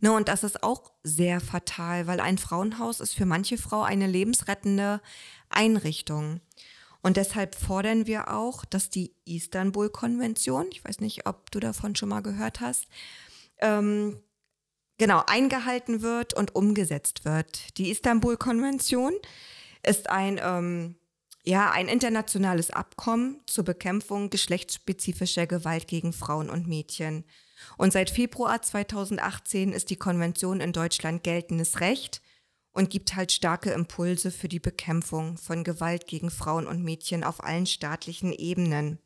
Ne, 0.00 0.12
und 0.12 0.28
das 0.28 0.42
ist 0.42 0.62
auch 0.62 0.92
sehr 1.02 1.40
fatal, 1.40 2.06
weil 2.06 2.20
ein 2.20 2.38
Frauenhaus 2.38 3.00
ist 3.00 3.14
für 3.14 3.26
manche 3.26 3.58
Frau 3.58 3.82
eine 3.82 4.06
lebensrettende 4.06 5.00
Einrichtung. 5.48 6.40
Und 7.02 7.16
deshalb 7.16 7.54
fordern 7.54 8.06
wir 8.06 8.32
auch, 8.32 8.64
dass 8.64 8.90
die 8.90 9.12
Istanbul-Konvention, 9.24 10.66
ich 10.70 10.84
weiß 10.84 11.00
nicht, 11.00 11.26
ob 11.26 11.50
du 11.50 11.60
davon 11.60 11.96
schon 11.96 12.08
mal 12.08 12.22
gehört 12.22 12.60
hast, 12.60 12.86
ähm, 13.60 14.20
genau 14.98 15.22
eingehalten 15.26 16.02
wird 16.02 16.34
und 16.34 16.54
umgesetzt 16.54 17.24
wird. 17.24 17.76
Die 17.78 17.90
Istanbul-Konvention 17.90 19.12
ist 19.84 20.08
ein 20.10 20.40
ähm, 20.42 20.94
ja, 21.44 21.70
ein 21.70 21.88
internationales 21.88 22.70
Abkommen 22.70 23.40
zur 23.46 23.64
Bekämpfung 23.64 24.30
geschlechtsspezifischer 24.30 25.46
Gewalt 25.46 25.88
gegen 25.88 26.12
Frauen 26.12 26.48
und 26.48 26.68
Mädchen. 26.68 27.24
Und 27.76 27.92
seit 27.92 28.10
Februar 28.10 28.62
2018 28.62 29.72
ist 29.72 29.90
die 29.90 29.96
Konvention 29.96 30.60
in 30.60 30.72
Deutschland 30.72 31.24
geltendes 31.24 31.80
Recht 31.80 32.22
und 32.72 32.90
gibt 32.90 33.16
halt 33.16 33.32
starke 33.32 33.70
Impulse 33.70 34.30
für 34.30 34.48
die 34.48 34.60
Bekämpfung 34.60 35.36
von 35.36 35.64
Gewalt 35.64 36.06
gegen 36.06 36.30
Frauen 36.30 36.66
und 36.66 36.82
Mädchen 36.82 37.24
auf 37.24 37.42
allen 37.42 37.66
staatlichen 37.66 38.32
Ebenen. 38.32 38.98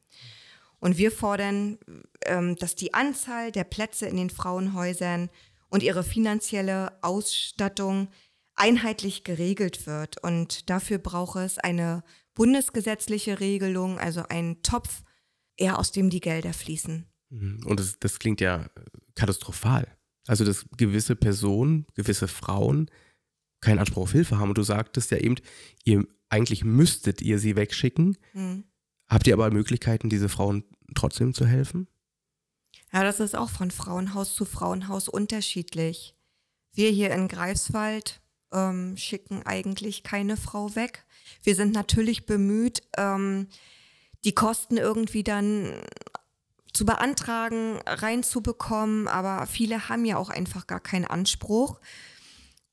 Und 0.78 0.98
wir 0.98 1.10
fordern, 1.10 1.78
ähm, 2.26 2.56
dass 2.56 2.74
die 2.74 2.94
Anzahl 2.94 3.50
der 3.50 3.64
Plätze 3.64 4.06
in 4.06 4.16
den 4.16 4.30
Frauenhäusern 4.30 5.30
und 5.68 5.82
ihre 5.82 6.04
finanzielle 6.04 6.92
Ausstattung 7.02 8.08
einheitlich 8.54 9.24
geregelt 9.24 9.86
wird. 9.86 10.22
Und 10.22 10.68
dafür 10.70 10.98
braucht 10.98 11.36
es 11.36 11.58
eine 11.58 12.04
bundesgesetzliche 12.36 13.40
Regelung, 13.40 13.98
also 13.98 14.22
einen 14.28 14.62
Topf, 14.62 15.02
eher 15.56 15.80
aus 15.80 15.90
dem 15.90 16.10
die 16.10 16.20
Gelder 16.20 16.52
fließen. 16.52 17.06
Mhm. 17.30 17.60
Und 17.64 17.80
das, 17.80 17.98
das 17.98 18.20
klingt 18.20 18.40
ja 18.40 18.70
katastrophal. 19.16 19.88
Also, 20.28 20.44
dass 20.44 20.66
gewisse 20.76 21.16
Personen, 21.16 21.86
gewisse 21.94 22.28
Frauen 22.28 22.88
keinen 23.60 23.78
Anspruch 23.78 24.04
auf 24.04 24.12
Hilfe 24.12 24.38
haben. 24.38 24.50
Und 24.50 24.58
du 24.58 24.62
sagtest 24.62 25.10
ja 25.10 25.18
eben, 25.18 25.36
ihr 25.84 26.06
eigentlich 26.28 26.64
müsstet 26.64 27.22
ihr 27.22 27.38
sie 27.38 27.56
wegschicken. 27.56 28.18
Mhm. 28.32 28.64
Habt 29.08 29.26
ihr 29.26 29.34
aber 29.34 29.50
Möglichkeiten, 29.50 30.08
diese 30.08 30.28
Frauen 30.28 30.64
trotzdem 30.94 31.32
zu 31.32 31.46
helfen? 31.46 31.86
Ja, 32.92 33.02
das 33.04 33.20
ist 33.20 33.36
auch 33.36 33.50
von 33.50 33.70
Frauenhaus 33.70 34.34
zu 34.34 34.44
Frauenhaus 34.44 35.08
unterschiedlich. 35.08 36.16
Wir 36.72 36.90
hier 36.90 37.10
in 37.12 37.28
Greifswald 37.28 38.20
ähm, 38.52 38.96
schicken 38.96 39.42
eigentlich 39.44 40.02
keine 40.02 40.36
Frau 40.36 40.74
weg. 40.74 41.05
Wir 41.42 41.54
sind 41.54 41.72
natürlich 41.72 42.26
bemüht, 42.26 42.82
ähm, 42.96 43.48
die 44.24 44.34
Kosten 44.34 44.76
irgendwie 44.76 45.24
dann 45.24 45.72
zu 46.72 46.84
beantragen, 46.84 47.78
reinzubekommen, 47.86 49.08
aber 49.08 49.46
viele 49.46 49.88
haben 49.88 50.04
ja 50.04 50.18
auch 50.18 50.28
einfach 50.28 50.66
gar 50.66 50.80
keinen 50.80 51.06
Anspruch. 51.06 51.80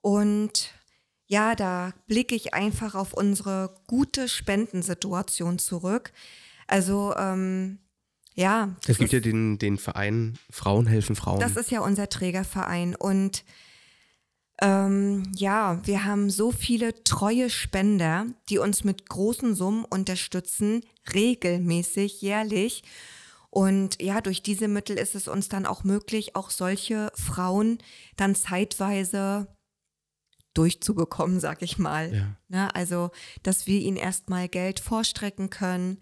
Und 0.01 0.73
ja, 1.25 1.55
da 1.55 1.93
blicke 2.07 2.35
ich 2.35 2.53
einfach 2.53 2.95
auf 2.95 3.13
unsere 3.13 3.73
gute 3.87 4.27
Spendensituation 4.27 5.57
zurück. 5.57 6.11
Also 6.67 7.15
ähm, 7.15 7.79
ja. 8.35 8.75
Es 8.87 8.97
gibt 8.97 9.13
ja 9.13 9.19
den, 9.19 9.57
den 9.57 9.77
Verein 9.77 10.37
Frauen 10.49 10.87
helfen 10.87 11.15
Frauen. 11.15 11.39
Das 11.39 11.55
ist 11.55 11.71
ja 11.71 11.79
unser 11.79 12.09
Trägerverein 12.09 12.95
und 12.95 13.43
ähm, 14.61 15.23
ja, 15.35 15.79
wir 15.85 16.05
haben 16.05 16.29
so 16.29 16.51
viele 16.51 17.03
treue 17.03 17.49
Spender, 17.49 18.27
die 18.49 18.59
uns 18.59 18.83
mit 18.83 19.09
großen 19.09 19.55
Summen 19.55 19.85
unterstützen, 19.85 20.81
regelmäßig, 21.13 22.21
jährlich. 22.21 22.83
Und 23.49 24.01
ja, 24.01 24.21
durch 24.21 24.41
diese 24.41 24.67
Mittel 24.67 24.97
ist 24.97 25.15
es 25.15 25.27
uns 25.27 25.49
dann 25.49 25.65
auch 25.65 25.83
möglich, 25.83 26.35
auch 26.35 26.49
solche 26.49 27.11
Frauen 27.15 27.79
dann 28.15 28.35
zeitweise 28.35 29.47
durchzubekommen, 30.53 31.39
sag 31.39 31.61
ich 31.61 31.77
mal. 31.77 32.13
Ja. 32.13 32.37
Ne, 32.47 32.75
also, 32.75 33.11
dass 33.41 33.65
wir 33.67 33.79
ihnen 33.79 33.97
erstmal 33.97 34.47
Geld 34.47 34.79
vorstrecken 34.79 35.49
können, 35.49 35.99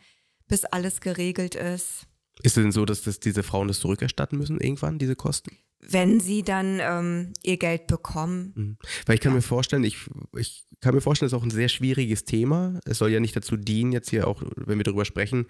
bis 0.47 0.65
alles 0.65 0.99
geregelt 0.99 1.55
ist. 1.55 2.07
Ist 2.43 2.57
es 2.57 2.63
denn 2.63 2.71
so, 2.71 2.85
dass 2.85 3.01
das 3.03 3.19
diese 3.19 3.43
Frauen 3.43 3.67
das 3.67 3.79
zurückerstatten 3.79 4.37
müssen 4.37 4.59
irgendwann, 4.59 4.99
diese 4.99 5.15
Kosten? 5.15 5.57
Wenn 5.81 6.19
sie 6.19 6.43
dann 6.43 6.79
ähm, 6.79 7.33
ihr 7.43 7.57
Geld 7.57 7.87
bekommen. 7.87 8.53
Mhm. 8.55 8.77
Weil 9.05 9.15
ich 9.15 9.21
kann 9.21 9.31
ja. 9.31 9.37
mir 9.37 9.41
vorstellen, 9.41 9.83
ich, 9.83 9.97
ich 10.37 10.65
kann 10.79 10.95
mir 10.95 11.01
vorstellen, 11.01 11.29
das 11.29 11.37
ist 11.37 11.39
auch 11.39 11.45
ein 11.45 11.51
sehr 11.51 11.69
schwieriges 11.69 12.23
Thema. 12.23 12.79
Es 12.85 12.99
soll 12.99 13.11
ja 13.11 13.19
nicht 13.19 13.35
dazu 13.35 13.57
dienen, 13.57 13.91
jetzt 13.91 14.09
hier 14.09 14.27
auch, 14.27 14.41
wenn 14.55 14.77
wir 14.77 14.83
darüber 14.83 15.05
sprechen, 15.05 15.47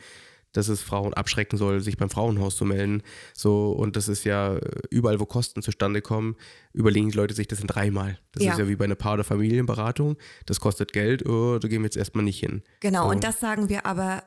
dass 0.54 0.68
es 0.68 0.82
Frauen 0.82 1.14
abschrecken 1.14 1.58
soll, 1.58 1.80
sich 1.80 1.98
beim 1.98 2.10
Frauenhaus 2.10 2.56
zu 2.56 2.66
melden. 2.66 3.04
So, 3.34 3.72
und 3.72 3.96
das 3.96 4.08
ist 4.08 4.26
ja 4.26 4.60
überall, 4.90 5.20
wo 5.20 5.26
Kosten 5.26 5.62
zustande 5.62 6.02
kommen, 6.02 6.36
überlegen 6.74 7.10
die 7.10 7.18
Leute 7.18 7.34
sich 7.34 7.48
das 7.48 7.62
in 7.62 7.68
dreimal. 7.68 8.20
Das 8.34 8.44
ja. 8.44 8.52
ist 8.52 8.60
ja 8.60 8.68
wie 8.68 8.76
bei 8.76 8.86
einer 8.86 8.96
Paar- 8.96 9.14
oder 9.14 9.24
Familienberatung. 9.24 10.18
Das 10.46 10.60
kostet 10.60 10.94
Geld, 10.94 11.26
oh, 11.26 11.58
da 11.60 11.68
gehen 11.68 11.82
wir 11.82 11.86
jetzt 11.86 11.98
erstmal 11.98 12.26
nicht 12.26 12.40
hin. 12.40 12.64
Genau, 12.82 13.06
so. 13.06 13.12
und 13.12 13.24
das 13.24 13.40
sagen 13.40 13.70
wir 13.70 13.86
aber 13.86 14.24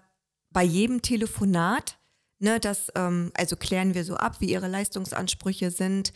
bei 0.50 0.62
jedem 0.62 1.02
Telefonat 1.02 1.98
Ne, 2.38 2.60
das, 2.60 2.88
ähm, 2.94 3.30
also 3.34 3.56
klären 3.56 3.94
wir 3.94 4.04
so 4.04 4.16
ab, 4.16 4.40
wie 4.40 4.50
ihre 4.50 4.68
Leistungsansprüche 4.68 5.70
sind 5.70 6.12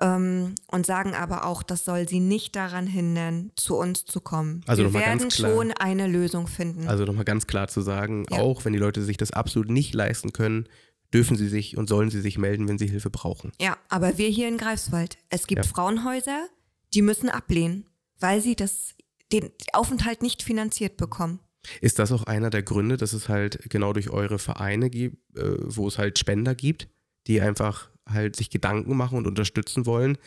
ähm, 0.00 0.54
und 0.70 0.86
sagen 0.86 1.14
aber 1.14 1.46
auch, 1.46 1.62
das 1.62 1.84
soll 1.84 2.08
sie 2.08 2.20
nicht 2.20 2.56
daran 2.56 2.86
hindern, 2.86 3.50
zu 3.56 3.76
uns 3.76 4.04
zu 4.04 4.20
kommen. 4.20 4.62
Also 4.66 4.82
wir 4.82 4.94
werden 4.94 5.30
schon 5.30 5.72
eine 5.72 6.06
Lösung 6.06 6.46
finden. 6.46 6.88
Also 6.88 7.04
nochmal 7.04 7.24
ganz 7.24 7.46
klar 7.46 7.68
zu 7.68 7.80
sagen, 7.80 8.26
ja. 8.30 8.38
auch 8.38 8.64
wenn 8.64 8.72
die 8.72 8.78
Leute 8.78 9.02
sich 9.02 9.16
das 9.16 9.30
absolut 9.30 9.70
nicht 9.70 9.94
leisten 9.94 10.32
können, 10.32 10.68
dürfen 11.12 11.36
sie 11.36 11.48
sich 11.48 11.76
und 11.76 11.88
sollen 11.88 12.10
sie 12.10 12.20
sich 12.20 12.38
melden, 12.38 12.68
wenn 12.68 12.78
sie 12.78 12.88
Hilfe 12.88 13.10
brauchen. 13.10 13.52
Ja, 13.60 13.76
aber 13.88 14.18
wir 14.18 14.28
hier 14.28 14.48
in 14.48 14.58
Greifswald, 14.58 15.16
es 15.30 15.46
gibt 15.46 15.64
ja. 15.64 15.70
Frauenhäuser, 15.70 16.48
die 16.92 17.02
müssen 17.02 17.28
ablehnen, 17.28 17.86
weil 18.18 18.40
sie 18.40 18.56
das, 18.56 18.94
den 19.32 19.50
Aufenthalt 19.72 20.22
nicht 20.22 20.42
finanziert 20.42 20.96
bekommen. 20.96 21.38
Ist 21.80 21.98
das 21.98 22.12
auch 22.12 22.24
einer 22.24 22.50
der 22.50 22.62
Gründe, 22.62 22.96
dass 22.96 23.12
es 23.12 23.28
halt 23.28 23.70
genau 23.70 23.92
durch 23.92 24.10
eure 24.10 24.38
Vereine 24.38 24.90
gibt, 24.90 25.16
äh, 25.36 25.56
wo 25.60 25.88
es 25.88 25.98
halt 25.98 26.18
Spender 26.18 26.54
gibt, 26.54 26.88
die 27.26 27.40
einfach 27.40 27.90
halt 28.06 28.36
sich 28.36 28.50
Gedanken 28.50 28.96
machen 28.96 29.18
und 29.18 29.26
unterstützen 29.26 29.86
wollen, 29.86 30.18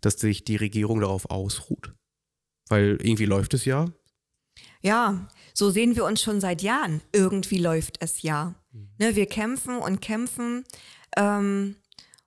dass 0.00 0.14
sich 0.14 0.44
die 0.44 0.56
Regierung 0.56 1.00
darauf 1.00 1.30
ausruht? 1.30 1.94
Weil 2.68 2.98
irgendwie 3.00 3.26
läuft 3.26 3.54
es 3.54 3.64
ja. 3.64 3.86
Ja, 4.82 5.28
so 5.54 5.70
sehen 5.70 5.96
wir 5.96 6.04
uns 6.04 6.22
schon 6.22 6.40
seit 6.40 6.62
Jahren. 6.62 7.02
Irgendwie 7.12 7.58
läuft 7.58 8.02
es 8.02 8.22
ja. 8.22 8.54
Mhm. 8.72 8.88
Ne, 8.98 9.16
wir 9.16 9.26
kämpfen 9.26 9.78
und 9.78 10.00
kämpfen 10.00 10.64
ähm, 11.16 11.76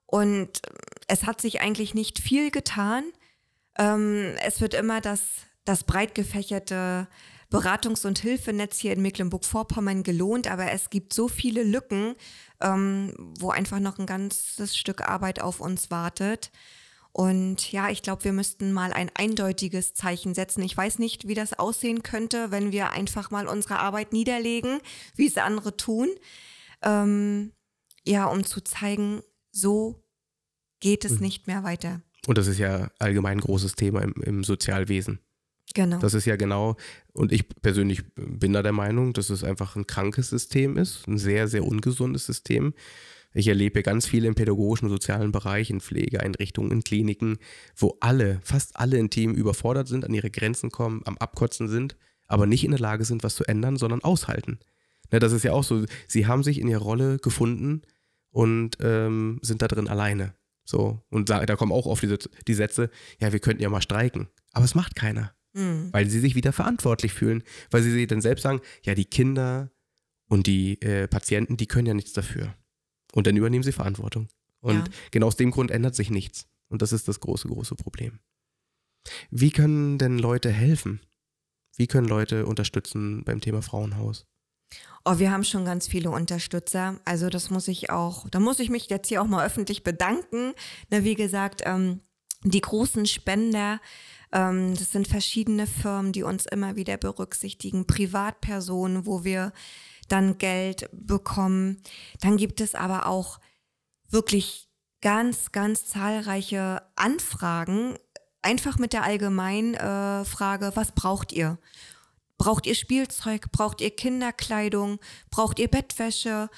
und 0.05 0.61
es 1.07 1.26
hat 1.26 1.41
sich 1.41 1.61
eigentlich 1.61 1.93
nicht 1.93 2.20
viel 2.20 2.51
getan. 2.51 3.03
Ähm, 3.78 4.36
es 4.45 4.61
wird 4.61 4.74
immer 4.74 5.01
das, 5.01 5.22
das 5.66 5.84
breit 5.84 6.16
gefächerte 6.16 7.07
Beratungs- 7.53 8.05
und 8.05 8.17
Hilfenetz 8.17 8.79
hier 8.79 8.93
in 8.93 9.01
Mecklenburg-Vorpommern 9.03 10.01
gelohnt, 10.01 10.49
aber 10.49 10.71
es 10.71 10.89
gibt 10.89 11.13
so 11.13 11.27
viele 11.27 11.63
Lücken, 11.63 12.15
ähm, 12.61 13.13
wo 13.37 13.51
einfach 13.51 13.79
noch 13.79 13.99
ein 13.99 14.07
ganzes 14.07 14.75
Stück 14.75 15.07
Arbeit 15.07 15.39
auf 15.39 15.59
uns 15.59 15.91
wartet. 15.91 16.51
Und 17.11 17.71
ja, 17.71 17.89
ich 17.89 18.01
glaube, 18.01 18.23
wir 18.23 18.33
müssten 18.33 18.73
mal 18.73 18.91
ein 18.91 19.11
eindeutiges 19.13 19.93
Zeichen 19.93 20.33
setzen. 20.33 20.63
Ich 20.63 20.75
weiß 20.75 20.97
nicht, 20.97 21.27
wie 21.27 21.35
das 21.35 21.53
aussehen 21.53 22.01
könnte, 22.01 22.49
wenn 22.49 22.71
wir 22.71 22.89
einfach 22.89 23.29
mal 23.29 23.47
unsere 23.47 23.77
Arbeit 23.77 24.13
niederlegen, 24.13 24.79
wie 25.15 25.27
es 25.27 25.37
andere 25.37 25.77
tun. 25.77 26.09
Ähm, 26.81 27.51
ja, 28.03 28.25
um 28.25 28.43
zu 28.43 28.61
zeigen, 28.61 29.21
so 29.51 30.03
geht 30.79 31.05
es 31.05 31.13
hm. 31.13 31.19
nicht 31.19 31.45
mehr 31.45 31.63
weiter. 31.63 32.01
Und 32.25 32.39
das 32.39 32.47
ist 32.47 32.57
ja 32.57 32.89
allgemein 32.97 33.37
ein 33.37 33.41
großes 33.41 33.75
Thema 33.75 34.01
im, 34.01 34.13
im 34.23 34.43
Sozialwesen. 34.43 35.19
Genau. 35.74 35.97
Das 35.99 36.14
ist 36.14 36.26
ja 36.26 36.36
genau, 36.36 36.76
und 37.14 37.32
ich 37.32 37.47
persönlich 37.61 38.03
bin 38.16 38.53
da 38.53 38.61
der 38.61 38.74
Meinung, 38.74 39.14
dass 39.14 39.30
es 39.30 39.43
einfach 39.43 39.76
ein 39.76 39.88
krankes 39.88 40.30
System 40.30 40.78
ist, 40.78 41.07
ein 41.07 41.18
sehr, 41.18 41.47
sehr 41.47 41.66
ungesundes 41.66 42.26
System. 42.26 42.74
Ich 43.34 43.47
erlebe 43.47 43.82
ganz 43.82 44.05
viele 44.05 44.28
im 44.28 44.36
pädagogischen 44.36 44.86
und 44.86 44.91
sozialen 44.91 45.32
Bereich, 45.32 45.72
in 45.72 45.82
Pflegeeinrichtungen, 45.82 46.72
in 46.72 46.84
Kliniken, 46.84 47.38
wo 47.76 47.97
alle, 47.99 48.39
fast 48.43 48.76
alle 48.76 48.97
in 48.97 49.09
Team 49.09 49.34
überfordert 49.34 49.88
sind, 49.88 50.05
an 50.05 50.14
ihre 50.14 50.30
Grenzen 50.30 50.70
kommen, 50.70 51.01
am 51.05 51.18
Abkotzen 51.18 51.68
sind, 51.68 51.97
aber 52.28 52.45
nicht 52.45 52.64
in 52.64 52.72
der 52.72 52.80
Lage 52.80 53.05
sind, 53.05 53.24
was 53.24 53.36
zu 53.36 53.43
ändern, 53.45 53.78
sondern 53.78 54.03
aushalten. 54.03 54.59
Ne, 55.11 55.20
das 55.20 55.32
ist 55.32 55.43
ja 55.43 55.53
auch 55.53 55.64
so, 55.64 55.86
sie 56.07 56.28
haben 56.28 56.43
sich 56.43 56.59
in 56.59 56.68
ihrer 56.68 56.84
Rolle 56.84 57.18
gefunden 57.18 57.82
und 58.30 58.78
ähm, 58.82 59.39
sind 59.41 59.61
da 59.61 59.68
drin 59.68 59.88
alleine. 59.88 60.36
So, 60.66 61.01
und 61.09 61.30
da, 61.30 61.45
da 61.45 61.55
kommen 61.55 61.72
auch 61.72 61.88
oft 61.88 62.03
diese, 62.03 62.20
die 62.47 62.53
Sätze, 62.53 62.89
ja, 63.20 63.34
wir 63.34 63.39
könnten 63.39 63.61
ja 63.61 63.70
mal 63.70 63.82
streiken. 63.82 64.28
Aber 64.51 64.66
es 64.66 64.76
macht 64.76 64.95
keiner. 64.95 65.34
Mhm. 65.53 65.89
Weil 65.91 66.09
sie 66.09 66.19
sich 66.19 66.35
wieder 66.35 66.51
verantwortlich 66.53 67.13
fühlen. 67.13 67.43
Weil 67.71 67.83
sie 67.83 67.91
sich 67.91 68.07
dann 68.07 68.21
selbst 68.21 68.41
sagen, 68.43 68.61
ja, 68.83 68.95
die 68.95 69.05
Kinder 69.05 69.71
und 70.27 70.47
die 70.47 70.81
äh, 70.81 71.07
Patienten, 71.07 71.57
die 71.57 71.67
können 71.67 71.87
ja 71.87 71.93
nichts 71.93 72.13
dafür. 72.13 72.55
Und 73.13 73.27
dann 73.27 73.37
übernehmen 73.37 73.63
sie 73.63 73.71
Verantwortung. 73.71 74.27
Und 74.61 74.75
Ja. 74.75 74.83
genau 75.11 75.27
aus 75.27 75.35
dem 75.35 75.51
Grund 75.51 75.71
ändert 75.71 75.95
sich 75.95 76.09
nichts. 76.09 76.47
Und 76.69 76.81
das 76.81 76.91
ist 76.91 77.07
das 77.07 77.19
große, 77.19 77.47
große 77.47 77.75
Problem. 77.75 78.19
Wie 79.29 79.51
können 79.51 79.97
denn 79.97 80.17
Leute 80.17 80.49
helfen? 80.49 81.01
Wie 81.75 81.87
können 81.87 82.07
Leute 82.07 82.45
unterstützen 82.45 83.23
beim 83.23 83.41
Thema 83.41 83.61
Frauenhaus? 83.61 84.25
Oh, 85.05 85.19
wir 85.19 85.31
haben 85.31 85.43
schon 85.43 85.65
ganz 85.65 85.87
viele 85.87 86.09
Unterstützer. 86.09 86.99
Also 87.05 87.29
das 87.29 87.49
muss 87.49 87.67
ich 87.67 87.89
auch, 87.89 88.29
da 88.29 88.39
muss 88.39 88.59
ich 88.59 88.69
mich 88.69 88.89
jetzt 88.89 89.09
hier 89.09 89.21
auch 89.21 89.27
mal 89.27 89.45
öffentlich 89.45 89.83
bedanken. 89.83 90.53
Na, 90.89 91.03
wie 91.03 91.15
gesagt, 91.15 91.61
ähm, 91.65 91.99
die 92.43 92.61
großen 92.61 93.05
Spender, 93.05 93.81
ähm, 94.34 94.75
das 94.75 94.91
sind 94.91 95.07
verschiedene 95.07 95.67
Firmen, 95.67 96.11
die 96.11 96.23
uns 96.23 96.45
immer 96.45 96.75
wieder 96.75 96.97
berücksichtigen, 96.97 97.88
Privatpersonen, 97.88 99.05
wo 99.05 99.23
wir 99.23 99.53
dann 100.09 100.38
Geld 100.38 100.89
bekommen. 100.91 101.81
Dann 102.19 102.38
gibt 102.38 102.59
es 102.59 102.75
aber 102.75 103.05
auch 103.05 103.39
wirklich 104.09 104.67
ganz, 105.01 105.51
ganz 105.51 105.86
zahlreiche 105.86 106.81
Anfragen, 106.95 107.97
einfach 108.41 108.77
mit 108.77 108.93
der 108.93 109.03
allgemeinen 109.03 109.75
äh, 109.75 110.25
Frage, 110.25 110.71
was 110.75 110.91
braucht 110.91 111.31
ihr? 111.31 111.57
Braucht 112.38 112.65
ihr 112.65 112.75
Spielzeug? 112.75 113.51
Braucht 113.51 113.79
ihr 113.79 113.91
Kinderkleidung? 113.91 114.99
Braucht 115.29 115.59
ihr 115.59 115.69
Bettwäsche? 115.69 116.49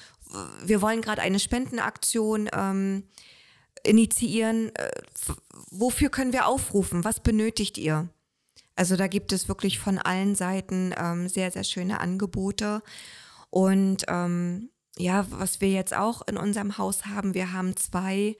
Wir 0.64 0.82
wollen 0.82 1.00
gerade 1.00 1.22
eine 1.22 1.38
Spendenaktion 1.38 2.48
ähm, 2.52 3.04
initiieren. 3.86 4.74
Äh, 4.74 4.90
wofür 5.70 6.10
können 6.10 6.32
wir 6.32 6.46
aufrufen? 6.46 7.04
Was 7.04 7.20
benötigt 7.20 7.78
ihr? 7.78 8.08
Also 8.76 8.96
da 8.96 9.06
gibt 9.06 9.32
es 9.32 9.48
wirklich 9.48 9.78
von 9.78 9.98
allen 9.98 10.34
Seiten 10.34 10.94
ähm, 10.98 11.28
sehr, 11.28 11.50
sehr 11.50 11.64
schöne 11.64 12.00
Angebote. 12.00 12.82
Und 13.50 14.04
ähm, 14.08 14.68
ja, 14.98 15.26
was 15.30 15.60
wir 15.60 15.70
jetzt 15.70 15.96
auch 15.96 16.26
in 16.26 16.36
unserem 16.36 16.76
Haus 16.78 17.06
haben, 17.06 17.34
wir 17.34 17.52
haben 17.52 17.76
zwei 17.76 18.36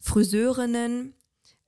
Friseurinnen, 0.00 1.14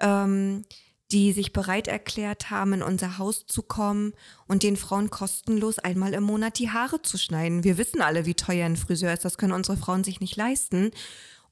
ähm, 0.00 0.64
die 1.12 1.32
sich 1.32 1.52
bereit 1.52 1.88
erklärt 1.88 2.50
haben, 2.50 2.72
in 2.72 2.82
unser 2.82 3.18
Haus 3.18 3.46
zu 3.46 3.62
kommen 3.62 4.14
und 4.48 4.62
den 4.62 4.76
Frauen 4.76 5.10
kostenlos 5.10 5.78
einmal 5.78 6.14
im 6.14 6.24
Monat 6.24 6.58
die 6.58 6.70
Haare 6.70 7.02
zu 7.02 7.18
schneiden. 7.18 7.64
Wir 7.64 7.76
wissen 7.76 8.00
alle, 8.00 8.24
wie 8.24 8.34
teuer 8.34 8.64
ein 8.64 8.76
Friseur 8.76 9.12
ist. 9.12 9.24
Das 9.24 9.36
können 9.36 9.52
unsere 9.52 9.76
Frauen 9.76 10.04
sich 10.04 10.20
nicht 10.20 10.36
leisten. 10.36 10.90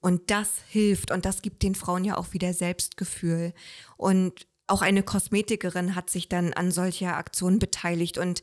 Und 0.01 0.31
das 0.31 0.51
hilft 0.69 1.11
und 1.11 1.25
das 1.25 1.43
gibt 1.43 1.63
den 1.63 1.75
Frauen 1.75 2.05
ja 2.05 2.17
auch 2.17 2.33
wieder 2.33 2.55
Selbstgefühl. 2.55 3.53
Und 3.97 4.47
auch 4.67 4.83
eine 4.83 5.03
Kosmetikerin 5.03 5.95
hat 5.95 6.11
sich 6.11 6.29
dann 6.29 6.53
an 6.55 6.71
solcher 6.71 7.17
Aktion 7.17 7.59
beteiligt 7.59 8.19
und 8.19 8.41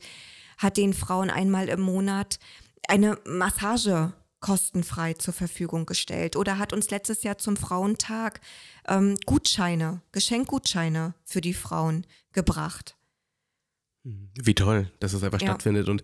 hat 0.58 0.76
den 0.76 0.94
Frauen 0.94 1.30
einmal 1.30 1.68
im 1.68 1.80
Monat 1.80 2.38
eine 2.86 3.18
Massage 3.26 4.12
kostenfrei 4.40 5.14
zur 5.14 5.34
Verfügung 5.34 5.84
gestellt 5.84 6.36
oder 6.36 6.58
hat 6.58 6.72
uns 6.72 6.90
letztes 6.90 7.22
Jahr 7.24 7.38
zum 7.38 7.56
Frauentag 7.56 8.40
ähm, 8.86 9.16
Gutscheine, 9.26 10.00
Geschenkgutscheine 10.12 11.14
für 11.24 11.40
die 11.40 11.54
Frauen 11.54 12.06
gebracht. 12.32 12.96
Wie 14.04 14.54
toll, 14.54 14.90
dass 15.00 15.12
es 15.12 15.22
einfach 15.24 15.40
Ja. 15.40 15.48
stattfindet. 15.48 15.88
Und 15.88 16.02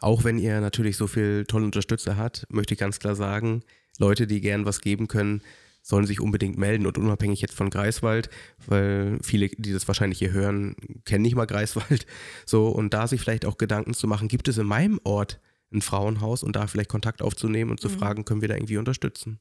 auch 0.00 0.24
wenn 0.24 0.38
ihr 0.38 0.60
natürlich 0.60 0.96
so 0.96 1.06
viel 1.06 1.44
tolle 1.46 1.64
Unterstützer 1.64 2.16
habt, 2.16 2.44
möchte 2.50 2.74
ich 2.74 2.80
ganz 2.80 2.98
klar 2.98 3.14
sagen, 3.14 3.62
Leute, 3.98 4.26
die 4.26 4.40
gern 4.40 4.64
was 4.66 4.80
geben 4.80 5.08
können, 5.08 5.42
sollen 5.82 6.06
sich 6.06 6.20
unbedingt 6.20 6.58
melden 6.58 6.84
und 6.86 6.98
unabhängig 6.98 7.40
jetzt 7.40 7.54
von 7.54 7.70
Greifswald, 7.70 8.28
weil 8.66 9.18
viele, 9.22 9.48
die 9.48 9.72
das 9.72 9.86
wahrscheinlich 9.86 10.18
hier 10.18 10.32
hören, 10.32 10.74
kennen 11.04 11.22
nicht 11.22 11.36
mal 11.36 11.46
Greifswald. 11.46 12.06
So, 12.46 12.68
und 12.68 12.92
da 12.92 13.06
sich 13.06 13.20
vielleicht 13.20 13.44
auch 13.46 13.56
Gedanken 13.56 13.94
zu 13.94 14.06
machen, 14.08 14.28
gibt 14.28 14.48
es 14.48 14.58
in 14.58 14.66
meinem 14.66 15.00
Ort 15.04 15.40
ein 15.72 15.82
Frauenhaus 15.82 16.42
und 16.42 16.56
da 16.56 16.66
vielleicht 16.66 16.90
Kontakt 16.90 17.22
aufzunehmen 17.22 17.70
und 17.70 17.80
zu 17.80 17.88
Mhm. 17.88 17.98
fragen, 17.98 18.24
können 18.24 18.40
wir 18.40 18.48
da 18.48 18.54
irgendwie 18.54 18.78
unterstützen? 18.78 19.40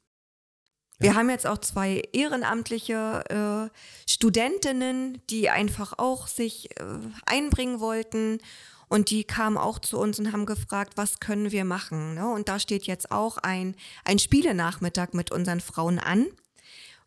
Wir 0.98 1.14
haben 1.16 1.30
jetzt 1.30 1.46
auch 1.46 1.58
zwei 1.58 2.04
ehrenamtliche 2.14 3.70
äh, 3.70 4.10
Studentinnen, 4.10 5.22
die 5.30 5.50
einfach 5.50 5.94
auch 5.98 6.28
sich 6.28 6.70
äh, 6.80 6.84
einbringen 7.26 7.80
wollten. 7.82 8.40
Und 8.88 9.10
die 9.10 9.24
kamen 9.24 9.58
auch 9.58 9.80
zu 9.80 9.98
uns 9.98 10.20
und 10.20 10.32
haben 10.32 10.46
gefragt, 10.46 10.94
was 10.96 11.20
können 11.20 11.52
wir 11.52 11.66
machen? 11.66 12.14
Ne? 12.14 12.28
Und 12.28 12.48
da 12.48 12.60
steht 12.60 12.86
jetzt 12.86 13.12
auch 13.12 13.38
ein, 13.38 13.76
ein 14.04 14.20
Spielenachmittag 14.20 15.14
mit 15.14 15.32
unseren 15.32 15.60
Frauen 15.60 16.00
an, 16.00 16.28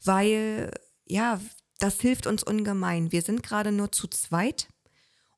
weil 0.04 0.70
ja, 1.06 1.40
das 1.78 2.00
hilft 2.00 2.26
uns 2.26 2.42
ungemein. 2.42 3.12
Wir 3.12 3.22
sind 3.22 3.42
gerade 3.42 3.72
nur 3.72 3.92
zu 3.92 4.08
zweit 4.08 4.68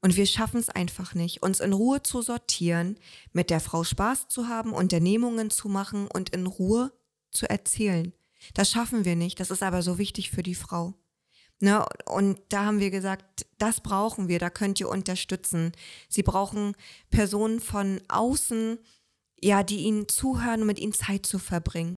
und 0.00 0.16
wir 0.16 0.26
schaffen 0.26 0.58
es 0.58 0.70
einfach 0.70 1.14
nicht, 1.14 1.42
uns 1.42 1.60
in 1.60 1.72
Ruhe 1.72 2.02
zu 2.02 2.22
sortieren, 2.22 2.96
mit 3.32 3.50
der 3.50 3.60
Frau 3.60 3.84
Spaß 3.84 4.28
zu 4.28 4.48
haben, 4.48 4.72
Unternehmungen 4.72 5.50
zu 5.50 5.68
machen 5.68 6.08
und 6.08 6.30
in 6.30 6.46
Ruhe 6.46 6.92
zu 7.30 7.48
erzählen. 7.48 8.12
Das 8.54 8.70
schaffen 8.70 9.04
wir 9.04 9.16
nicht. 9.16 9.38
Das 9.40 9.50
ist 9.50 9.62
aber 9.62 9.82
so 9.82 9.98
wichtig 9.98 10.30
für 10.30 10.42
die 10.42 10.54
Frau. 10.54 10.94
Ne? 11.60 11.84
Und 12.06 12.40
da 12.48 12.64
haben 12.64 12.80
wir 12.80 12.90
gesagt, 12.90 13.46
das 13.58 13.80
brauchen 13.80 14.28
wir, 14.28 14.38
da 14.38 14.48
könnt 14.48 14.80
ihr 14.80 14.88
unterstützen. 14.88 15.72
Sie 16.08 16.22
brauchen 16.22 16.74
Personen 17.10 17.60
von 17.60 18.00
außen, 18.08 18.78
ja, 19.42 19.62
die 19.62 19.80
ihnen 19.80 20.08
zuhören 20.08 20.62
und 20.62 20.66
mit 20.66 20.78
ihnen 20.78 20.92
Zeit 20.92 21.26
zu 21.26 21.38
verbringen. 21.38 21.96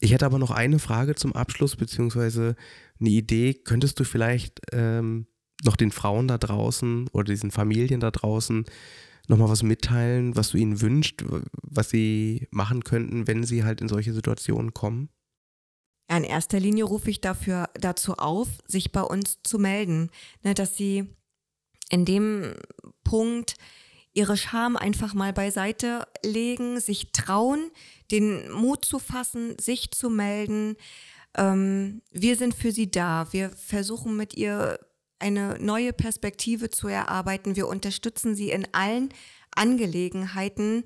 Ich 0.00 0.12
hätte 0.12 0.26
aber 0.26 0.38
noch 0.38 0.50
eine 0.50 0.78
Frage 0.78 1.14
zum 1.14 1.32
Abschluss, 1.34 1.76
beziehungsweise 1.76 2.56
eine 3.00 3.10
Idee. 3.10 3.54
Könntest 3.54 3.98
du 3.98 4.04
vielleicht 4.04 4.60
ähm, 4.72 5.26
noch 5.64 5.76
den 5.76 5.90
Frauen 5.90 6.28
da 6.28 6.38
draußen 6.38 7.08
oder 7.12 7.24
diesen 7.24 7.50
Familien 7.50 8.00
da 8.00 8.10
draußen 8.10 8.64
nochmal 9.28 9.48
was 9.48 9.62
mitteilen, 9.62 10.36
was 10.36 10.50
du 10.50 10.58
ihnen 10.58 10.80
wünschst, 10.80 11.24
was 11.62 11.90
sie 11.90 12.46
machen 12.50 12.84
könnten, 12.84 13.26
wenn 13.26 13.44
sie 13.44 13.64
halt 13.64 13.80
in 13.80 13.88
solche 13.88 14.12
Situationen 14.12 14.74
kommen? 14.74 15.08
Ja, 16.10 16.16
in 16.18 16.24
erster 16.24 16.60
Linie 16.60 16.84
rufe 16.84 17.10
ich 17.10 17.20
dafür 17.20 17.70
dazu 17.74 18.14
auf, 18.14 18.48
sich 18.66 18.92
bei 18.92 19.02
uns 19.02 19.38
zu 19.42 19.58
melden, 19.58 20.10
ne, 20.42 20.54
dass 20.54 20.76
sie 20.76 21.06
in 21.90 22.04
dem 22.04 22.54
Punkt 23.04 23.54
ihre 24.12 24.36
Scham 24.36 24.76
einfach 24.76 25.14
mal 25.14 25.32
beiseite 25.32 26.06
legen, 26.24 26.80
sich 26.80 27.12
trauen, 27.12 27.70
den 28.10 28.50
Mut 28.50 28.84
zu 28.84 28.98
fassen, 28.98 29.58
sich 29.58 29.90
zu 29.90 30.08
melden. 30.08 30.76
Ähm, 31.36 32.00
wir 32.10 32.36
sind 32.36 32.54
für 32.54 32.70
sie 32.70 32.90
da. 32.90 33.32
Wir 33.32 33.50
versuchen 33.50 34.16
mit 34.16 34.34
ihr 34.34 34.78
eine 35.18 35.58
neue 35.58 35.92
Perspektive 35.92 36.70
zu 36.70 36.86
erarbeiten. 36.86 37.56
Wir 37.56 37.66
unterstützen 37.66 38.34
sie 38.34 38.50
in 38.50 38.68
allen 38.72 39.08
Angelegenheiten, 39.54 40.84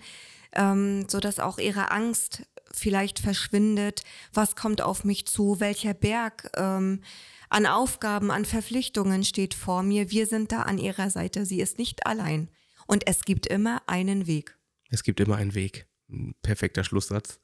ähm, 0.53 1.07
sodass 1.09 1.39
auch 1.39 1.59
ihre 1.59 1.91
Angst 1.91 2.43
vielleicht 2.73 3.19
verschwindet. 3.19 4.03
Was 4.33 4.57
kommt 4.57 4.83
auf 4.83 5.05
mich 5.05 5.27
zu? 5.27 5.61
Welcher 5.61 5.95
Berg 5.95 6.51
ähm, 6.57 7.01
an 7.49 7.66
Aufgaben, 7.66 8.31
an 8.31 8.45
Verpflichtungen 8.45 9.25
steht 9.25 9.55
vor 9.55 9.83
mir? 9.83 10.11
Wir 10.11 10.27
sind 10.27 10.53
da 10.53 10.62
an 10.62 10.79
ihrer 10.79 11.11
Seite. 11.11 11.47
Sie 11.47 11.61
ist 11.61 11.79
nicht 11.79 12.07
allein. 12.07 12.49
Und 12.87 13.07
es 13.07 13.25
gibt 13.25 13.47
immer 13.47 13.83
einen 13.87 14.27
Weg. 14.27 14.59
Es 14.91 15.03
gibt 15.03 15.21
immer 15.21 15.37
einen 15.37 15.55
Weg. 15.55 15.87
Ein 16.11 16.35
perfekter 16.43 16.85
Schlusssatz. 16.85 17.41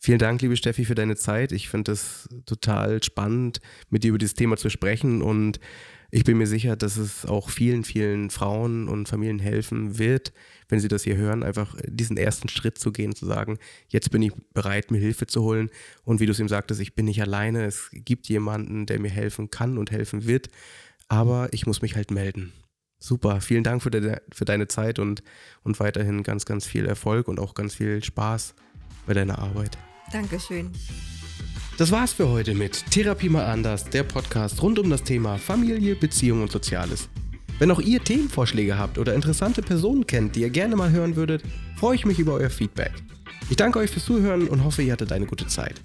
Vielen 0.00 0.18
Dank, 0.18 0.40
liebe 0.42 0.56
Steffi, 0.56 0.84
für 0.84 0.94
deine 0.94 1.16
Zeit. 1.16 1.50
Ich 1.50 1.68
finde 1.68 1.92
es 1.92 2.28
total 2.46 3.02
spannend, 3.02 3.60
mit 3.90 4.04
dir 4.04 4.10
über 4.10 4.18
dieses 4.18 4.34
Thema 4.34 4.56
zu 4.56 4.70
sprechen 4.70 5.22
und 5.22 5.58
ich 6.10 6.24
bin 6.24 6.38
mir 6.38 6.46
sicher, 6.46 6.74
dass 6.76 6.96
es 6.96 7.26
auch 7.26 7.50
vielen, 7.50 7.84
vielen 7.84 8.30
Frauen 8.30 8.88
und 8.88 9.08
Familien 9.08 9.38
helfen 9.38 9.98
wird, 9.98 10.32
wenn 10.68 10.80
sie 10.80 10.88
das 10.88 11.02
hier 11.02 11.16
hören, 11.16 11.42
einfach 11.42 11.76
diesen 11.86 12.16
ersten 12.16 12.48
Schritt 12.48 12.78
zu 12.78 12.92
gehen, 12.92 13.14
zu 13.14 13.26
sagen, 13.26 13.58
jetzt 13.88 14.10
bin 14.10 14.22
ich 14.22 14.32
bereit, 14.54 14.90
mir 14.90 14.98
Hilfe 14.98 15.26
zu 15.26 15.42
holen. 15.42 15.70
Und 16.04 16.20
wie 16.20 16.26
du 16.26 16.32
es 16.32 16.38
ihm 16.38 16.48
sagtest, 16.48 16.80
ich 16.80 16.94
bin 16.94 17.04
nicht 17.04 17.20
alleine, 17.20 17.64
es 17.64 17.90
gibt 17.92 18.28
jemanden, 18.28 18.86
der 18.86 19.00
mir 19.00 19.10
helfen 19.10 19.50
kann 19.50 19.76
und 19.76 19.90
helfen 19.90 20.26
wird, 20.26 20.48
aber 21.08 21.48
ich 21.52 21.66
muss 21.66 21.82
mich 21.82 21.94
halt 21.94 22.10
melden. 22.10 22.52
Super, 22.98 23.40
vielen 23.40 23.62
Dank 23.62 23.82
für, 23.82 23.90
de 23.90 24.18
für 24.32 24.44
deine 24.44 24.66
Zeit 24.66 24.98
und, 24.98 25.22
und 25.62 25.78
weiterhin 25.78 26.22
ganz, 26.22 26.46
ganz 26.46 26.66
viel 26.66 26.86
Erfolg 26.86 27.28
und 27.28 27.38
auch 27.38 27.54
ganz 27.54 27.74
viel 27.74 28.02
Spaß 28.02 28.54
bei 29.06 29.14
deiner 29.14 29.38
Arbeit. 29.38 29.78
Dankeschön. 30.10 30.72
Das 31.78 31.90
war's 31.92 32.12
für 32.12 32.28
heute 32.28 32.54
mit 32.56 32.90
Therapie 32.90 33.28
mal 33.28 33.44
anders, 33.44 33.84
der 33.84 34.02
Podcast 34.02 34.60
rund 34.60 34.80
um 34.80 34.90
das 34.90 35.04
Thema 35.04 35.38
Familie, 35.38 35.94
Beziehung 35.94 36.42
und 36.42 36.50
Soziales. 36.50 37.08
Wenn 37.60 37.70
auch 37.70 37.78
ihr 37.78 38.02
Themenvorschläge 38.02 38.76
habt 38.76 38.98
oder 38.98 39.14
interessante 39.14 39.62
Personen 39.62 40.04
kennt, 40.04 40.34
die 40.34 40.40
ihr 40.40 40.50
gerne 40.50 40.74
mal 40.74 40.90
hören 40.90 41.14
würdet, 41.14 41.44
freue 41.76 41.94
ich 41.94 42.04
mich 42.04 42.18
über 42.18 42.32
euer 42.32 42.50
Feedback. 42.50 42.90
Ich 43.48 43.54
danke 43.54 43.78
euch 43.78 43.92
fürs 43.92 44.06
Zuhören 44.06 44.48
und 44.48 44.64
hoffe, 44.64 44.82
ihr 44.82 44.92
hattet 44.92 45.12
eine 45.12 45.26
gute 45.26 45.46
Zeit. 45.46 45.80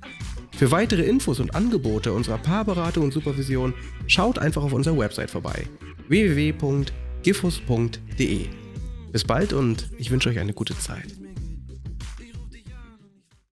Für 0.58 0.72
weitere 0.72 1.04
Infos 1.04 1.40
und 1.40 1.54
Angebote 1.54 2.12
unserer 2.12 2.40
Paarberatung 2.40 3.04
und 3.04 3.14
Supervision 3.14 3.76
schaut 4.08 4.40
einfach 4.40 4.64
auf 4.64 4.74
unserer 4.74 4.98
Website 4.98 5.30
vorbei 5.30 5.68
www.gifus.de. 6.08 6.88
Bis 9.12 9.24
bald 9.26 9.54
und 9.54 9.92
ich 10.00 10.10
wünsche 10.10 10.30
euch 10.30 10.40
eine 10.40 10.54
gute 10.54 10.76
Zeit. 10.76 11.23